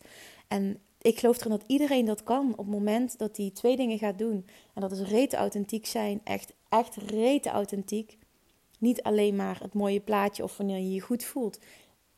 En 0.47 0.81
ik 1.01 1.19
geloof 1.19 1.37
erin 1.37 1.51
dat 1.51 1.63
iedereen 1.67 2.05
dat 2.05 2.23
kan 2.23 2.51
op 2.51 2.57
het 2.57 2.67
moment 2.67 3.17
dat 3.17 3.37
hij 3.37 3.51
twee 3.53 3.75
dingen 3.75 3.97
gaat 3.97 4.17
doen. 4.17 4.45
En 4.73 4.81
dat 4.81 4.91
is 4.91 5.01
rete 5.01 5.35
authentiek 5.35 5.85
zijn, 5.85 6.21
echt, 6.23 6.53
echt 6.69 6.95
rete 6.95 7.49
authentiek. 7.49 8.17
Niet 8.79 9.03
alleen 9.03 9.35
maar 9.35 9.59
het 9.61 9.73
mooie 9.73 9.99
plaatje 9.99 10.43
of 10.43 10.57
wanneer 10.57 10.77
je 10.77 10.93
je 10.93 11.01
goed 11.01 11.23
voelt. 11.23 11.59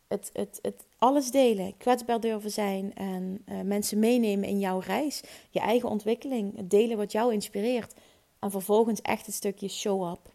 Het, 0.07 0.29
het, 0.33 0.59
het 0.61 0.85
alles 0.97 1.31
delen, 1.31 1.77
kwetsbaar 1.77 2.19
durven 2.19 2.51
zijn 2.51 2.93
en 2.95 3.43
uh, 3.45 3.61
mensen 3.61 3.99
meenemen 3.99 4.47
in 4.49 4.59
jouw 4.59 4.79
reis, 4.79 5.21
je 5.49 5.59
eigen 5.59 5.89
ontwikkeling, 5.89 6.55
het 6.55 6.69
delen 6.69 6.97
wat 6.97 7.11
jou 7.11 7.33
inspireert. 7.33 7.93
En 8.39 8.51
vervolgens 8.51 9.01
echt 9.01 9.25
het 9.25 9.35
stukje 9.35 9.67
show-up. 9.67 10.33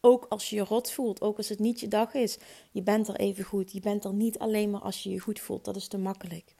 Ook 0.00 0.26
als 0.28 0.50
je 0.50 0.56
je 0.56 0.64
rot 0.64 0.90
voelt, 0.90 1.20
ook 1.20 1.36
als 1.36 1.48
het 1.48 1.58
niet 1.58 1.80
je 1.80 1.88
dag 1.88 2.14
is, 2.14 2.38
je 2.70 2.82
bent 2.82 3.08
er 3.08 3.16
even 3.16 3.44
goed. 3.44 3.72
Je 3.72 3.80
bent 3.80 4.04
er 4.04 4.12
niet 4.12 4.38
alleen 4.38 4.70
maar 4.70 4.80
als 4.80 5.02
je 5.02 5.10
je 5.10 5.18
goed 5.18 5.40
voelt. 5.40 5.64
Dat 5.64 5.76
is 5.76 5.88
te 5.88 5.98
makkelijk 5.98 6.54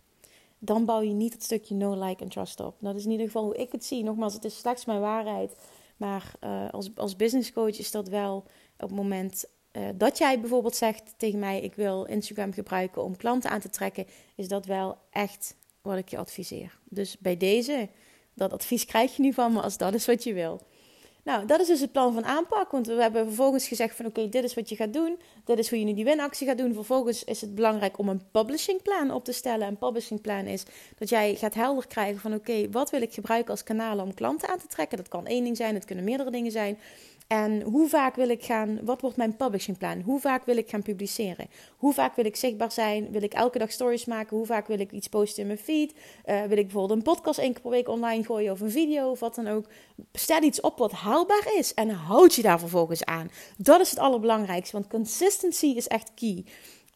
dan 0.60 0.84
bouw 0.84 1.00
je 1.00 1.12
niet 1.12 1.32
het 1.32 1.42
stukje 1.42 1.74
no, 1.74 2.04
like 2.04 2.22
en 2.22 2.28
trust 2.28 2.60
op. 2.60 2.76
Dat 2.80 2.94
is 2.94 3.04
in 3.04 3.10
ieder 3.10 3.26
geval 3.26 3.44
hoe 3.44 3.56
ik 3.56 3.72
het 3.72 3.84
zie. 3.84 4.04
Nogmaals, 4.04 4.34
het 4.34 4.44
is 4.44 4.58
slechts 4.58 4.84
mijn 4.84 5.00
waarheid. 5.00 5.56
Maar 5.96 6.32
uh, 6.44 6.70
als, 6.70 6.90
als 6.94 7.16
business 7.16 7.52
coach 7.52 7.78
is 7.78 7.90
dat 7.90 8.08
wel 8.08 8.36
op 8.78 8.88
het 8.88 8.90
moment 8.90 9.44
uh, 9.72 9.88
dat 9.94 10.18
jij 10.18 10.40
bijvoorbeeld 10.40 10.76
zegt 10.76 11.14
tegen 11.16 11.38
mij: 11.38 11.60
Ik 11.60 11.74
wil 11.74 12.04
Instagram 12.04 12.52
gebruiken 12.52 13.04
om 13.04 13.16
klanten 13.16 13.50
aan 13.50 13.60
te 13.60 13.70
trekken, 13.70 14.06
is 14.34 14.48
dat 14.48 14.66
wel 14.66 14.98
echt 15.10 15.56
wat 15.82 15.96
ik 15.96 16.08
je 16.08 16.18
adviseer. 16.18 16.78
Dus 16.84 17.18
bij 17.18 17.36
deze, 17.36 17.88
dat 18.34 18.52
advies 18.52 18.84
krijg 18.84 19.16
je 19.16 19.22
nu 19.22 19.32
van 19.32 19.52
me 19.52 19.60
als 19.60 19.76
dat 19.76 19.94
is 19.94 20.06
wat 20.06 20.24
je 20.24 20.32
wil. 20.32 20.60
Nou, 21.30 21.46
dat 21.46 21.60
is 21.60 21.66
dus 21.66 21.80
het 21.80 21.92
plan 21.92 22.12
van 22.12 22.24
aanpak. 22.24 22.70
Want 22.70 22.86
we 22.86 22.92
hebben 22.92 23.26
vervolgens 23.26 23.68
gezegd 23.68 23.96
van 23.96 24.06
oké, 24.06 24.28
dit 24.28 24.44
is 24.44 24.54
wat 24.54 24.68
je 24.68 24.76
gaat 24.76 24.92
doen. 24.92 25.18
Dit 25.44 25.58
is 25.58 25.70
hoe 25.70 25.78
je 25.78 25.84
nu 25.84 25.94
die 25.94 26.04
winactie 26.04 26.46
gaat 26.46 26.58
doen. 26.58 26.74
Vervolgens 26.74 27.24
is 27.24 27.40
het 27.40 27.54
belangrijk 27.54 27.98
om 27.98 28.08
een 28.08 28.22
publishing 28.30 28.82
plan 28.82 29.10
op 29.10 29.24
te 29.24 29.32
stellen. 29.32 29.68
Een 29.68 29.78
publishing 29.78 30.20
plan 30.20 30.46
is 30.46 30.64
dat 30.98 31.08
jij 31.08 31.34
gaat 31.34 31.54
helder 31.54 31.86
krijgen 31.86 32.20
van 32.20 32.34
oké, 32.34 32.70
wat 32.70 32.90
wil 32.90 33.02
ik 33.02 33.12
gebruiken 33.12 33.50
als 33.50 33.62
kanalen 33.62 34.04
om 34.04 34.14
klanten 34.14 34.48
aan 34.48 34.58
te 34.58 34.66
trekken. 34.66 34.96
Dat 34.96 35.08
kan 35.08 35.26
één 35.26 35.44
ding 35.44 35.56
zijn, 35.56 35.74
het 35.74 35.84
kunnen 35.84 36.04
meerdere 36.04 36.30
dingen 36.30 36.52
zijn. 36.52 36.78
En 37.32 37.62
hoe 37.62 37.88
vaak 37.88 38.14
wil 38.14 38.28
ik 38.28 38.44
gaan, 38.44 38.78
wat 38.82 39.00
wordt 39.00 39.16
mijn 39.16 39.36
publishing 39.36 39.78
plan? 39.78 40.00
Hoe 40.00 40.20
vaak 40.20 40.44
wil 40.44 40.56
ik 40.56 40.68
gaan 40.68 40.82
publiceren? 40.82 41.46
Hoe 41.76 41.92
vaak 41.92 42.16
wil 42.16 42.24
ik 42.24 42.36
zichtbaar 42.36 42.72
zijn? 42.72 43.10
Wil 43.10 43.22
ik 43.22 43.32
elke 43.32 43.58
dag 43.58 43.70
stories 43.70 44.04
maken? 44.04 44.36
Hoe 44.36 44.46
vaak 44.46 44.66
wil 44.66 44.80
ik 44.80 44.92
iets 44.92 45.08
posten 45.08 45.42
in 45.42 45.46
mijn 45.46 45.58
feed? 45.58 45.92
Uh, 45.92 46.42
wil 46.42 46.58
ik 46.58 46.64
bijvoorbeeld 46.64 46.98
een 46.98 47.04
podcast 47.12 47.38
één 47.38 47.52
keer 47.52 47.62
per 47.62 47.70
week 47.70 47.88
online 47.88 48.24
gooien 48.24 48.52
of 48.52 48.60
een 48.60 48.70
video 48.70 49.10
of 49.10 49.20
wat 49.20 49.34
dan 49.34 49.48
ook? 49.48 49.66
Stel 50.12 50.42
iets 50.42 50.60
op 50.60 50.78
wat 50.78 50.92
haalbaar 50.92 51.52
is 51.56 51.74
en 51.74 51.90
houd 51.90 52.34
je 52.34 52.42
daar 52.42 52.58
vervolgens 52.58 53.04
aan. 53.04 53.30
Dat 53.56 53.80
is 53.80 53.90
het 53.90 53.98
allerbelangrijkste, 53.98 54.76
want 54.76 54.88
consistency 54.88 55.66
is 55.66 55.88
echt 55.88 56.10
key. 56.14 56.44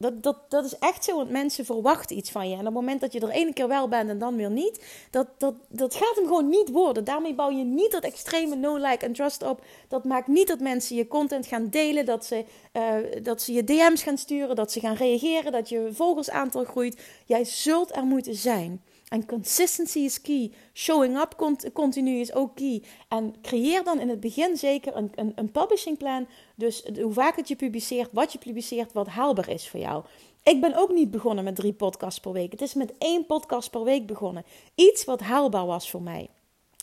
Dat, 0.04 0.22
dat, 0.22 0.36
dat 0.48 0.64
is 0.64 0.78
echt 0.78 1.04
zo, 1.04 1.16
want 1.16 1.30
mensen 1.30 1.64
verwachten 1.64 2.16
iets 2.16 2.30
van 2.30 2.48
je. 2.48 2.52
En 2.52 2.58
op 2.58 2.64
het 2.64 2.74
moment 2.74 3.00
dat 3.00 3.12
je 3.12 3.20
er 3.20 3.28
ene 3.28 3.52
keer 3.52 3.68
wel 3.68 3.88
bent 3.88 4.08
en 4.08 4.18
dan 4.18 4.36
weer 4.36 4.50
niet, 4.50 4.84
dat, 5.10 5.26
dat, 5.38 5.54
dat 5.68 5.94
gaat 5.94 6.16
hem 6.16 6.24
gewoon 6.24 6.48
niet 6.48 6.70
worden. 6.70 7.04
Daarmee 7.04 7.34
bouw 7.34 7.50
je 7.50 7.64
niet 7.64 7.92
dat 7.92 8.04
extreme 8.04 8.56
no-like 8.56 9.04
en 9.04 9.12
trust 9.12 9.42
op. 9.42 9.64
Dat 9.88 10.04
maakt 10.04 10.26
niet 10.26 10.48
dat 10.48 10.60
mensen 10.60 10.96
je 10.96 11.08
content 11.08 11.46
gaan 11.46 11.68
delen, 11.68 12.04
dat 12.04 12.24
ze, 12.24 12.44
uh, 12.72 13.22
dat 13.22 13.42
ze 13.42 13.52
je 13.52 13.64
DM's 13.64 14.02
gaan 14.02 14.18
sturen, 14.18 14.56
dat 14.56 14.72
ze 14.72 14.80
gaan 14.80 14.94
reageren, 14.94 15.52
dat 15.52 15.68
je 15.68 15.88
volgersaantal 15.92 16.64
groeit. 16.64 17.02
Jij 17.26 17.44
zult 17.44 17.96
er 17.96 18.04
moeten 18.04 18.34
zijn. 18.34 18.82
En 19.14 19.26
consistency 19.26 19.98
is 19.98 20.20
key. 20.20 20.52
Showing 20.72 21.16
up 21.16 21.34
continu 21.72 22.20
is 22.20 22.32
ook 22.32 22.54
key. 22.54 22.82
En 23.08 23.34
creëer 23.42 23.84
dan 23.84 24.00
in 24.00 24.08
het 24.08 24.20
begin 24.20 24.56
zeker 24.56 24.96
een, 24.96 25.12
een, 25.14 25.32
een 25.34 25.50
publishing 25.50 25.98
plan. 25.98 26.26
Dus 26.54 26.84
hoe 27.00 27.12
vaak 27.12 27.36
het 27.36 27.48
je 27.48 27.56
publiceert, 27.56 28.08
wat 28.12 28.32
je 28.32 28.38
publiceert, 28.38 28.92
wat 28.92 29.06
haalbaar 29.06 29.48
is 29.48 29.68
voor 29.68 29.80
jou. 29.80 30.04
Ik 30.42 30.60
ben 30.60 30.74
ook 30.76 30.92
niet 30.92 31.10
begonnen 31.10 31.44
met 31.44 31.56
drie 31.56 31.72
podcasts 31.72 32.20
per 32.20 32.32
week. 32.32 32.52
Het 32.52 32.60
is 32.60 32.74
met 32.74 32.92
één 32.98 33.26
podcast 33.26 33.70
per 33.70 33.82
week 33.82 34.06
begonnen. 34.06 34.44
Iets 34.74 35.04
wat 35.04 35.20
haalbaar 35.20 35.66
was 35.66 35.90
voor 35.90 36.02
mij. 36.02 36.28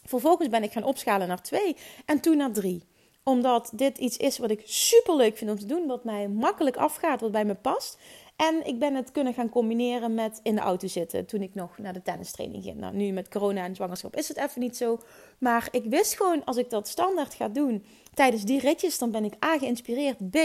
Vervolgens 0.05 0.49
ben 0.49 0.63
ik 0.63 0.71
gaan 0.71 0.83
opschalen 0.83 1.27
naar 1.27 1.41
twee 1.41 1.75
en 2.05 2.21
toen 2.21 2.37
naar 2.37 2.51
drie 2.51 2.83
omdat 3.23 3.71
dit 3.73 3.97
iets 3.97 4.17
is 4.17 4.37
wat 4.37 4.51
ik 4.51 4.61
super 4.65 5.15
leuk 5.15 5.37
vind 5.37 5.51
om 5.51 5.59
te 5.59 5.65
doen, 5.65 5.87
wat 5.87 6.03
mij 6.03 6.27
makkelijk 6.27 6.77
afgaat, 6.77 7.21
wat 7.21 7.31
bij 7.31 7.45
me 7.45 7.55
past. 7.55 7.97
En 8.41 8.65
ik 8.65 8.79
ben 8.79 8.95
het 8.95 9.11
kunnen 9.11 9.33
gaan 9.33 9.49
combineren 9.49 10.13
met 10.13 10.39
in 10.43 10.55
de 10.55 10.61
auto 10.61 10.87
zitten 10.87 11.25
toen 11.25 11.41
ik 11.41 11.53
nog 11.53 11.77
naar 11.77 11.93
de 11.93 12.01
tennistraining 12.01 12.63
ging. 12.63 12.77
Nou, 12.77 12.95
nu 12.95 13.11
met 13.11 13.29
corona 13.29 13.63
en 13.63 13.75
zwangerschap 13.75 14.15
is 14.15 14.27
het 14.27 14.37
even 14.37 14.61
niet 14.61 14.77
zo. 14.77 14.99
Maar 15.37 15.67
ik 15.71 15.85
wist 15.85 16.15
gewoon, 16.15 16.45
als 16.45 16.57
ik 16.57 16.69
dat 16.69 16.87
standaard 16.87 17.33
ga 17.33 17.47
doen 17.47 17.85
tijdens 18.13 18.43
die 18.43 18.59
ritjes, 18.59 18.97
dan 18.97 19.11
ben 19.11 19.23
ik 19.23 19.43
A 19.45 19.57
geïnspireerd. 19.57 20.29
B, 20.29 20.35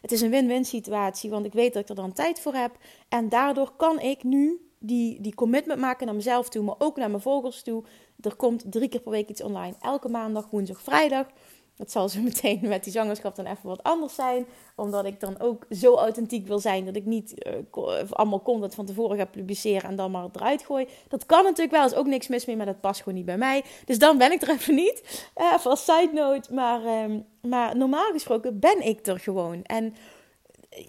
het 0.00 0.12
is 0.12 0.20
een 0.20 0.30
win-win 0.30 0.64
situatie, 0.64 1.30
want 1.30 1.46
ik 1.46 1.52
weet 1.52 1.72
dat 1.72 1.82
ik 1.82 1.88
er 1.88 1.94
dan 1.94 2.12
tijd 2.12 2.40
voor 2.40 2.54
heb. 2.54 2.76
En 3.08 3.28
daardoor 3.28 3.72
kan 3.76 4.00
ik 4.00 4.22
nu 4.22 4.60
die, 4.78 5.20
die 5.20 5.34
commitment 5.34 5.80
maken 5.80 6.06
naar 6.06 6.14
mezelf 6.14 6.48
toe, 6.48 6.64
maar 6.64 6.76
ook 6.78 6.96
naar 6.96 7.10
mijn 7.10 7.22
volgers 7.22 7.62
toe. 7.62 7.84
Er 8.20 8.36
komt 8.36 8.64
drie 8.72 8.88
keer 8.88 9.00
per 9.00 9.12
week 9.12 9.28
iets 9.28 9.42
online. 9.42 9.74
Elke 9.80 10.08
maandag, 10.08 10.50
woensdag, 10.50 10.80
vrijdag. 10.80 11.26
Dat 11.76 11.90
zal 11.90 12.08
zo 12.08 12.20
meteen 12.30 12.60
met 12.62 12.84
die 12.84 12.92
zwangerschap 12.92 13.36
dan 13.36 13.46
even 13.46 13.68
wat 13.68 13.82
anders 13.82 14.14
zijn. 14.14 14.46
Omdat 14.76 15.04
ik 15.04 15.20
dan 15.20 15.40
ook 15.40 15.66
zo 15.70 15.94
authentiek 15.94 16.46
wil 16.46 16.58
zijn 16.58 16.84
dat 16.84 16.96
ik 16.96 17.04
niet 17.04 17.46
uh, 17.74 18.10
allemaal 18.10 18.42
content 18.42 18.74
van 18.74 18.86
tevoren 18.86 19.16
ga 19.16 19.24
publiceren 19.24 19.90
en 19.90 19.96
dan 19.96 20.10
maar 20.10 20.28
eruit 20.32 20.62
gooi. 20.62 20.88
Dat 21.08 21.26
kan 21.26 21.42
natuurlijk 21.42 21.76
wel, 21.76 21.86
is 21.86 21.94
ook 21.94 22.06
niks 22.06 22.28
mis 22.28 22.46
mee, 22.46 22.56
maar 22.56 22.66
dat 22.66 22.80
past 22.80 22.98
gewoon 23.02 23.14
niet 23.14 23.26
bij 23.26 23.38
mij. 23.38 23.64
Dus 23.84 23.98
dan 23.98 24.18
ben 24.18 24.32
ik 24.32 24.42
er 24.42 24.50
even 24.56 24.74
niet. 24.74 25.30
Uh, 25.36 25.52
even 25.54 25.70
als 25.70 25.84
side 25.84 26.10
note. 26.12 26.54
Maar, 26.54 26.82
uh, 26.82 27.16
maar 27.42 27.76
normaal 27.76 28.12
gesproken 28.12 28.58
ben 28.58 28.86
ik 28.86 29.06
er 29.06 29.18
gewoon. 29.18 29.62
En 29.62 29.94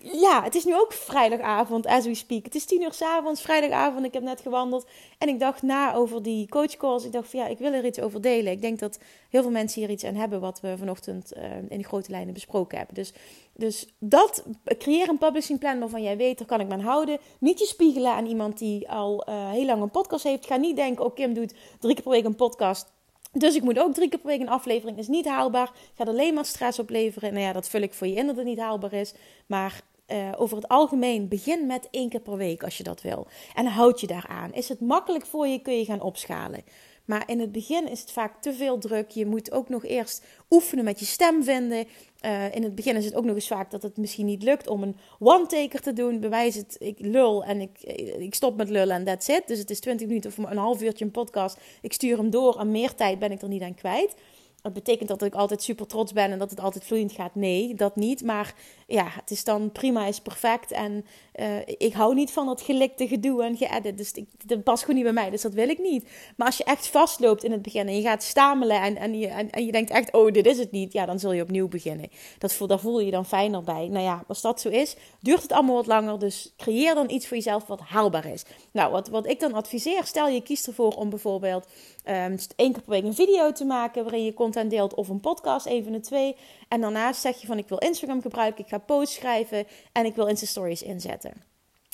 ja, 0.01 0.43
het 0.43 0.55
is 0.55 0.65
nu 0.65 0.75
ook 0.79 0.93
vrijdagavond, 0.93 1.85
as 1.85 2.05
we 2.05 2.15
speak. 2.15 2.43
Het 2.43 2.55
is 2.55 2.65
tien 2.65 2.81
uur 2.81 2.93
s'avonds, 2.93 3.41
vrijdagavond. 3.41 4.05
Ik 4.05 4.13
heb 4.13 4.23
net 4.23 4.41
gewandeld. 4.41 4.87
En 5.17 5.27
ik 5.27 5.39
dacht 5.39 5.61
na 5.61 5.93
over 5.93 6.23
die 6.23 6.49
coachcalls. 6.49 7.05
Ik 7.05 7.11
dacht 7.11 7.29
van 7.29 7.39
ja, 7.39 7.47
ik 7.47 7.57
wil 7.57 7.73
er 7.73 7.85
iets 7.85 7.99
over 7.99 8.21
delen. 8.21 8.51
Ik 8.51 8.61
denk 8.61 8.79
dat 8.79 8.99
heel 9.29 9.41
veel 9.41 9.51
mensen 9.51 9.81
hier 9.81 9.89
iets 9.89 10.03
aan 10.03 10.15
hebben 10.15 10.39
wat 10.39 10.59
we 10.59 10.77
vanochtend 10.77 11.33
uh, 11.37 11.43
in 11.69 11.83
grote 11.83 12.11
lijnen 12.11 12.33
besproken 12.33 12.77
hebben. 12.77 12.95
Dus, 12.95 13.13
dus 13.53 13.87
dat, 13.99 14.43
creëer 14.77 15.09
een 15.09 15.17
publishing 15.17 15.59
plan 15.59 15.79
waarvan 15.79 16.03
jij 16.03 16.17
weet, 16.17 16.37
daar 16.37 16.47
kan 16.47 16.59
ik 16.59 16.67
me 16.67 16.73
aan 16.73 16.79
houden. 16.79 17.17
Niet 17.39 17.59
je 17.59 17.65
spiegelen 17.65 18.11
aan 18.11 18.25
iemand 18.25 18.57
die 18.57 18.89
al 18.89 19.29
uh, 19.29 19.49
heel 19.51 19.65
lang 19.65 19.81
een 19.81 19.91
podcast 19.91 20.23
heeft. 20.23 20.45
Ga 20.45 20.55
niet 20.55 20.75
denken, 20.75 21.05
oh 21.05 21.15
Kim 21.15 21.33
doet 21.33 21.53
drie 21.79 21.93
keer 21.93 22.03
per 22.03 22.11
week 22.11 22.25
een 22.25 22.35
podcast. 22.35 22.95
Dus 23.37 23.55
ik 23.55 23.63
moet 23.63 23.79
ook 23.79 23.93
drie 23.93 24.09
keer 24.09 24.19
per 24.19 24.29
week 24.29 24.39
een 24.39 24.49
aflevering. 24.49 24.97
Is 24.97 25.07
niet 25.07 25.27
haalbaar. 25.27 25.71
Gaat 25.95 26.07
alleen 26.07 26.33
maar 26.33 26.45
stress 26.45 26.79
opleveren. 26.79 27.33
Nou 27.33 27.45
ja, 27.45 27.53
dat 27.53 27.69
vul 27.69 27.81
ik 27.81 27.93
voor 27.93 28.07
je 28.07 28.15
in 28.15 28.27
dat 28.27 28.35
het 28.35 28.45
niet 28.45 28.59
haalbaar 28.59 28.93
is. 28.93 29.13
Maar 29.45 29.81
uh, 30.07 30.31
over 30.37 30.55
het 30.55 30.67
algemeen, 30.67 31.27
begin 31.27 31.65
met 31.65 31.87
één 31.91 32.09
keer 32.09 32.19
per 32.19 32.37
week 32.37 32.63
als 32.63 32.77
je 32.77 32.83
dat 32.83 33.01
wil. 33.01 33.27
En 33.55 33.65
houd 33.65 34.01
je 34.01 34.07
daaraan. 34.07 34.53
Is 34.53 34.69
het 34.69 34.79
makkelijk 34.79 35.25
voor 35.25 35.47
je, 35.47 35.59
kun 35.59 35.77
je 35.77 35.85
gaan 35.85 36.01
opschalen. 36.01 36.63
Maar 37.05 37.23
in 37.25 37.39
het 37.39 37.51
begin 37.51 37.89
is 37.89 37.99
het 37.99 38.11
vaak 38.11 38.41
te 38.41 38.53
veel 38.53 38.77
druk. 38.77 39.09
Je 39.09 39.25
moet 39.25 39.51
ook 39.51 39.69
nog 39.69 39.85
eerst 39.85 40.25
oefenen 40.49 40.83
met 40.83 40.99
je 40.99 41.05
stem 41.05 41.43
vinden. 41.43 41.87
Uh, 42.25 42.55
in 42.55 42.63
het 42.63 42.75
begin 42.75 42.95
is 42.95 43.05
het 43.05 43.15
ook 43.15 43.25
nog 43.25 43.35
eens 43.35 43.47
vaak 43.47 43.71
dat 43.71 43.83
het 43.83 43.97
misschien 43.97 44.25
niet 44.25 44.43
lukt 44.43 44.67
om 44.67 44.83
een 44.83 44.97
one-taker 45.19 45.81
te 45.81 45.93
doen. 45.93 46.19
Bewijs 46.19 46.55
het, 46.55 46.75
ik 46.79 46.99
lul 46.99 47.43
en 47.43 47.61
ik, 47.61 47.81
ik 48.17 48.35
stop 48.35 48.57
met 48.57 48.69
lullen 48.69 48.95
en 48.95 49.03
that's 49.03 49.27
it. 49.27 49.47
Dus 49.47 49.59
het 49.59 49.69
is 49.69 49.79
20 49.79 50.07
minuten 50.07 50.29
of 50.29 50.37
een 50.37 50.57
half 50.57 50.81
uurtje 50.81 51.05
een 51.05 51.11
podcast. 51.11 51.57
Ik 51.81 51.93
stuur 51.93 52.17
hem 52.17 52.29
door 52.29 52.59
en 52.59 52.71
meer 52.71 52.95
tijd 52.95 53.19
ben 53.19 53.31
ik 53.31 53.41
er 53.41 53.47
niet 53.47 53.61
aan 53.61 53.75
kwijt. 53.75 54.15
Dat 54.61 54.73
betekent 54.73 55.09
dat 55.09 55.21
ik 55.21 55.35
altijd 55.35 55.61
super 55.63 55.87
trots 55.87 56.13
ben 56.13 56.31
en 56.31 56.39
dat 56.39 56.49
het 56.49 56.59
altijd 56.59 56.83
vloeiend 56.83 57.11
gaat. 57.11 57.35
Nee, 57.35 57.73
dat 57.73 57.95
niet. 57.95 58.23
Maar 58.23 58.55
ja, 58.89 59.07
het 59.09 59.31
is 59.31 59.43
dan 59.43 59.71
prima, 59.71 60.05
is 60.05 60.19
perfect. 60.19 60.71
En 60.71 61.05
uh, 61.35 61.59
ik 61.65 61.93
hou 61.93 62.15
niet 62.15 62.31
van 62.31 62.45
dat 62.45 62.61
gelikte 62.61 63.07
gedoe 63.07 63.43
en 63.43 63.57
geëdit. 63.57 63.97
Dus 63.97 64.11
ik, 64.11 64.27
dat 64.45 64.63
past 64.63 64.81
gewoon 64.81 64.95
niet 64.95 65.03
bij 65.03 65.13
mij. 65.13 65.29
Dus 65.29 65.41
dat 65.41 65.53
wil 65.53 65.69
ik 65.69 65.79
niet. 65.79 66.09
Maar 66.37 66.47
als 66.47 66.57
je 66.57 66.63
echt 66.63 66.87
vastloopt 66.87 67.43
in 67.43 67.51
het 67.51 67.61
begin 67.61 67.87
en 67.87 67.95
je 67.95 68.01
gaat 68.01 68.23
stamelen 68.23 68.81
en, 68.81 68.95
en, 68.95 69.19
je, 69.19 69.27
en, 69.27 69.65
je 69.65 69.71
denkt 69.71 69.89
echt, 69.89 70.13
oh, 70.13 70.31
dit 70.31 70.45
is 70.45 70.57
het 70.57 70.71
niet. 70.71 70.93
Ja, 70.93 71.05
dan 71.05 71.19
zul 71.19 71.31
je 71.31 71.41
opnieuw 71.41 71.67
beginnen. 71.67 72.09
Dat 72.37 72.53
voel, 72.53 72.67
daar 72.67 72.79
voel 72.79 72.99
je 72.99 73.05
je 73.05 73.11
dan 73.11 73.25
fijner 73.25 73.63
bij. 73.63 73.87
Nou 73.87 74.03
ja, 74.03 74.23
als 74.27 74.41
dat 74.41 74.61
zo 74.61 74.69
is, 74.69 74.95
duurt 75.21 75.41
het 75.41 75.51
allemaal 75.51 75.75
wat 75.75 75.87
langer. 75.87 76.19
Dus 76.19 76.53
creëer 76.57 76.95
dan 76.95 77.09
iets 77.09 77.27
voor 77.27 77.37
jezelf 77.37 77.65
wat 77.65 77.79
haalbaar 77.79 78.25
is. 78.25 78.43
Nou, 78.71 78.91
wat, 78.91 79.07
wat 79.07 79.27
ik 79.27 79.39
dan 79.39 79.53
adviseer, 79.53 80.05
stel 80.05 80.27
je 80.27 80.41
kiest 80.41 80.67
ervoor 80.67 80.91
om 80.91 81.09
bijvoorbeeld 81.09 81.67
um, 82.05 82.37
één 82.55 82.71
keer 82.71 82.81
per 82.81 82.91
week 82.91 83.03
een 83.03 83.15
video 83.15 83.51
te 83.51 83.65
maken 83.65 84.03
waarin 84.03 84.23
je 84.23 84.33
content 84.33 84.69
deelt 84.69 84.93
of 84.93 85.09
een 85.09 85.19
podcast, 85.19 85.65
een 85.65 85.83
van 85.83 85.91
de 85.91 85.99
twee. 85.99 86.35
En 86.67 86.81
daarnaast 86.81 87.21
zeg 87.21 87.41
je 87.41 87.47
van 87.47 87.57
ik 87.57 87.67
wil 87.67 87.77
Instagram 87.77 88.21
gebruiken, 88.21 88.63
ik 88.63 88.69
ga 88.69 88.77
posts 88.77 89.15
schrijven 89.15 89.67
en 89.91 90.05
ik 90.05 90.15
wil 90.15 90.27
Insta 90.27 90.45
Stories 90.45 90.81
inzetten. 90.81 91.33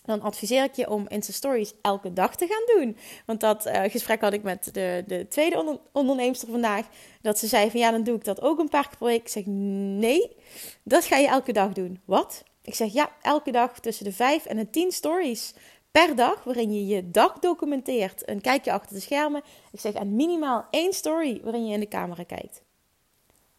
Dan 0.06 0.22
adviseer 0.22 0.64
ik 0.64 0.76
je 0.76 0.90
om 0.90 1.06
Insta 1.08 1.32
Stories 1.32 1.74
elke 1.82 2.14
dag 2.14 2.36
te 2.36 2.48
gaan 2.48 2.78
doen. 2.78 2.98
Want 3.26 3.40
dat 3.40 3.66
uh, 3.66 3.82
gesprek 3.84 4.22
had 4.22 4.34
ik 4.34 4.44
met 4.44 4.70
de, 4.74 5.04
de 5.08 5.28
tweede 5.28 5.60
onder, 5.60 5.80
onderneemster 5.92 6.50
vandaag. 6.50 6.88
Dat 7.22 7.40
ze 7.40 7.48
zei 7.48 7.72
van 7.72 7.80
ja, 7.80 7.92
dan 7.92 8.04
doe 8.04 8.16
ik 8.16 8.24
dat 8.24 8.42
ook 8.42 8.60
een 8.60 8.70
paar 8.70 8.88
keer 8.88 8.98
per 8.98 9.08
week. 9.08 9.22
Ik 9.22 9.28
zeg 9.28 9.46
nee, 9.46 10.36
dat 10.84 11.06
ga 11.06 11.18
je 11.18 11.28
elke 11.28 11.54
dag 11.54 11.74
doen. 11.74 12.02
Wat? 12.06 12.44
Ik 12.62 12.76
zeg 12.76 12.94
ja, 12.94 13.12
elke 13.22 13.52
dag 13.52 13.80
tussen 13.80 14.06
de 14.06 14.12
vijf 14.12 14.46
en 14.46 14.58
de 14.58 14.70
tien 14.70 14.92
stories 14.92 15.54
per 15.92 16.16
dag, 16.16 16.44
waarin 16.44 16.74
je 16.74 16.88
je 16.88 17.12
dag 17.12 17.40
documenteert. 17.40 18.30
Een 18.30 18.42
kijkje 18.42 18.72
achter 18.72 18.96
de 18.96 19.02
schermen. 19.02 19.42
Ik 19.72 19.80
zeg 19.80 19.94
en 19.94 20.16
minimaal 20.16 20.66
één 20.70 20.94
story 20.94 21.42
waarin 21.44 21.68
je 21.68 21.74
in 21.74 21.80
de 21.80 21.88
camera 21.88 22.24
kijkt. 22.24 22.62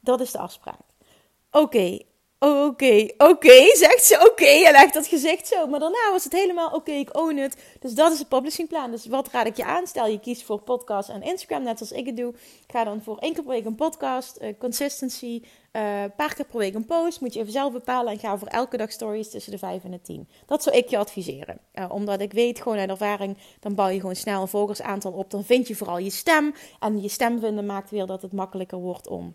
Dat 0.00 0.20
is 0.20 0.30
de 0.30 0.38
afspraak. 0.38 0.83
Oké, 1.56 1.98
oké, 2.38 3.08
oké, 3.16 3.76
zegt 3.76 4.04
ze. 4.04 4.28
Oké, 4.30 4.44
en 4.44 4.74
echt 4.74 4.94
dat 4.94 5.06
gezicht 5.06 5.46
zo. 5.46 5.66
Maar 5.66 5.80
daarna 5.80 6.10
was 6.12 6.24
het 6.24 6.32
helemaal 6.32 6.70
oké, 6.70 6.92
ik 6.92 7.16
own 7.16 7.36
het. 7.36 7.56
Dus 7.80 7.94
dat 7.94 8.12
is 8.12 8.18
het 8.18 8.28
publishing 8.28 8.68
plan. 8.68 8.90
Dus 8.90 9.06
wat 9.06 9.28
raad 9.28 9.46
ik 9.46 9.56
je 9.56 9.64
aan? 9.64 9.86
Stel 9.86 10.06
je 10.06 10.20
kiest 10.20 10.42
voor 10.42 10.60
podcast 10.60 11.08
en 11.08 11.22
Instagram, 11.22 11.62
net 11.62 11.80
als 11.80 11.92
ik 11.92 12.06
het 12.06 12.16
doe. 12.16 12.34
Ga 12.66 12.84
dan 12.84 13.02
voor 13.02 13.18
één 13.18 13.32
keer 13.32 13.42
per 13.42 13.52
week 13.52 13.64
een 13.64 13.74
podcast, 13.74 14.38
uh, 14.42 14.48
consistency, 14.58 15.42
een 15.72 15.82
uh, 15.82 16.04
paar 16.16 16.34
keer 16.34 16.44
per 16.44 16.58
week 16.58 16.74
een 16.74 16.86
post. 16.86 17.20
Moet 17.20 17.34
je 17.34 17.40
even 17.40 17.52
zelf 17.52 17.72
bepalen 17.72 18.12
en 18.12 18.18
ga 18.18 18.38
voor 18.38 18.48
elke 18.48 18.76
dag 18.76 18.92
stories 18.92 19.30
tussen 19.30 19.52
de 19.52 19.58
5 19.58 19.84
en 19.84 19.90
de 19.90 20.00
10. 20.00 20.28
Dat 20.46 20.62
zou 20.62 20.76
ik 20.76 20.88
je 20.88 20.98
adviseren. 20.98 21.58
Uh, 21.74 21.84
omdat 21.88 22.20
ik 22.20 22.32
weet 22.32 22.60
gewoon 22.60 22.78
uit 22.78 22.90
ervaring, 22.90 23.38
dan 23.60 23.74
bouw 23.74 23.88
je 23.88 24.00
gewoon 24.00 24.16
snel 24.16 24.40
een 24.40 24.48
volgersaantal 24.48 25.12
op. 25.12 25.30
Dan 25.30 25.44
vind 25.44 25.68
je 25.68 25.76
vooral 25.76 25.98
je 25.98 26.10
stem. 26.10 26.54
En 26.80 27.02
je 27.02 27.08
stem 27.08 27.40
vinden 27.40 27.66
maakt 27.66 27.90
weer 27.90 28.06
dat 28.06 28.22
het 28.22 28.32
makkelijker 28.32 28.78
wordt 28.78 29.08
om 29.08 29.34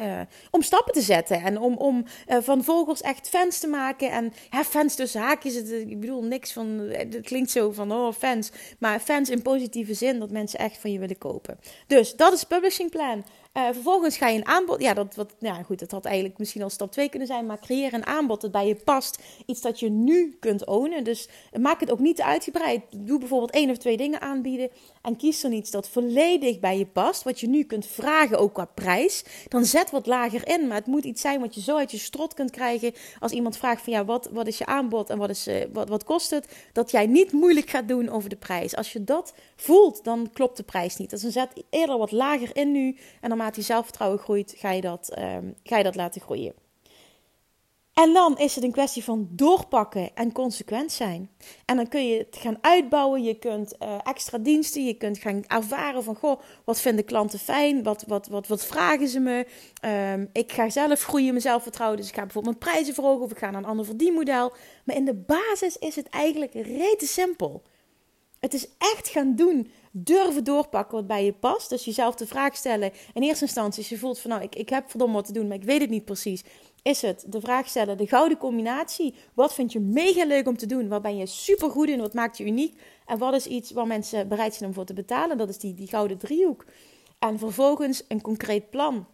uh, 0.00 0.20
om 0.50 0.62
stappen 0.62 0.92
te 0.92 1.00
zetten 1.00 1.42
en 1.42 1.58
om, 1.58 1.76
om 1.76 2.04
uh, 2.28 2.36
van 2.40 2.64
volgers 2.64 3.00
echt 3.00 3.28
fans 3.28 3.58
te 3.58 3.66
maken. 3.66 4.10
En 4.10 4.32
ja, 4.50 4.64
fans 4.64 4.94
tussen 4.94 5.20
haakjes, 5.20 5.54
het, 5.54 5.70
ik 5.70 6.00
bedoel 6.00 6.22
niks 6.22 6.52
van, 6.52 6.66
het 6.92 7.20
klinkt 7.22 7.50
zo 7.50 7.72
van 7.72 7.92
oh 7.92 8.12
fans, 8.12 8.50
maar 8.78 9.00
fans 9.00 9.30
in 9.30 9.42
positieve 9.42 9.94
zin 9.94 10.18
dat 10.18 10.30
mensen 10.30 10.58
echt 10.58 10.78
van 10.78 10.92
je 10.92 10.98
willen 10.98 11.18
kopen. 11.18 11.58
Dus 11.86 12.16
dat 12.16 12.32
is 12.32 12.44
publishing 12.44 12.90
plan. 12.90 13.24
Uh, 13.56 13.64
vervolgens 13.72 14.16
ga 14.16 14.28
je 14.28 14.38
een 14.38 14.46
aanbod. 14.46 14.80
Ja, 14.80 14.94
dat, 14.94 15.14
wat, 15.14 15.34
ja, 15.38 15.62
goed, 15.62 15.78
dat 15.78 15.90
had 15.90 16.04
eigenlijk 16.04 16.38
misschien 16.38 16.62
al 16.62 16.70
stap 16.70 16.92
2 16.92 17.08
kunnen 17.08 17.28
zijn. 17.28 17.46
Maar 17.46 17.58
creëer 17.58 17.94
een 17.94 18.06
aanbod 18.06 18.40
dat 18.40 18.50
bij 18.50 18.66
je 18.66 18.74
past. 18.74 19.22
Iets 19.46 19.60
dat 19.60 19.80
je 19.80 19.90
nu 19.90 20.36
kunt 20.40 20.66
ownen. 20.66 21.04
Dus 21.04 21.28
maak 21.60 21.80
het 21.80 21.90
ook 21.90 21.98
niet 21.98 22.20
uitgebreid. 22.20 22.82
Doe 22.90 23.18
bijvoorbeeld 23.18 23.50
één 23.50 23.70
of 23.70 23.76
twee 23.76 23.96
dingen 23.96 24.20
aanbieden. 24.20 24.70
En 25.02 25.16
kies 25.16 25.40
dan 25.40 25.52
iets 25.52 25.70
dat 25.70 25.88
volledig 25.88 26.60
bij 26.60 26.78
je 26.78 26.86
past. 26.86 27.22
Wat 27.22 27.40
je 27.40 27.48
nu 27.48 27.64
kunt 27.64 27.86
vragen, 27.86 28.38
ook 28.38 28.54
qua 28.54 28.64
prijs. 28.64 29.24
Dan 29.48 29.64
zet 29.64 29.90
wat 29.90 30.06
lager 30.06 30.48
in. 30.48 30.66
Maar 30.66 30.76
het 30.76 30.86
moet 30.86 31.04
iets 31.04 31.20
zijn 31.20 31.40
wat 31.40 31.54
je 31.54 31.60
zo 31.60 31.76
uit 31.76 31.90
je 31.90 31.98
strot 31.98 32.34
kunt 32.34 32.50
krijgen. 32.50 32.92
Als 33.18 33.32
iemand 33.32 33.56
vraagt 33.56 33.82
van 33.82 33.92
ja, 33.92 34.04
wat, 34.04 34.28
wat 34.32 34.46
is 34.46 34.58
je 34.58 34.66
aanbod 34.66 35.10
en 35.10 35.18
wat, 35.18 35.30
is, 35.30 35.48
uh, 35.48 35.64
wat, 35.72 35.88
wat 35.88 36.04
kost 36.04 36.30
het? 36.30 36.68
Dat 36.72 36.90
jij 36.90 37.06
niet 37.06 37.32
moeilijk 37.32 37.70
gaat 37.70 37.88
doen 37.88 38.08
over 38.08 38.28
de 38.28 38.36
prijs. 38.36 38.76
Als 38.76 38.92
je 38.92 39.04
dat 39.04 39.34
voelt, 39.60 40.04
dan 40.04 40.30
klopt 40.32 40.56
de 40.56 40.62
prijs 40.62 40.96
niet. 40.96 41.10
Dus 41.10 41.22
dan 41.22 41.30
zet 41.30 41.64
eerder 41.70 41.98
wat 41.98 42.12
lager 42.12 42.56
in 42.56 42.72
nu. 42.72 42.96
En 43.20 43.28
naarmate 43.28 43.60
je 43.60 43.66
zelfvertrouwen 43.66 44.18
groeit, 44.18 44.54
ga 44.56 44.70
je 44.70 44.80
dat, 44.80 45.18
um, 45.18 45.54
ga 45.62 45.76
je 45.76 45.84
dat 45.84 45.94
laten 45.94 46.20
groeien. 46.20 46.54
En 47.94 48.12
dan 48.12 48.38
is 48.38 48.54
het 48.54 48.64
een 48.64 48.72
kwestie 48.72 49.04
van 49.04 49.28
doorpakken 49.30 50.10
en 50.14 50.32
consequent 50.32 50.92
zijn. 50.92 51.30
En 51.64 51.76
dan 51.76 51.88
kun 51.88 52.08
je 52.08 52.18
het 52.18 52.36
gaan 52.36 52.58
uitbouwen. 52.60 53.22
Je 53.22 53.34
kunt 53.34 53.76
uh, 53.82 53.98
extra 54.02 54.38
diensten. 54.38 54.84
Je 54.84 54.94
kunt 54.94 55.18
gaan 55.18 55.44
ervaren 55.46 56.04
van: 56.04 56.14
goh, 56.14 56.40
wat 56.64 56.80
vinden 56.80 57.04
klanten 57.04 57.38
fijn? 57.38 57.82
Wat, 57.82 58.04
wat, 58.06 58.26
wat, 58.26 58.46
wat 58.46 58.64
vragen 58.64 59.08
ze 59.08 59.20
me? 59.20 59.46
Um, 60.14 60.28
ik 60.32 60.52
ga 60.52 60.70
zelf 60.70 61.02
groeien, 61.02 61.28
mijn 61.28 61.40
zelfvertrouwen. 61.40 61.98
Dus 61.98 62.08
ik 62.08 62.14
ga 62.14 62.22
bijvoorbeeld 62.22 62.58
mijn 62.58 62.72
prijzen 62.72 62.94
verhogen 62.94 63.24
of 63.24 63.30
ik 63.30 63.38
ga 63.38 63.50
naar 63.50 63.62
een 63.62 63.68
ander 63.68 63.84
verdienmodel. 63.84 64.52
Maar 64.84 64.96
in 64.96 65.04
de 65.04 65.14
basis 65.14 65.76
is 65.76 65.96
het 65.96 66.08
eigenlijk 66.08 66.52
rete 66.52 67.06
simpel. 67.06 67.62
Het 68.40 68.54
is 68.54 68.68
echt 68.78 69.08
gaan 69.08 69.34
doen 69.34 69.70
durven 69.92 70.44
doorpakken 70.44 70.96
wat 70.96 71.06
bij 71.06 71.24
je 71.24 71.32
past. 71.32 71.68
Dus 71.68 71.84
jezelf 71.84 72.14
de 72.14 72.26
vraag 72.26 72.56
stellen. 72.56 72.92
In 73.14 73.22
eerste 73.22 73.44
instantie, 73.44 73.78
als 73.78 73.88
je 73.88 73.98
voelt 73.98 74.18
van 74.18 74.30
nou, 74.30 74.42
ik, 74.42 74.54
ik 74.54 74.68
heb 74.68 74.90
verdomme 74.90 75.14
wat 75.14 75.26
te 75.26 75.32
doen, 75.32 75.48
maar 75.48 75.56
ik 75.56 75.64
weet 75.64 75.80
het 75.80 75.90
niet 75.90 76.04
precies. 76.04 76.44
Is 76.82 77.02
het 77.02 77.24
de 77.28 77.40
vraag 77.40 77.68
stellen, 77.68 77.96
de 77.96 78.06
gouden 78.06 78.38
combinatie. 78.38 79.14
Wat 79.34 79.54
vind 79.54 79.72
je 79.72 79.80
mega 79.80 80.24
leuk 80.24 80.46
om 80.46 80.56
te 80.56 80.66
doen? 80.66 80.88
Waar 80.88 81.00
ben 81.00 81.16
je 81.16 81.26
super 81.26 81.70
goed 81.70 81.88
in? 81.88 82.00
Wat 82.00 82.14
maakt 82.14 82.36
je 82.36 82.44
uniek? 82.44 82.80
En 83.06 83.18
wat 83.18 83.34
is 83.34 83.46
iets 83.46 83.70
waar 83.70 83.86
mensen 83.86 84.28
bereid 84.28 84.54
zijn 84.54 84.68
om 84.68 84.74
voor 84.74 84.84
te 84.84 84.94
betalen? 84.94 85.38
Dat 85.38 85.48
is 85.48 85.58
die, 85.58 85.74
die 85.74 85.88
gouden 85.88 86.18
driehoek. 86.18 86.64
En 87.18 87.38
vervolgens 87.38 88.04
een 88.08 88.20
concreet 88.20 88.70
plan. 88.70 89.06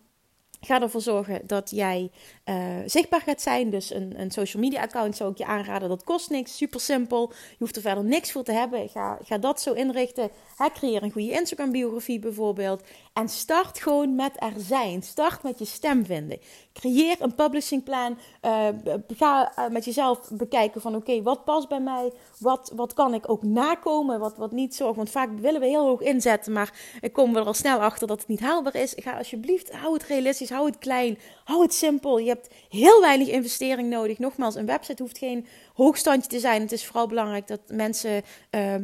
Ga 0.61 0.83
ervoor 0.83 1.01
zorgen 1.01 1.41
dat 1.47 1.71
jij 1.71 2.11
uh, 2.45 2.77
zichtbaar 2.87 3.21
gaat 3.21 3.41
zijn. 3.41 3.71
Dus 3.71 3.95
een, 3.95 4.21
een, 4.21 4.31
social 4.31 4.63
media 4.63 4.81
account 4.81 5.17
zou 5.17 5.31
ik 5.31 5.39
je 5.39 5.47
aanraden. 5.47 5.89
Dat 5.89 6.05
kost 6.05 6.31
niks, 6.31 6.57
super 6.57 6.81
simpel. 6.81 7.33
Je 7.33 7.57
hoeft 7.59 7.77
er 7.77 7.83
verder 7.83 8.05
niks 8.05 8.33
voor 8.33 8.43
te 8.43 8.53
hebben. 8.53 8.89
Ga, 8.89 9.19
ga 9.25 9.39
dat 9.39 9.61
zo 9.61 9.73
inrichten. 9.73 10.31
He, 10.57 10.71
creëer 10.71 11.03
een 11.03 11.11
goede 11.13 11.31
Instagram 11.31 11.71
biografie 11.71 12.19
bijvoorbeeld. 12.19 12.83
En 13.13 13.29
start 13.29 13.81
gewoon 13.81 14.15
met 14.15 14.33
er 14.37 14.53
zijn. 14.57 15.03
Start 15.03 15.43
met 15.43 15.59
je 15.59 15.65
stem 15.65 16.05
vinden. 16.05 16.39
Creëer 16.81 17.17
een 17.19 17.35
publishing 17.35 17.85
plan. 17.85 18.19
Uh, 18.43 18.69
ga 19.17 19.53
uh, 19.59 19.69
met 19.69 19.85
jezelf 19.85 20.31
bekijken 20.31 20.81
van 20.81 20.95
oké, 20.95 21.23
wat 21.23 21.45
past 21.45 21.69
bij 21.69 21.81
mij? 21.81 22.13
Wat, 22.39 22.73
wat 22.75 22.93
kan 22.93 23.15
ik 23.15 23.31
ook 23.31 23.43
nakomen? 23.43 24.21
Wat, 24.21 24.37
wat 24.37 24.53
niet 24.53 24.75
zorgt. 24.75 24.97
Want 24.97 25.11
vaak 25.11 25.29
willen 25.39 25.61
we 25.61 25.67
heel 25.67 25.87
hoog 25.87 26.01
inzetten, 26.01 26.53
maar 26.53 26.73
komen 27.13 27.35
we 27.35 27.41
er 27.41 27.47
al 27.47 27.55
snel 27.55 27.79
achter 27.79 28.07
dat 28.07 28.19
het 28.19 28.29
niet 28.29 28.41
haalbaar 28.41 28.75
is. 28.75 28.93
Ga 28.97 29.17
alsjeblieft, 29.17 29.73
hou 29.73 29.93
het 29.93 30.03
realistisch, 30.03 30.51
hou 30.51 30.67
het 30.67 30.79
klein, 30.79 31.19
hou 31.45 31.63
het 31.63 31.75
simpel. 31.75 32.19
Je 32.19 32.29
hebt 32.29 32.55
heel 32.69 33.01
weinig 33.01 33.29
investering 33.29 33.91
nodig. 33.91 34.19
Nogmaals, 34.19 34.55
een 34.55 34.67
website 34.67 35.03
hoeft 35.03 35.19
geen 35.19 35.47
hoogstandje 35.75 36.29
te 36.29 36.41
zijn. 36.41 36.61
Het 36.63 36.73
is 36.73 36.87
vooral 36.87 37.07
belangrijk 37.07 37.47
dat 37.47 37.61
mensen 37.67 38.23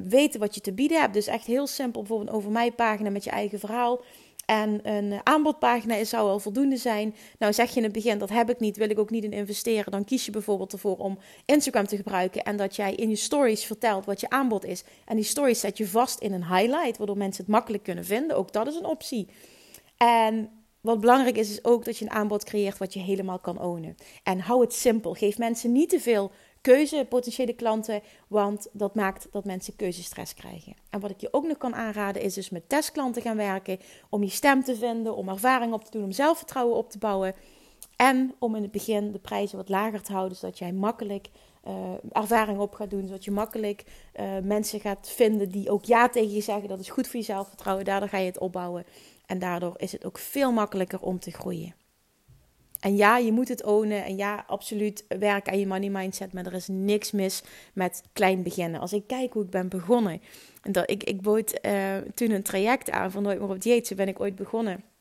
weten 0.09 0.41
wat 0.41 0.55
je 0.55 0.61
te 0.61 0.73
bieden 0.73 1.01
hebt. 1.01 1.15
Dus 1.15 1.27
echt 1.27 1.47
heel 1.47 1.67
simpel, 1.67 2.01
bijvoorbeeld 2.01 2.37
over 2.37 2.51
mij 2.51 2.73
pagina 2.73 3.11
met 3.11 3.25
je 3.25 3.31
eigen 3.31 3.59
verhaal. 3.59 4.01
En 4.45 4.89
een 4.89 5.21
aanbodpagina 5.23 6.05
zou 6.05 6.29
al 6.29 6.39
voldoende 6.39 6.77
zijn. 6.77 7.15
Nou 7.39 7.53
zeg 7.53 7.71
je 7.71 7.77
in 7.77 7.83
het 7.83 7.93
begin, 7.93 8.19
dat 8.19 8.29
heb 8.29 8.51
ik 8.51 8.61
niet, 8.61 8.77
wil 8.77 8.91
ik 8.91 8.99
ook 8.99 9.11
niet 9.11 9.25
in 9.25 9.33
investeren. 9.33 9.93
Dan 9.93 10.05
kies 10.05 10.25
je 10.25 10.31
bijvoorbeeld 10.31 10.73
ervoor 10.73 10.97
om 10.97 11.19
Instagram 11.45 11.87
te 11.87 11.97
gebruiken. 11.97 12.43
En 12.43 12.57
dat 12.57 12.77
jij 12.77 12.95
in 12.95 13.09
je 13.09 13.17
stories 13.17 13.65
vertelt 13.65 14.05
wat 14.05 14.21
je 14.21 14.31
aanbod 14.31 14.65
is. 14.65 14.85
En 15.05 15.17
die 15.17 15.25
stories 15.25 15.61
zet 15.61 15.79
je 15.79 15.89
vast 15.89 16.21
in 16.21 16.33
een 16.33 16.47
highlight, 16.47 16.99
waardoor 16.99 17.17
mensen 17.17 17.43
het 17.45 17.53
makkelijk 17.53 17.83
kunnen 17.83 18.05
vinden. 18.05 18.37
Ook 18.37 18.53
dat 18.53 18.67
is 18.67 18.75
een 18.75 18.85
optie. 18.85 19.29
En 19.97 20.51
wat 20.81 21.01
belangrijk 21.01 21.37
is, 21.37 21.51
is 21.51 21.65
ook 21.65 21.85
dat 21.85 21.99
je 21.99 22.05
een 22.05 22.11
aanbod 22.11 22.45
creëert 22.45 22.79
wat 22.79 22.93
je 22.93 23.01
helemaal 23.01 23.39
kan 23.39 23.61
ownen. 23.61 23.97
En 24.23 24.41
hou 24.41 24.61
het 24.61 24.73
simpel. 24.75 25.15
Geef 25.15 25.39
mensen 25.39 25.73
niet 25.73 25.89
te 25.89 26.01
veel 26.01 26.31
keuze, 26.63 27.07
potentiële 27.09 27.53
klanten, 27.53 28.03
want 28.29 28.69
dat 28.73 28.95
maakt 28.95 29.29
dat 29.31 29.45
mensen 29.45 29.77
keuzestress 29.77 30.35
krijgen. 30.35 30.75
En 30.91 31.01
wat 31.01 31.11
ik 31.11 31.21
je 31.21 31.33
ook 31.33 31.47
nog 31.47 31.57
kan 31.57 31.75
aanraden 31.75 32.23
is 32.23 32.35
dus 32.35 32.51
met 32.51 32.69
testklanten 32.69 33.23
gaan 33.23 33.37
werken, 33.37 33.79
om 34.09 34.23
je 34.23 34.29
stem 34.29 34.65
te 34.65 34.77
vinden, 34.77 35.17
om 35.17 35.29
ervaring 35.29 35.73
op 35.73 35.85
te 35.85 35.91
doen, 35.91 36.05
om 36.05 36.13
zelfvertrouwen 36.13 36.77
op 36.77 36.91
te 36.91 36.99
bouwen. 36.99 37.35
En 37.97 38.35
om 38.39 38.55
in 38.55 38.63
het 38.63 38.71
begin 38.71 39.13
de 39.13 39.19
prijzen 39.19 39.57
wat 39.57 39.69
lager 39.69 40.03
te 40.03 40.13
houden, 40.13 40.37
zodat 40.37 40.59
jij 40.59 40.73
makkelijk 40.73 41.29
uh, 41.69 41.75
ervaring 42.13 42.59
op 42.59 42.75
gaat 42.75 42.91
doen. 42.91 43.07
Zodat 43.07 43.25
je 43.25 43.31
makkelijk 43.31 43.85
uh, 44.21 44.39
mensen 44.43 44.81
gaat 44.81 45.11
vinden 45.11 45.51
die 45.51 45.71
ook 45.71 45.85
ja 45.85 46.09
tegen 46.09 46.35
je 46.35 46.41
zeggen. 46.41 46.69
Dat 46.69 46.81
is 46.81 46.91
goed 46.91 47.07
voor 47.07 47.21
je 47.21 47.27
zelfvertrouwen. 47.27 47.85
Daardoor 47.85 48.09
ga 48.09 48.19
je 48.19 48.27
het 48.27 48.39
opbouwen. 48.39 48.85
En 49.27 49.39
daardoor 49.39 49.75
is 49.77 49.93
het 49.93 50.05
ook 50.05 50.19
veel 50.19 50.53
makkelijker 50.53 51.01
om 51.01 51.19
te 51.19 51.31
groeien. 51.31 51.75
En 52.83 52.97
ja, 52.97 53.19
je 53.19 53.33
moet 53.33 53.49
het 53.49 53.65
ownen. 53.65 54.05
En 54.05 54.17
ja, 54.17 54.45
absoluut 54.47 55.05
werk 55.09 55.49
aan 55.49 55.59
je 55.59 55.67
money 55.67 55.91
mindset. 55.91 56.33
Maar 56.33 56.47
er 56.47 56.55
is 56.55 56.69
niks 56.69 57.11
mis 57.11 57.43
met 57.75 58.03
klein 58.13 58.43
beginnen. 58.43 58.81
Als 58.81 58.93
ik 58.93 59.07
kijk 59.07 59.33
hoe 59.33 59.45
ik 59.45 59.51
ben 59.51 59.69
begonnen. 59.69 60.21
En 60.63 60.73
dat, 60.73 60.91
ik, 60.91 61.05
ik 61.05 61.21
bood 61.21 61.59
uh, 61.67 61.97
toen 62.15 62.31
een 62.31 62.43
traject 62.43 62.91
aan 62.91 63.11
van 63.11 63.23
Nooit 63.23 63.41
meer 63.41 63.49
op 63.49 63.63
dieet. 63.63 63.87
Zo 63.87 63.95
ben 63.95 64.09
ik 64.09 64.21
ooit 64.21 64.35
begonnen 64.35 64.92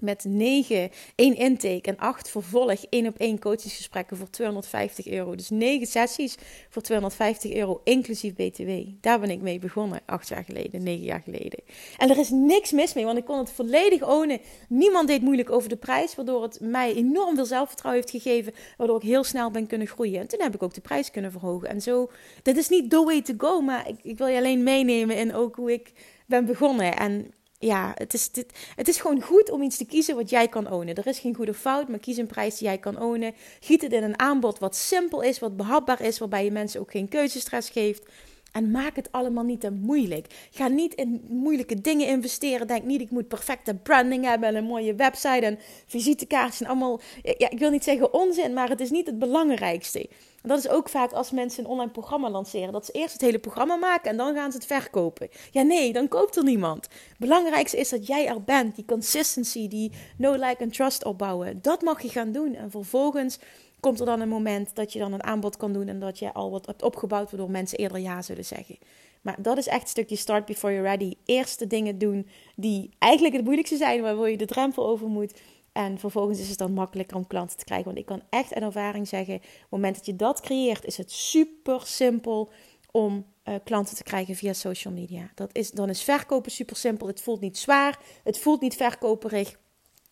met 0.00 0.24
9, 0.24 0.90
1 1.14 1.36
intake 1.36 1.80
en 1.82 1.96
8 1.96 2.30
vervolg 2.30 2.84
1 2.88 3.06
op 3.06 3.16
1 3.16 3.38
coachingsgesprekken 3.38 4.16
voor 4.16 4.30
250 4.30 5.06
euro. 5.06 5.34
Dus 5.34 5.50
9 5.50 5.86
sessies 5.86 6.36
voor 6.68 6.82
250 6.82 7.52
euro, 7.52 7.80
inclusief 7.84 8.34
BTW. 8.34 8.70
Daar 9.00 9.20
ben 9.20 9.30
ik 9.30 9.40
mee 9.40 9.58
begonnen, 9.58 10.00
8 10.06 10.28
jaar 10.28 10.44
geleden, 10.44 10.82
9 10.82 11.04
jaar 11.04 11.22
geleden. 11.24 11.60
En 11.96 12.10
er 12.10 12.18
is 12.18 12.30
niks 12.30 12.72
mis 12.72 12.94
mee, 12.94 13.04
want 13.04 13.18
ik 13.18 13.24
kon 13.24 13.38
het 13.38 13.50
volledig 13.50 14.02
ownen. 14.02 14.40
Niemand 14.68 15.08
deed 15.08 15.22
moeilijk 15.22 15.50
over 15.50 15.68
de 15.68 15.76
prijs, 15.76 16.14
waardoor 16.14 16.42
het 16.42 16.60
mij 16.60 16.94
enorm 16.94 17.34
veel 17.34 17.46
zelfvertrouwen 17.46 18.02
heeft 18.02 18.22
gegeven, 18.22 18.52
waardoor 18.76 18.96
ik 18.96 19.08
heel 19.08 19.24
snel 19.24 19.50
ben 19.50 19.66
kunnen 19.66 19.86
groeien. 19.86 20.20
En 20.20 20.28
toen 20.28 20.40
heb 20.40 20.54
ik 20.54 20.62
ook 20.62 20.74
de 20.74 20.80
prijs 20.80 21.10
kunnen 21.10 21.32
verhogen. 21.32 21.68
En 21.68 21.80
zo, 21.80 22.10
dit 22.42 22.56
is 22.56 22.68
niet 22.68 22.90
the 22.90 23.04
way 23.04 23.22
to 23.22 23.34
go, 23.36 23.60
maar 23.60 23.88
ik, 23.88 23.96
ik 24.02 24.18
wil 24.18 24.26
je 24.26 24.36
alleen 24.36 24.62
meenemen 24.62 25.16
in 25.16 25.34
ook 25.34 25.56
hoe 25.56 25.72
ik 25.72 25.92
ben 26.26 26.44
begonnen. 26.46 26.96
En 26.96 27.32
ja, 27.58 27.92
het 27.94 28.14
is, 28.14 28.30
dit, 28.30 28.52
het 28.74 28.88
is 28.88 29.00
gewoon 29.00 29.22
goed 29.22 29.50
om 29.50 29.62
iets 29.62 29.76
te 29.76 29.84
kiezen 29.84 30.16
wat 30.16 30.30
jij 30.30 30.48
kan 30.48 30.70
ownen. 30.70 30.94
Er 30.94 31.06
is 31.06 31.18
geen 31.18 31.34
goede 31.34 31.54
fout, 31.54 31.88
maar 31.88 31.98
kies 31.98 32.16
een 32.16 32.26
prijs 32.26 32.58
die 32.58 32.68
jij 32.68 32.78
kan 32.78 33.00
ownen. 33.00 33.34
Giet 33.60 33.82
het 33.82 33.92
in 33.92 34.02
een 34.02 34.18
aanbod 34.18 34.58
wat 34.58 34.76
simpel 34.76 35.20
is, 35.20 35.38
wat 35.38 35.56
behapbaar 35.56 36.00
is, 36.00 36.18
waarbij 36.18 36.44
je 36.44 36.50
mensen 36.50 36.80
ook 36.80 36.90
geen 36.90 37.08
keuzestress 37.08 37.70
geeft. 37.70 38.06
En 38.52 38.70
maak 38.70 38.96
het 38.96 39.12
allemaal 39.12 39.44
niet 39.44 39.60
te 39.60 39.70
moeilijk. 39.70 40.48
Ga 40.50 40.68
niet 40.68 40.94
in 40.94 41.24
moeilijke 41.28 41.80
dingen 41.80 42.06
investeren. 42.06 42.66
Denk 42.66 42.84
niet, 42.84 43.00
ik 43.00 43.10
moet 43.10 43.28
perfecte 43.28 43.74
branding 43.74 44.24
hebben 44.24 44.48
en 44.48 44.54
een 44.54 44.64
mooie 44.64 44.94
website 44.94 45.46
en 45.46 45.58
visitekaartjes 45.86 46.60
en 46.60 46.66
allemaal. 46.66 47.00
Ja, 47.22 47.50
ik 47.50 47.58
wil 47.58 47.70
niet 47.70 47.84
zeggen 47.84 48.12
onzin, 48.12 48.52
maar 48.52 48.68
het 48.68 48.80
is 48.80 48.90
niet 48.90 49.06
het 49.06 49.18
belangrijkste. 49.18 50.08
Dat 50.42 50.58
is 50.58 50.68
ook 50.68 50.88
vaak 50.88 51.12
als 51.12 51.30
mensen 51.30 51.64
een 51.64 51.70
online 51.70 51.90
programma 51.90 52.30
lanceren. 52.30 52.72
Dat 52.72 52.86
ze 52.86 52.92
eerst 52.92 53.12
het 53.12 53.20
hele 53.20 53.38
programma 53.38 53.76
maken 53.76 54.10
en 54.10 54.16
dan 54.16 54.34
gaan 54.34 54.52
ze 54.52 54.56
het 54.56 54.66
verkopen. 54.66 55.28
Ja, 55.50 55.62
nee, 55.62 55.92
dan 55.92 56.08
koopt 56.08 56.36
er 56.36 56.44
niemand. 56.44 56.84
Het 56.84 57.18
belangrijkste 57.18 57.76
is 57.76 57.88
dat 57.88 58.06
jij 58.06 58.26
er 58.26 58.42
bent. 58.42 58.74
Die 58.74 58.84
consistency, 58.84 59.68
die 59.68 59.92
no 60.16 60.32
like 60.32 60.62
and 60.62 60.74
trust 60.74 61.04
opbouwen. 61.04 61.58
Dat 61.62 61.82
mag 61.82 62.02
je 62.02 62.08
gaan 62.08 62.32
doen. 62.32 62.54
En 62.54 62.70
vervolgens 62.70 63.38
komt 63.80 64.00
er 64.00 64.06
dan 64.06 64.20
een 64.20 64.28
moment 64.28 64.74
dat 64.74 64.92
je 64.92 64.98
dan 64.98 65.12
een 65.12 65.24
aanbod 65.24 65.56
kan 65.56 65.72
doen. 65.72 65.88
En 65.88 65.98
dat 65.98 66.18
je 66.18 66.32
al 66.32 66.50
wat 66.50 66.66
hebt 66.66 66.82
opgebouwd 66.82 67.30
waardoor 67.30 67.50
mensen 67.50 67.78
eerder 67.78 67.98
ja 67.98 68.22
zullen 68.22 68.44
zeggen. 68.44 68.78
Maar 69.22 69.36
dat 69.42 69.58
is 69.58 69.66
echt 69.66 69.82
een 69.82 69.88
stukje 69.88 70.16
start 70.16 70.44
before 70.44 70.72
you're 70.72 70.88
ready. 70.88 71.14
Eerst 71.24 71.58
de 71.58 71.66
dingen 71.66 71.98
doen 71.98 72.28
die 72.56 72.90
eigenlijk 72.98 73.34
het 73.34 73.44
moeilijkste 73.44 73.76
zijn. 73.76 74.02
Waarvoor 74.02 74.30
je 74.30 74.36
de 74.36 74.44
drempel 74.44 74.86
over 74.86 75.08
moet. 75.08 75.40
En 75.72 75.98
vervolgens 75.98 76.40
is 76.40 76.48
het 76.48 76.58
dan 76.58 76.72
makkelijker 76.72 77.16
om 77.16 77.26
klanten 77.26 77.58
te 77.58 77.64
krijgen. 77.64 77.86
Want 77.86 77.98
ik 77.98 78.06
kan 78.06 78.22
echt 78.30 78.54
uit 78.54 78.64
ervaring 78.64 79.08
zeggen: 79.08 79.34
op 79.34 79.42
het 79.42 79.70
moment 79.70 79.96
dat 79.96 80.06
je 80.06 80.16
dat 80.16 80.40
creëert, 80.40 80.84
is 80.84 80.96
het 80.96 81.12
super 81.12 81.80
simpel 81.84 82.50
om 82.90 83.26
uh, 83.44 83.54
klanten 83.64 83.96
te 83.96 84.02
krijgen 84.02 84.34
via 84.34 84.52
social 84.52 84.94
media. 84.94 85.30
Dat 85.34 85.50
is, 85.52 85.70
dan 85.70 85.88
is 85.88 86.02
verkopen 86.02 86.50
super 86.50 86.76
simpel. 86.76 87.06
Het 87.06 87.20
voelt 87.20 87.40
niet 87.40 87.58
zwaar, 87.58 87.98
het 88.24 88.38
voelt 88.38 88.60
niet 88.60 88.76
verkoperig. 88.76 89.58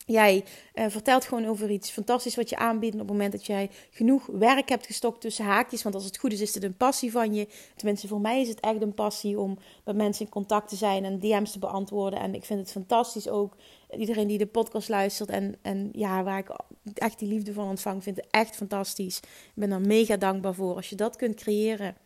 Jij 0.08 0.44
uh, 0.74 0.84
vertelt 0.88 1.24
gewoon 1.24 1.46
over 1.46 1.70
iets 1.70 1.90
fantastisch 1.90 2.36
wat 2.36 2.48
je 2.48 2.56
aanbiedt. 2.56 2.94
op 2.94 3.00
het 3.00 3.08
moment 3.08 3.32
dat 3.32 3.46
jij 3.46 3.70
genoeg 3.90 4.26
werk 4.26 4.68
hebt 4.68 4.86
gestokt 4.86 5.20
tussen 5.20 5.44
haakjes. 5.44 5.82
Want 5.82 5.94
als 5.94 6.04
het 6.04 6.18
goed 6.18 6.32
is, 6.32 6.40
is 6.40 6.54
het 6.54 6.62
een 6.62 6.76
passie 6.76 7.10
van 7.10 7.34
je. 7.34 7.48
Tenminste, 7.76 8.08
voor 8.08 8.20
mij 8.20 8.40
is 8.40 8.48
het 8.48 8.60
echt 8.60 8.82
een 8.82 8.94
passie 8.94 9.38
om 9.38 9.58
met 9.84 9.96
mensen 9.96 10.24
in 10.24 10.30
contact 10.30 10.68
te 10.68 10.76
zijn 10.76 11.04
en 11.04 11.18
DM's 11.18 11.52
te 11.52 11.58
beantwoorden. 11.58 12.20
En 12.20 12.34
ik 12.34 12.44
vind 12.44 12.60
het 12.60 12.70
fantastisch 12.70 13.28
ook. 13.28 13.56
Iedereen 13.98 14.26
die 14.26 14.38
de 14.38 14.46
podcast 14.46 14.88
luistert 14.88 15.28
en, 15.28 15.56
en 15.62 15.88
ja, 15.92 16.22
waar 16.22 16.38
ik 16.38 16.50
echt 16.94 17.18
die 17.18 17.28
liefde 17.28 17.52
van 17.52 17.68
ontvang, 17.68 18.02
vind 18.02 18.16
het 18.16 18.26
echt 18.30 18.56
fantastisch. 18.56 19.16
Ik 19.18 19.52
ben 19.54 19.70
er 19.70 19.80
mega 19.80 20.16
dankbaar 20.16 20.54
voor. 20.54 20.74
Als 20.74 20.88
je 20.88 20.96
dat 20.96 21.16
kunt 21.16 21.34
creëren 21.34 21.96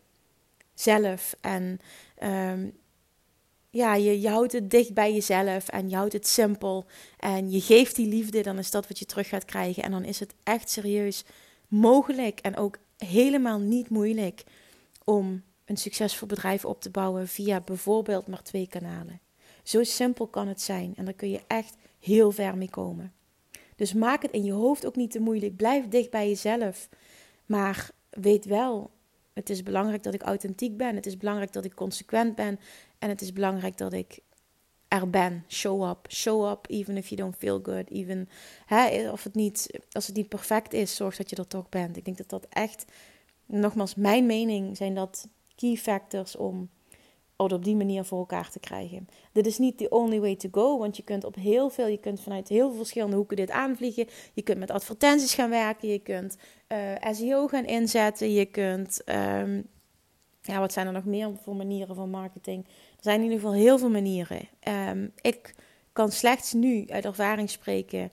zelf 0.74 1.34
en 1.40 1.80
um, 2.22 2.79
ja, 3.70 3.94
je, 3.94 4.20
je 4.20 4.28
houdt 4.28 4.52
het 4.52 4.70
dicht 4.70 4.94
bij 4.94 5.12
jezelf 5.12 5.68
en 5.68 5.88
je 5.88 5.96
houdt 5.96 6.12
het 6.12 6.26
simpel. 6.26 6.84
En 7.18 7.50
je 7.50 7.60
geeft 7.60 7.96
die 7.96 8.08
liefde, 8.08 8.42
dan 8.42 8.58
is 8.58 8.70
dat 8.70 8.88
wat 8.88 8.98
je 8.98 9.06
terug 9.06 9.28
gaat 9.28 9.44
krijgen. 9.44 9.82
En 9.82 9.90
dan 9.90 10.04
is 10.04 10.20
het 10.20 10.34
echt 10.42 10.70
serieus 10.70 11.24
mogelijk 11.68 12.40
en 12.40 12.56
ook 12.56 12.78
helemaal 12.98 13.58
niet 13.58 13.88
moeilijk 13.88 14.44
om 15.04 15.42
een 15.64 15.76
succesvol 15.76 16.26
bedrijf 16.28 16.64
op 16.64 16.80
te 16.80 16.90
bouwen 16.90 17.28
via 17.28 17.60
bijvoorbeeld 17.60 18.26
maar 18.26 18.42
twee 18.42 18.66
kanalen. 18.66 19.20
Zo 19.62 19.82
simpel 19.82 20.26
kan 20.26 20.48
het 20.48 20.60
zijn 20.60 20.92
en 20.96 21.04
daar 21.04 21.14
kun 21.14 21.30
je 21.30 21.40
echt 21.46 21.76
heel 21.98 22.30
ver 22.30 22.56
mee 22.56 22.70
komen. 22.70 23.12
Dus 23.76 23.92
maak 23.92 24.22
het 24.22 24.30
in 24.30 24.44
je 24.44 24.52
hoofd 24.52 24.86
ook 24.86 24.96
niet 24.96 25.10
te 25.10 25.20
moeilijk. 25.20 25.56
Blijf 25.56 25.88
dicht 25.88 26.10
bij 26.10 26.28
jezelf. 26.28 26.88
Maar 27.46 27.90
weet 28.10 28.44
wel, 28.44 28.90
het 29.32 29.50
is 29.50 29.62
belangrijk 29.62 30.02
dat 30.02 30.14
ik 30.14 30.22
authentiek 30.22 30.76
ben. 30.76 30.94
Het 30.94 31.06
is 31.06 31.16
belangrijk 31.16 31.52
dat 31.52 31.64
ik 31.64 31.74
consequent 31.74 32.34
ben. 32.34 32.58
En 33.00 33.08
het 33.08 33.20
is 33.20 33.32
belangrijk 33.32 33.78
dat 33.78 33.92
ik 33.92 34.18
er 34.88 35.10
ben. 35.10 35.44
Show 35.48 35.88
up. 35.88 36.12
Show 36.12 36.50
up, 36.50 36.66
even 36.68 36.96
if 36.96 37.08
you 37.08 37.20
don't 37.20 37.36
feel 37.36 37.60
good. 37.62 37.90
Even, 37.90 38.28
hè, 38.66 39.10
of 39.10 39.24
het 39.24 39.34
niet, 39.34 39.80
als 39.92 40.06
het 40.06 40.16
niet 40.16 40.28
perfect 40.28 40.72
is, 40.72 40.96
zorg 40.96 41.16
dat 41.16 41.30
je 41.30 41.36
er 41.36 41.46
toch 41.46 41.68
bent. 41.68 41.96
Ik 41.96 42.04
denk 42.04 42.16
dat 42.16 42.28
dat 42.28 42.46
echt, 42.48 42.84
nogmaals, 43.46 43.94
mijn 43.94 44.26
mening 44.26 44.76
zijn 44.76 44.94
dat 44.94 45.28
key 45.54 45.76
factors 45.76 46.36
om 46.36 46.70
op 47.48 47.64
die 47.64 47.76
manier 47.76 48.04
voor 48.04 48.18
elkaar 48.18 48.50
te 48.50 48.60
krijgen. 48.60 49.08
Dit 49.32 49.46
is 49.46 49.58
niet 49.58 49.78
the 49.78 49.88
only 49.88 50.20
way 50.20 50.36
to 50.36 50.48
go, 50.52 50.78
want 50.78 50.96
je 50.96 51.02
kunt 51.02 51.24
op 51.24 51.34
heel 51.34 51.70
veel, 51.70 51.86
je 51.86 51.98
kunt 51.98 52.20
vanuit 52.20 52.48
heel 52.48 52.68
veel 52.68 52.76
verschillende 52.76 53.16
hoeken 53.16 53.36
dit 53.36 53.50
aanvliegen. 53.50 54.06
Je 54.32 54.42
kunt 54.42 54.58
met 54.58 54.70
advertenties 54.70 55.34
gaan 55.34 55.50
werken, 55.50 55.88
je 55.88 55.98
kunt 55.98 56.36
uh, 56.68 57.12
SEO 57.12 57.46
gaan 57.46 57.64
inzetten, 57.64 58.32
je 58.32 58.44
kunt, 58.44 59.02
um, 59.06 59.66
ja, 60.42 60.58
wat 60.60 60.72
zijn 60.72 60.86
er 60.86 60.92
nog 60.92 61.04
meer 61.04 61.30
voor 61.42 61.56
manieren 61.56 61.94
van 61.94 62.10
marketing? 62.10 62.66
Zijn 63.00 63.16
in 63.16 63.22
ieder 63.22 63.38
geval 63.38 63.54
heel 63.54 63.78
veel 63.78 63.90
manieren. 63.90 64.48
Um, 64.88 65.12
ik 65.20 65.54
kan 65.92 66.12
slechts 66.12 66.52
nu 66.52 66.84
uit 66.88 67.04
ervaring 67.04 67.50
spreken 67.50 68.10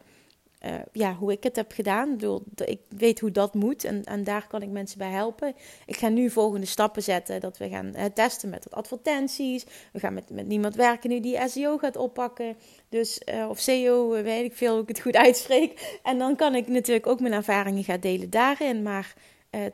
uh, 0.66 0.74
ja, 0.92 1.16
hoe 1.16 1.32
ik 1.32 1.44
het 1.44 1.56
heb 1.56 1.72
gedaan. 1.72 2.18
Ik, 2.22 2.68
ik 2.68 2.80
weet 2.90 3.20
hoe 3.20 3.32
dat 3.32 3.54
moet 3.54 3.84
en, 3.84 4.04
en 4.04 4.24
daar 4.24 4.48
kan 4.48 4.62
ik 4.62 4.70
mensen 4.70 4.98
bij 4.98 5.10
helpen. 5.10 5.56
Ik 5.86 5.98
ga 5.98 6.10
nu 6.10 6.30
volgende 6.30 6.66
stappen 6.66 7.04
zetten. 7.04 7.40
Dat 7.40 7.58
we 7.58 7.70
gaan 7.70 7.94
testen 8.14 8.50
met 8.50 8.72
advertenties. 8.72 9.66
We 9.92 10.00
gaan 10.00 10.14
met, 10.14 10.30
met 10.30 10.48
niemand 10.48 10.76
werken 10.76 11.10
nu 11.10 11.20
die 11.20 11.50
SEO 11.50 11.78
gaat 11.78 11.96
oppakken. 11.96 12.56
Dus, 12.90 13.22
uh, 13.34 13.50
of 13.50 13.60
SEO, 13.60 14.10
weet 14.10 14.46
ik 14.46 14.56
veel 14.56 14.74
hoe 14.74 14.82
ik 14.82 14.88
het 14.88 15.00
goed 15.00 15.16
uitspreek. 15.16 16.00
En 16.04 16.18
dan 16.18 16.36
kan 16.36 16.56
ik 16.56 16.68
natuurlijk 16.68 17.08
ook 17.08 17.20
mijn 17.20 17.34
ervaringen 17.34 17.84
gaan 17.84 18.00
delen 18.00 18.30
daarin. 18.30 18.82
Maar 18.82 19.14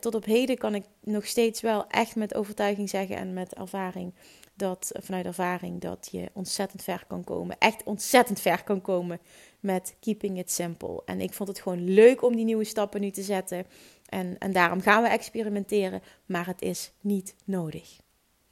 tot 0.00 0.14
op 0.14 0.24
heden 0.24 0.58
kan 0.58 0.74
ik 0.74 0.84
nog 1.00 1.26
steeds 1.26 1.60
wel 1.60 1.86
echt 1.86 2.16
met 2.16 2.34
overtuiging 2.34 2.88
zeggen 2.88 3.16
en 3.16 3.32
met 3.32 3.54
ervaring 3.54 4.12
dat 4.54 4.92
vanuit 5.02 5.26
ervaring 5.26 5.80
dat 5.80 6.08
je 6.10 6.30
ontzettend 6.32 6.82
ver 6.82 7.04
kan 7.06 7.24
komen. 7.24 7.56
Echt 7.58 7.82
ontzettend 7.82 8.40
ver 8.40 8.64
kan 8.64 8.80
komen 8.80 9.20
met 9.60 9.96
keeping 10.00 10.38
it 10.38 10.50
simple. 10.50 11.02
En 11.04 11.20
ik 11.20 11.32
vond 11.32 11.48
het 11.48 11.60
gewoon 11.60 11.84
leuk 11.84 12.22
om 12.22 12.36
die 12.36 12.44
nieuwe 12.44 12.64
stappen 12.64 13.00
nu 13.00 13.10
te 13.10 13.22
zetten. 13.22 13.66
En, 14.08 14.38
en 14.38 14.52
daarom 14.52 14.80
gaan 14.80 15.02
we 15.02 15.08
experimenteren, 15.08 16.02
maar 16.26 16.46
het 16.46 16.62
is 16.62 16.92
niet 17.00 17.34
nodig. 17.44 17.96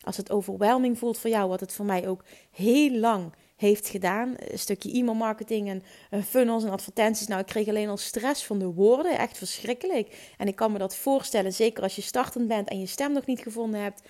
Als 0.00 0.16
het 0.16 0.30
overwhelming 0.30 0.98
voelt 0.98 1.18
voor 1.18 1.30
jou, 1.30 1.48
wat 1.48 1.60
het 1.60 1.72
voor 1.72 1.84
mij 1.84 2.08
ook 2.08 2.24
heel 2.50 2.90
lang 2.90 3.32
heeft 3.56 3.88
gedaan. 3.88 4.34
Een 4.36 4.58
stukje 4.58 4.92
e-mail 4.92 5.14
marketing 5.14 5.82
en 6.10 6.24
funnels 6.24 6.64
en 6.64 6.70
advertenties. 6.70 7.26
Nou, 7.26 7.40
ik 7.40 7.46
kreeg 7.46 7.68
alleen 7.68 7.88
al 7.88 7.96
stress 7.96 8.44
van 8.44 8.58
de 8.58 8.66
woorden. 8.66 9.18
Echt 9.18 9.38
verschrikkelijk. 9.38 10.32
En 10.38 10.48
ik 10.48 10.56
kan 10.56 10.72
me 10.72 10.78
dat 10.78 10.96
voorstellen, 10.96 11.52
zeker 11.52 11.82
als 11.82 11.96
je 11.96 12.02
startend 12.02 12.48
bent 12.48 12.68
en 12.68 12.80
je 12.80 12.86
stem 12.86 13.12
nog 13.12 13.26
niet 13.26 13.40
gevonden 13.40 13.80
hebt. 13.80 14.02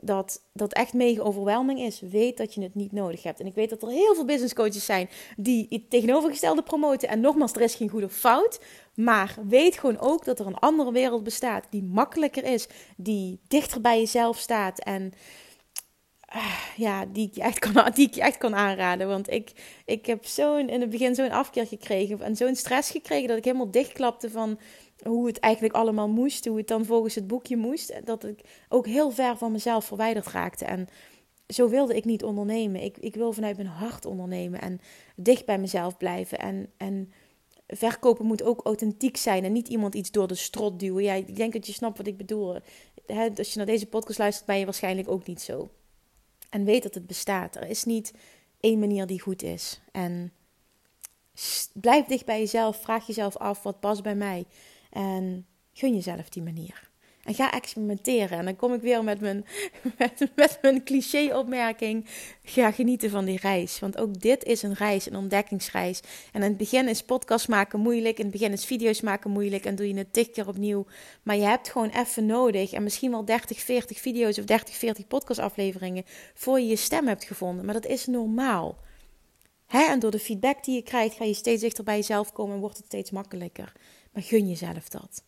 Dat 0.00 0.42
dat 0.52 0.72
echt 0.72 0.92
mega 0.92 1.22
overweldiging 1.22 1.80
is, 1.80 2.00
weet 2.00 2.36
dat 2.36 2.54
je 2.54 2.62
het 2.62 2.74
niet 2.74 2.92
nodig 2.92 3.22
hebt. 3.22 3.40
En 3.40 3.46
ik 3.46 3.54
weet 3.54 3.70
dat 3.70 3.82
er 3.82 3.88
heel 3.88 4.14
veel 4.14 4.24
business 4.24 4.54
coaches 4.54 4.84
zijn 4.84 5.08
die 5.36 5.66
het 5.70 5.90
tegenovergestelde 5.90 6.62
promoten. 6.62 7.08
En 7.08 7.20
nogmaals, 7.20 7.52
er 7.52 7.60
is 7.60 7.74
geen 7.74 7.88
goede 7.88 8.08
fout. 8.08 8.60
Maar 8.94 9.36
weet 9.46 9.78
gewoon 9.78 9.98
ook 9.98 10.24
dat 10.24 10.38
er 10.38 10.46
een 10.46 10.58
andere 10.58 10.92
wereld 10.92 11.22
bestaat 11.22 11.66
die 11.70 11.82
makkelijker 11.82 12.44
is, 12.44 12.66
die 12.96 13.40
dichter 13.48 13.80
bij 13.80 13.98
jezelf 13.98 14.38
staat 14.38 14.78
en 14.78 15.12
uh, 16.36 16.54
ja, 16.76 17.06
die 17.06 17.26
ik, 17.26 17.34
je 17.34 17.42
echt 17.42 17.58
kan, 17.58 17.90
die 17.94 18.06
ik 18.06 18.16
echt 18.16 18.38
kan 18.38 18.54
aanraden. 18.54 19.08
Want 19.08 19.30
ik, 19.30 19.52
ik 19.84 20.06
heb 20.06 20.26
zo'n 20.26 20.68
in 20.68 20.80
het 20.80 20.90
begin 20.90 21.14
zo'n 21.14 21.30
afkeer 21.30 21.66
gekregen 21.66 22.22
en 22.22 22.36
zo'n 22.36 22.54
stress 22.54 22.90
gekregen 22.90 23.28
dat 23.28 23.36
ik 23.36 23.44
helemaal 23.44 23.70
dichtklapte 23.70 24.30
van 24.30 24.58
hoe 25.04 25.26
het 25.26 25.38
eigenlijk 25.38 25.74
allemaal 25.74 26.08
moest, 26.08 26.46
hoe 26.46 26.56
het 26.56 26.68
dan 26.68 26.84
volgens 26.84 27.14
het 27.14 27.26
boekje 27.26 27.56
moest, 27.56 28.00
dat 28.04 28.24
ik 28.24 28.40
ook 28.68 28.86
heel 28.86 29.10
ver 29.10 29.36
van 29.36 29.52
mezelf 29.52 29.84
verwijderd 29.84 30.26
raakte. 30.26 30.64
En 30.64 30.88
zo 31.48 31.68
wilde 31.68 31.96
ik 31.96 32.04
niet 32.04 32.24
ondernemen. 32.24 32.82
Ik, 32.82 32.98
ik 32.98 33.14
wil 33.14 33.32
vanuit 33.32 33.56
mijn 33.56 33.68
hart 33.68 34.04
ondernemen 34.04 34.60
en 34.60 34.80
dicht 35.16 35.44
bij 35.44 35.58
mezelf 35.58 35.96
blijven. 35.96 36.38
En, 36.38 36.72
en 36.76 37.12
verkopen 37.66 38.26
moet 38.26 38.42
ook 38.42 38.60
authentiek 38.64 39.16
zijn 39.16 39.44
en 39.44 39.52
niet 39.52 39.68
iemand 39.68 39.94
iets 39.94 40.10
door 40.10 40.28
de 40.28 40.34
strot 40.34 40.80
duwen. 40.80 41.02
Ja, 41.02 41.14
ik 41.14 41.36
denk 41.36 41.52
dat 41.52 41.66
je 41.66 41.72
snapt 41.72 41.98
wat 41.98 42.06
ik 42.06 42.16
bedoel. 42.16 42.58
als 43.36 43.52
je 43.52 43.56
naar 43.56 43.66
deze 43.66 43.86
podcast 43.86 44.18
luistert, 44.18 44.46
ben 44.46 44.58
je 44.58 44.64
waarschijnlijk 44.64 45.08
ook 45.08 45.26
niet 45.26 45.40
zo. 45.40 45.70
En 46.50 46.64
weet 46.64 46.82
dat 46.82 46.94
het 46.94 47.06
bestaat. 47.06 47.56
Er 47.56 47.68
is 47.68 47.84
niet 47.84 48.12
één 48.60 48.78
manier 48.78 49.06
die 49.06 49.20
goed 49.20 49.42
is. 49.42 49.80
En 49.92 50.32
blijf 51.72 52.06
dicht 52.06 52.24
bij 52.24 52.38
jezelf. 52.38 52.80
Vraag 52.80 53.06
jezelf 53.06 53.36
af 53.36 53.62
wat 53.62 53.80
past 53.80 54.02
bij 54.02 54.14
mij. 54.14 54.44
En 54.90 55.46
gun 55.72 55.94
jezelf 55.94 56.28
die 56.28 56.42
manier. 56.42 56.88
En 57.28 57.34
ga 57.34 57.52
experimenteren. 57.52 58.38
En 58.38 58.44
dan 58.44 58.56
kom 58.56 58.72
ik 58.74 58.80
weer 58.80 59.04
met 59.04 59.20
mijn, 59.20 59.44
met, 59.98 60.30
met 60.34 60.58
mijn 60.62 60.84
cliché-opmerking. 60.84 62.06
Ga 62.42 62.70
genieten 62.70 63.10
van 63.10 63.24
die 63.24 63.38
reis. 63.38 63.78
Want 63.78 63.98
ook 63.98 64.20
dit 64.20 64.44
is 64.44 64.62
een 64.62 64.74
reis, 64.74 65.06
een 65.06 65.16
ontdekkingsreis. 65.16 66.00
En 66.32 66.42
in 66.42 66.48
het 66.48 66.56
begin 66.56 66.88
is 66.88 67.02
podcast 67.02 67.48
maken 67.48 67.80
moeilijk. 67.80 68.18
In 68.18 68.24
het 68.24 68.32
begin 68.32 68.52
is 68.52 68.64
video's 68.64 69.00
maken 69.00 69.30
moeilijk. 69.30 69.64
En 69.64 69.74
doe 69.74 69.88
je 69.88 69.94
het 69.94 70.12
tig 70.12 70.30
keer 70.30 70.48
opnieuw. 70.48 70.86
Maar 71.22 71.36
je 71.36 71.44
hebt 71.44 71.68
gewoon 71.68 71.90
even 71.90 72.26
nodig. 72.26 72.72
En 72.72 72.82
misschien 72.82 73.10
wel 73.10 73.24
30, 73.24 73.60
40 73.60 73.98
video's 74.00 74.38
of 74.38 74.44
30, 74.44 74.74
40 74.74 75.06
podcastafleveringen. 75.06 76.04
Voor 76.34 76.60
je 76.60 76.66
je 76.66 76.76
stem 76.76 77.06
hebt 77.06 77.24
gevonden. 77.24 77.64
Maar 77.64 77.74
dat 77.74 77.86
is 77.86 78.06
normaal. 78.06 78.78
Hè? 79.66 79.82
En 79.82 79.98
door 79.98 80.10
de 80.10 80.18
feedback 80.18 80.64
die 80.64 80.74
je 80.74 80.82
krijgt, 80.82 81.16
ga 81.16 81.24
je 81.24 81.34
steeds 81.34 81.62
dichter 81.62 81.84
bij 81.84 81.96
jezelf 81.96 82.32
komen 82.32 82.54
en 82.54 82.60
wordt 82.60 82.76
het 82.76 82.86
steeds 82.86 83.10
makkelijker. 83.10 83.72
Maar 84.18 84.26
gun 84.26 84.48
jezelf 84.48 84.88
dat. 84.88 85.22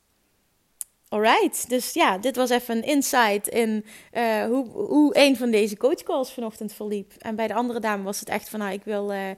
Alright, 1.09 1.69
dus 1.69 1.93
ja, 1.93 2.19
dit 2.19 2.37
was 2.37 2.51
even 2.51 2.77
een 2.77 2.83
insight 2.83 3.49
in 3.49 3.85
uh, 4.13 4.45
hoe, 4.45 4.69
hoe 4.69 5.19
een 5.19 5.37
van 5.37 5.51
deze 5.51 5.77
coachcalls 5.77 6.33
vanochtend 6.33 6.73
verliep. 6.73 7.13
En 7.19 7.37
bij 7.37 7.47
de 7.47 7.55
andere 7.55 7.81
dame 7.81 8.03
was 8.03 8.21
het 8.21 8.29
echt 8.29 8.49
van, 8.49 8.59
nou, 8.59 8.73
ik 8.73 8.85
wil, 8.85 9.13
uh, 9.13 9.31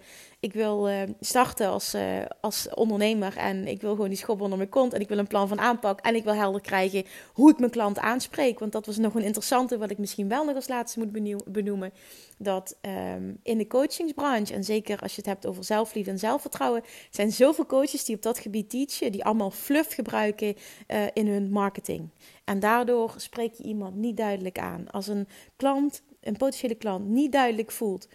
ik 0.43 0.53
wil 0.53 0.88
uh, 0.88 1.03
starten 1.20 1.68
als, 1.68 1.97
als 2.40 2.68
ondernemer 2.74 3.36
en 3.36 3.66
ik 3.66 3.80
wil 3.80 3.90
gewoon 3.90 4.09
die 4.09 4.18
schop 4.18 4.40
onder 4.40 4.59
mijn 4.59 4.70
kont 4.70 4.93
en 4.93 5.01
ik 5.01 5.09
wil 5.09 5.18
een 5.18 5.26
plan 5.26 5.49
van 5.49 5.61
aanpak 5.61 6.01
en 6.01 6.14
ik 6.14 6.24
wil 6.24 6.34
helder 6.34 6.61
krijgen 6.61 7.05
hoe 7.32 7.51
ik 7.51 7.59
mijn 7.59 7.70
klant 7.70 7.99
aanspreek. 7.99 8.59
Want 8.59 8.72
dat 8.72 8.86
was 8.86 8.97
nog 8.97 9.14
een 9.14 9.22
interessante 9.22 9.78
wat 9.78 9.90
ik 9.90 9.99
misschien 9.99 10.28
wel 10.28 10.45
nog 10.45 10.55
als 10.55 10.68
laatste 10.68 10.99
moet 10.99 11.43
benoemen 11.53 11.93
dat 12.38 12.78
um, 13.16 13.38
in 13.43 13.59
de 13.59 13.66
coachingsbranche, 13.66 14.55
en 14.55 14.64
zeker 14.64 14.99
als 14.99 15.11
je 15.11 15.16
het 15.16 15.26
hebt 15.26 15.47
over 15.47 15.64
zelfliefde 15.64 16.11
en 16.11 16.18
zelfvertrouwen, 16.18 16.82
zijn 17.11 17.32
zoveel 17.32 17.66
coaches 17.66 18.05
die 18.05 18.16
op 18.16 18.22
dat 18.22 18.38
gebied 18.38 18.70
teachen, 18.70 19.12
die 19.12 19.24
allemaal 19.24 19.51
fluff 19.51 19.95
gebruiken 19.95 20.55
uh, 20.88 21.03
in 21.12 21.26
hun 21.26 21.51
marketing. 21.51 22.09
En 22.45 22.61
daardoor 22.61 23.14
spreek 23.16 23.55
je 23.55 23.64
iemand 23.64 23.97
niet 23.97 24.16
duidelijk 24.16 24.59
aan. 24.59 24.90
Als 24.90 25.07
een 25.07 25.28
klant, 25.57 26.03
een 26.20 26.36
potentiële 26.36 26.74
klant, 26.74 27.09
niet 27.09 27.32
duidelijk 27.32 27.70
voelt. 27.70 28.09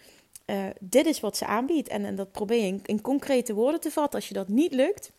Uh, 0.50 0.66
dit 0.80 1.06
is 1.06 1.20
wat 1.20 1.36
ze 1.36 1.46
aanbiedt. 1.46 1.88
En, 1.88 2.04
en 2.04 2.14
dat 2.14 2.32
probeer 2.32 2.64
je 2.64 2.80
in, 2.82 3.00
concrete 3.00 3.54
woorden 3.54 3.80
te 3.80 3.90
vatten. 3.90 4.18
Als 4.18 4.28
je 4.28 4.34
dat 4.34 4.48
niet 4.48 4.72
lukt, 4.72 5.12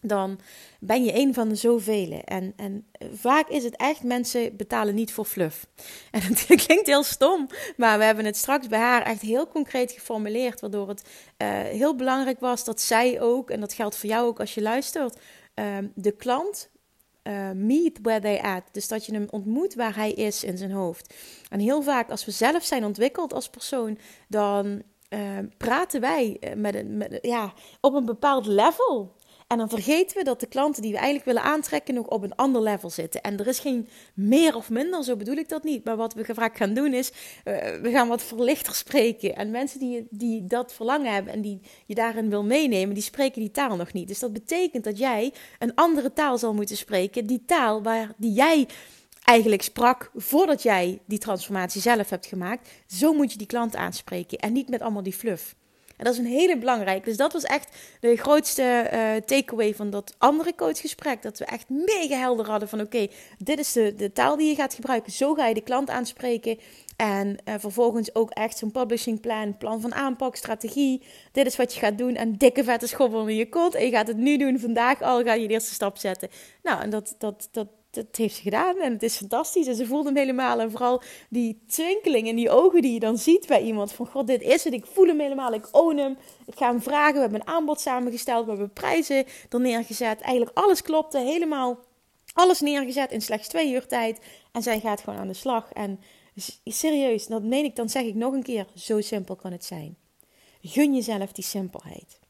dan 0.00 0.38
ben 0.80 1.04
je 1.04 1.14
een 1.14 1.34
van 1.34 1.48
de 1.48 1.54
zoveel. 1.54 2.22
En, 2.24 2.52
en 2.56 2.86
vaak 3.12 3.48
is 3.48 3.64
het 3.64 3.76
echt, 3.76 4.02
mensen 4.02 4.56
betalen 4.56 4.94
niet 4.94 5.12
voor 5.12 5.24
fluff. 5.24 5.66
En 6.10 6.22
het 6.22 6.44
klinkt 6.64 6.86
heel 6.86 7.02
stom, 7.02 7.48
maar 7.76 7.98
we 7.98 8.04
hebben 8.04 8.24
het 8.24 8.36
straks 8.36 8.66
bij 8.66 8.78
haar 8.78 9.02
echt 9.02 9.20
heel 9.20 9.48
concreet 9.48 9.92
geformuleerd, 9.92 10.60
waardoor 10.60 10.88
het 10.88 11.02
uh, 11.38 11.48
heel 11.48 11.96
belangrijk 11.96 12.40
was 12.40 12.64
dat 12.64 12.80
zij 12.80 13.20
ook, 13.20 13.50
en 13.50 13.60
dat 13.60 13.72
geldt 13.72 13.96
voor 13.96 14.08
jou 14.08 14.26
ook 14.26 14.40
als 14.40 14.54
je 14.54 14.62
luistert, 14.62 15.18
de 15.94 16.12
klant 16.12 16.70
uh, 17.24 17.50
meet 17.50 17.98
where 18.02 18.20
they 18.20 18.42
at. 18.42 18.62
Dus 18.72 18.88
dat 18.88 19.06
je 19.06 19.12
hem 19.12 19.26
ontmoet 19.30 19.74
waar 19.74 19.96
hij 19.96 20.12
is 20.12 20.44
in 20.44 20.58
zijn 20.58 20.72
hoofd. 20.72 21.14
En 21.48 21.60
heel 21.60 21.82
vaak 21.82 22.10
als 22.10 22.24
we 22.24 22.30
zelf 22.30 22.64
zijn 22.64 22.84
ontwikkeld 22.84 23.32
als 23.32 23.48
persoon, 23.48 23.98
dan 24.28 24.82
praten 25.56 26.00
wij 26.00 26.40
met 26.56 26.74
een, 26.74 27.18
ja, 27.20 27.52
op 27.80 27.94
een 27.94 28.04
bepaald 28.04 28.46
level. 28.46 29.13
En 29.46 29.58
dan 29.58 29.68
vergeten 29.68 30.16
we 30.16 30.24
dat 30.24 30.40
de 30.40 30.46
klanten 30.46 30.82
die 30.82 30.90
we 30.90 30.96
eigenlijk 30.96 31.26
willen 31.26 31.42
aantrekken 31.42 31.94
nog 31.94 32.06
op 32.06 32.22
een 32.22 32.34
ander 32.34 32.62
level 32.62 32.90
zitten. 32.90 33.20
En 33.20 33.38
er 33.38 33.46
is 33.46 33.58
geen 33.58 33.88
meer 34.14 34.56
of 34.56 34.70
minder, 34.70 35.04
zo 35.04 35.16
bedoel 35.16 35.36
ik 35.36 35.48
dat 35.48 35.64
niet. 35.64 35.84
Maar 35.84 35.96
wat 35.96 36.14
we 36.14 36.34
vaak 36.34 36.56
gaan 36.56 36.74
doen 36.74 36.92
is, 36.92 37.10
uh, 37.10 37.54
we 37.82 37.90
gaan 37.90 38.08
wat 38.08 38.22
verlichter 38.22 38.74
spreken. 38.74 39.36
En 39.36 39.50
mensen 39.50 39.80
die, 39.80 40.06
die 40.10 40.46
dat 40.46 40.72
verlangen 40.72 41.12
hebben 41.12 41.32
en 41.32 41.40
die 41.40 41.60
je 41.86 41.94
daarin 41.94 42.30
wil 42.30 42.44
meenemen, 42.44 42.94
die 42.94 43.02
spreken 43.02 43.40
die 43.40 43.50
taal 43.50 43.76
nog 43.76 43.92
niet. 43.92 44.08
Dus 44.08 44.18
dat 44.18 44.32
betekent 44.32 44.84
dat 44.84 44.98
jij 44.98 45.32
een 45.58 45.74
andere 45.74 46.12
taal 46.12 46.38
zal 46.38 46.54
moeten 46.54 46.76
spreken. 46.76 47.26
Die 47.26 47.44
taal 47.46 47.82
waar 47.82 48.12
die 48.16 48.32
jij 48.32 48.66
eigenlijk 49.24 49.62
sprak 49.62 50.10
voordat 50.14 50.62
jij 50.62 51.00
die 51.06 51.18
transformatie 51.18 51.80
zelf 51.80 52.10
hebt 52.10 52.26
gemaakt. 52.26 52.70
Zo 52.86 53.12
moet 53.12 53.32
je 53.32 53.38
die 53.38 53.46
klant 53.46 53.76
aanspreken 53.76 54.38
en 54.38 54.52
niet 54.52 54.68
met 54.68 54.80
allemaal 54.80 55.02
die 55.02 55.12
fluff. 55.12 55.54
En 55.96 56.04
dat 56.04 56.12
is 56.12 56.18
een 56.18 56.26
hele 56.26 56.58
belangrijke. 56.58 57.08
Dus 57.08 57.16
dat 57.16 57.32
was 57.32 57.42
echt 57.42 57.76
de 58.00 58.16
grootste 58.16 58.90
uh, 58.92 59.16
takeaway 59.16 59.74
van 59.74 59.90
dat 59.90 60.14
andere 60.18 60.54
coachgesprek. 60.54 61.22
Dat 61.22 61.38
we 61.38 61.44
echt 61.44 61.68
mega 61.68 62.16
helder 62.16 62.46
hadden 62.46 62.68
van 62.68 62.80
oké, 62.80 63.06
dit 63.38 63.58
is 63.58 63.72
de, 63.72 63.94
de 63.94 64.12
taal 64.12 64.36
die 64.36 64.48
je 64.48 64.54
gaat 64.54 64.74
gebruiken. 64.74 65.12
Zo 65.12 65.34
ga 65.34 65.46
je 65.46 65.54
de 65.54 65.60
klant 65.60 65.90
aanspreken. 65.90 66.58
En 66.96 67.36
uh, 67.44 67.54
vervolgens 67.58 68.14
ook 68.14 68.30
echt 68.30 68.58
zo'n 68.58 68.70
publishing 68.70 69.20
plan, 69.20 69.56
plan 69.58 69.80
van 69.80 69.94
aanpak, 69.94 70.36
strategie. 70.36 71.02
Dit 71.32 71.46
is 71.46 71.56
wat 71.56 71.74
je 71.74 71.80
gaat 71.80 71.98
doen. 71.98 72.14
En 72.14 72.36
dikke 72.36 72.64
vette 72.64 72.86
schoppen 72.86 73.18
onder 73.18 73.34
je 73.34 73.48
kont. 73.48 73.74
En 73.74 73.84
je 73.84 73.90
gaat 73.90 74.06
het 74.06 74.16
nu 74.16 74.36
doen. 74.36 74.58
Vandaag 74.58 75.02
al 75.02 75.22
ga 75.22 75.34
je 75.34 75.46
de 75.46 75.52
eerste 75.52 75.74
stap 75.74 75.96
zetten. 75.96 76.28
Nou, 76.62 76.82
en 76.82 76.90
dat, 76.90 77.14
dat, 77.18 77.48
dat, 77.52 77.68
dat 77.94 78.16
heeft 78.16 78.34
ze 78.34 78.42
gedaan 78.42 78.76
en 78.76 78.92
het 78.92 79.02
is 79.02 79.16
fantastisch. 79.16 79.66
En 79.66 79.74
ze 79.74 79.86
voelde 79.86 80.08
hem 80.08 80.16
helemaal. 80.16 80.60
En 80.60 80.70
vooral 80.70 81.02
die 81.28 81.62
twinkeling 81.66 82.26
in 82.26 82.36
die 82.36 82.50
ogen 82.50 82.82
die 82.82 82.92
je 82.92 83.00
dan 83.00 83.18
ziet 83.18 83.46
bij 83.46 83.62
iemand. 83.62 83.92
Van 83.92 84.06
god, 84.06 84.26
dit 84.26 84.42
is 84.42 84.64
het. 84.64 84.72
Ik 84.72 84.86
voel 84.86 85.06
hem 85.06 85.20
helemaal. 85.20 85.52
Ik 85.52 85.68
own 85.70 85.96
hem. 85.96 86.16
Ik 86.46 86.56
ga 86.56 86.66
hem 86.66 86.82
vragen. 86.82 87.14
We 87.14 87.20
hebben 87.20 87.40
een 87.40 87.46
aanbod 87.46 87.80
samengesteld. 87.80 88.44
We 88.44 88.50
hebben 88.50 88.72
prijzen 88.72 89.24
er 89.48 89.60
neergezet. 89.60 90.20
Eigenlijk 90.20 90.58
alles 90.58 90.82
klopte. 90.82 91.18
Helemaal 91.18 91.78
alles 92.34 92.60
neergezet 92.60 93.12
in 93.12 93.22
slechts 93.22 93.48
twee 93.48 93.72
uur 93.72 93.86
tijd. 93.86 94.20
En 94.52 94.62
zij 94.62 94.80
gaat 94.80 95.00
gewoon 95.00 95.18
aan 95.18 95.28
de 95.28 95.34
slag. 95.34 95.72
En 95.72 96.00
serieus, 96.64 97.26
dat 97.26 97.42
meen 97.42 97.64
ik. 97.64 97.76
Dan 97.76 97.88
zeg 97.88 98.02
ik 98.02 98.14
nog 98.14 98.32
een 98.32 98.42
keer. 98.42 98.66
Zo 98.74 99.00
simpel 99.00 99.36
kan 99.36 99.52
het 99.52 99.64
zijn. 99.64 99.96
Gun 100.62 100.94
jezelf 100.94 101.32
die 101.32 101.44
simpelheid. 101.44 102.22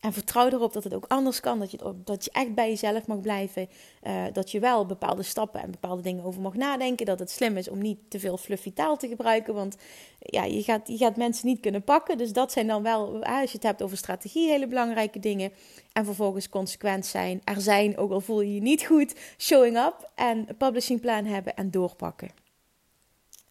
En 0.00 0.12
vertrouw 0.12 0.48
erop 0.48 0.72
dat 0.72 0.84
het 0.84 0.94
ook 0.94 1.04
anders 1.08 1.40
kan. 1.40 1.58
Dat 1.58 1.70
je, 1.70 1.94
dat 2.04 2.24
je 2.24 2.30
echt 2.30 2.54
bij 2.54 2.68
jezelf 2.68 3.06
mag 3.06 3.20
blijven. 3.20 3.68
Uh, 4.02 4.24
dat 4.32 4.50
je 4.50 4.60
wel 4.60 4.86
bepaalde 4.86 5.22
stappen 5.22 5.62
en 5.62 5.70
bepaalde 5.70 6.02
dingen 6.02 6.24
over 6.24 6.40
mag 6.40 6.54
nadenken. 6.54 7.06
Dat 7.06 7.18
het 7.18 7.30
slim 7.30 7.56
is 7.56 7.68
om 7.68 7.78
niet 7.78 7.98
te 8.08 8.18
veel 8.18 8.36
fluffy 8.36 8.72
taal 8.72 8.96
te 8.96 9.08
gebruiken. 9.08 9.54
Want 9.54 9.76
ja, 10.18 10.44
je, 10.44 10.62
gaat, 10.62 10.88
je 10.88 10.96
gaat 10.96 11.16
mensen 11.16 11.46
niet 11.46 11.60
kunnen 11.60 11.82
pakken. 11.82 12.18
Dus 12.18 12.32
dat 12.32 12.52
zijn 12.52 12.66
dan 12.66 12.82
wel, 12.82 13.22
eh, 13.22 13.40
als 13.40 13.50
je 13.50 13.56
het 13.56 13.66
hebt 13.66 13.82
over 13.82 13.96
strategie, 13.96 14.48
hele 14.48 14.66
belangrijke 14.66 15.18
dingen. 15.18 15.52
En 15.92 16.04
vervolgens 16.04 16.48
consequent 16.48 17.06
zijn. 17.06 17.40
Er 17.44 17.60
zijn, 17.60 17.96
ook 17.96 18.10
al 18.10 18.20
voel 18.20 18.40
je 18.40 18.54
je 18.54 18.60
niet 18.60 18.84
goed, 18.84 19.14
showing 19.38 19.76
up. 19.76 20.10
En 20.14 20.44
een 20.48 20.56
publishing 20.56 21.00
plan 21.00 21.24
hebben 21.24 21.54
en 21.54 21.70
doorpakken. 21.70 22.44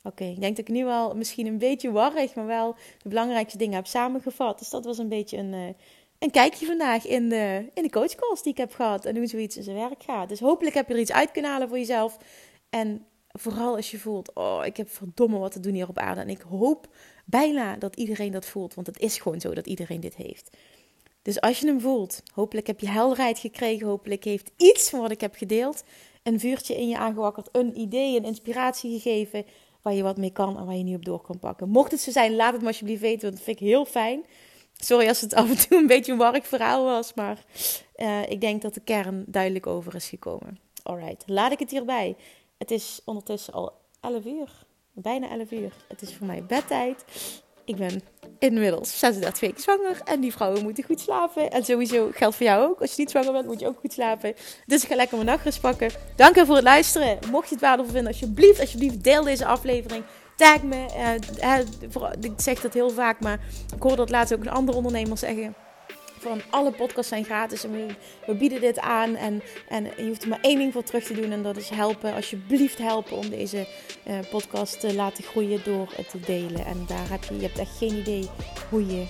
Oké, 0.06 0.24
ik 0.24 0.40
denk 0.40 0.56
dat 0.56 0.68
ik 0.68 0.74
nu 0.74 0.86
al 0.86 1.16
misschien 1.16 1.48
een 1.48 1.58
beetje 1.58 1.92
warrig, 1.92 2.36
maar 2.36 2.46
wel 2.46 2.76
de 3.02 3.10
belangrijkste 3.10 3.58
dingen 3.58 3.76
heb 3.76 3.88
samengevat. 3.88 4.60
Dus 4.60 4.70
dat 4.70 4.86
was 4.86 4.98
een 4.98 5.10
beetje 5.10 5.38
een, 5.38 5.54
uh, 5.54 5.70
een 6.20 6.32
kijkje 6.32 6.66
vandaag 6.66 7.08
in 7.08 7.30
de, 7.30 7.70
in 7.74 7.84
de 7.84 7.90
coachcalls 7.90 8.44
die 8.44 8.52
ik 8.52 8.58
heb 8.58 8.74
gehad. 8.74 9.06
En 9.06 9.18
hoe 9.18 9.28
zoiets 9.28 9.58
in 9.58 9.64
zijn 9.64 9.76
werk 9.76 10.04
gaat. 10.04 10.30
Dus 10.30 10.40
hopelijk 10.40 10.76
heb 10.76 10.88
je 10.88 10.94
er 10.94 11.00
iets 11.00 11.12
uit 11.12 11.32
kunnen 11.32 11.52
halen 11.52 11.68
voor 11.68 11.78
jezelf. 11.78 12.18
En 12.70 13.06
vooral 13.28 13.76
als 13.76 13.92
je 13.92 14.00
voelt, 14.00 14.34
oh, 14.34 14.62
ik 14.66 14.78
heb 14.78 14.90
verdomme 14.90 15.38
wat 15.38 15.52
te 15.52 15.60
doen 15.60 15.74
hier 15.74 15.90
op 15.90 15.98
aarde. 15.98 16.22
En 16.22 16.30
ik 16.30 16.42
hoop 16.42 16.88
bijna 17.26 17.78
dat 17.78 17.96
iedereen 17.96 18.32
dat 18.32 18.46
voelt. 18.46 18.74
Want 18.74 18.88
het 18.88 19.00
is 19.00 19.18
gewoon 19.18 19.42
zo 19.42 19.54
dat 19.54 19.68
iedereen 19.68 20.00
dit 20.00 20.16
heeft. 20.16 20.58
Dus 21.22 21.42
als 21.42 21.60
je 21.60 21.68
hem 21.68 21.82
voelt, 21.82 22.24
hopelijk 22.34 22.68
heb 22.68 22.80
je 22.80 22.90
helderheid 22.90 23.40
gekregen. 23.40 23.88
Hopelijk 23.88 24.24
heeft 24.24 24.52
iets 24.58 24.90
van 24.90 25.00
wat 25.00 25.12
ik 25.12 25.22
heb 25.22 25.36
gedeeld 25.36 25.84
een 26.26 26.40
vuurtje 26.40 26.76
in 26.76 26.88
je 26.88 26.98
aangewakkerd. 26.98 27.50
Een 27.52 27.80
idee, 27.80 28.18
een 28.18 28.26
inspiratie 28.26 29.00
gegeven 29.00 29.46
waar 29.82 29.94
je 29.94 30.04
wat 30.04 30.18
mee 30.18 30.32
kan 30.32 30.58
en 30.58 30.66
waar 30.66 30.76
je 30.76 30.84
nu 30.84 30.96
op 30.96 31.06
door 31.06 31.22
kan 31.22 31.40
pakken. 31.40 31.70
Mocht 31.70 31.92
het 31.92 32.00
zo 32.00 32.12
zijn, 32.12 32.36
laat 32.36 32.54
het 32.54 32.62
me 32.62 32.68
alsjeblieft 32.68 33.02
weten, 33.02 33.22
want 33.22 33.34
dat 33.34 33.44
vind 33.44 33.60
ik 33.60 33.68
heel 33.68 33.86
fijn. 33.86 34.26
Sorry 34.78 35.08
als 35.08 35.22
het 35.22 35.34
af 35.34 35.50
en 35.50 35.68
toe 35.68 35.78
een 35.78 35.88
beetje 35.88 36.12
een 36.12 36.18
warrig 36.18 36.48
verhaal 36.48 36.84
was, 36.84 37.14
maar 37.14 37.44
uh, 37.98 38.30
ik 38.30 38.42
denk 38.42 38.62
dat 38.62 38.74
de 38.74 38.80
kern 38.80 39.24
duidelijk 39.28 39.68
over 39.68 39.96
is 39.96 40.08
gekomen. 40.08 40.60
Alright, 40.84 41.24
laat 41.26 41.52
ik 41.52 41.60
het 41.60 41.72
hierbij. 41.72 42.16
Het 42.58 42.72
is 42.72 43.02
ondertussen 43.06 43.54
al 43.54 43.74
11 44.02 44.26
uur. 44.26 44.50
bijna 44.94 45.30
11 45.30 45.52
uur. 45.52 45.74
Het 45.88 46.02
is 46.02 46.14
voor 46.16 46.28
mij 46.28 46.44
bedtijd. 46.44 47.06
Ik 47.66 47.76
ben 47.76 48.02
inmiddels 48.40 49.00
36 49.00 49.40
weken 49.40 49.62
zwanger. 49.62 50.02
En 50.04 50.20
die 50.20 50.32
vrouwen 50.34 50.64
moeten 50.64 50.84
goed 50.84 51.00
slapen. 51.00 51.52
En 51.52 51.66
sowieso 51.66 52.10
geldt 52.14 52.36
voor 52.36 52.46
jou 52.46 52.70
ook. 52.70 52.82
Als 52.82 52.96
je 52.96 53.02
niet 53.02 53.10
zwanger 53.10 53.32
bent, 53.32 53.46
moet 53.46 53.60
je 53.60 53.68
ook 53.68 53.80
goed 53.80 53.94
slapen. 53.94 54.34
Dus 54.66 54.84
ik 54.84 54.90
ga 54.90 54.96
lekker 54.96 55.18
mijn 55.18 55.30
nachtrust 55.30 55.62
pakken. 55.62 55.92
Dank 56.16 56.36
je 56.36 56.46
voor 56.46 56.56
het 56.56 56.64
luisteren. 56.64 57.20
Mocht 57.32 57.48
je 57.48 57.56
het 57.56 57.64
waardevol 57.64 57.92
vinden, 57.92 58.12
alsjeblieft, 58.12 58.60
alsjeblieft 58.60 59.04
deel 59.04 59.24
deze 59.24 59.46
aflevering. 59.46 60.04
Tag 60.36 60.64
me. 60.64 60.86
Uh, 61.44 61.60
ik 62.22 62.34
zeg 62.38 62.62
dat 62.62 62.74
heel 62.74 62.90
vaak, 62.90 63.20
maar 63.20 63.40
ik 63.76 63.82
hoor 63.82 63.96
dat 63.96 64.10
laatst 64.10 64.34
ook 64.34 64.42
een 64.42 64.50
andere 64.50 64.78
ondernemer 64.78 65.18
zeggen 65.18 65.56
van 66.26 66.42
alle 66.50 66.72
podcasts 66.72 67.10
zijn 67.10 67.24
gratis 67.24 67.64
en 67.64 67.72
we, 68.26 68.36
bieden 68.36 68.62
dit 68.62 68.80
aan. 68.80 69.16
En, 69.16 69.42
en 69.70 69.84
je 69.84 70.08
hoeft 70.08 70.24
er 70.24 70.30
maar 70.30 70.42
één 70.42 70.58
ding 70.58 70.74
voor 70.74 70.84
terug 70.84 71.04
te 71.04 71.14
doen 71.14 71.32
en 71.32 71.44
dat 71.44 71.58
is 71.58 71.70
helpen. 71.70 72.14
Alsjeblieft 72.14 72.78
helpen 72.78 73.18
om 73.18 73.30
deze 73.30 73.68
uh, 74.08 74.20
podcast 74.30 74.80
te 74.80 74.96
laten 74.96 75.24
groeien 75.24 75.62
door 75.64 75.92
het 75.96 76.10
te 76.10 76.20
delen. 76.20 76.66
En 76.66 76.84
daar 76.88 77.10
heb 77.10 77.24
je, 77.24 77.36
je 77.36 77.42
hebt 77.42 77.60
echt 77.60 77.78
geen 77.78 77.98
idee 77.98 78.30
hoe 78.70 78.86
je 78.86 79.06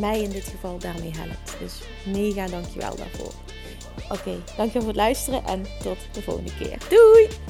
mij 0.00 0.22
in 0.22 0.30
dit 0.30 0.44
geval 0.44 0.78
daarmee 0.78 1.12
helpt. 1.16 1.56
Dus 1.60 1.80
mega 2.06 2.46
dankjewel 2.46 2.96
daarvoor. 2.96 3.32
Oké, 4.10 4.42
dankjewel 4.56 4.82
voor 4.82 4.86
het 4.86 4.96
luisteren 4.96 5.44
en 5.44 5.66
tot 5.82 5.98
de 6.12 6.22
volgende 6.22 6.54
keer. 6.58 6.78
Doei! 6.88 7.49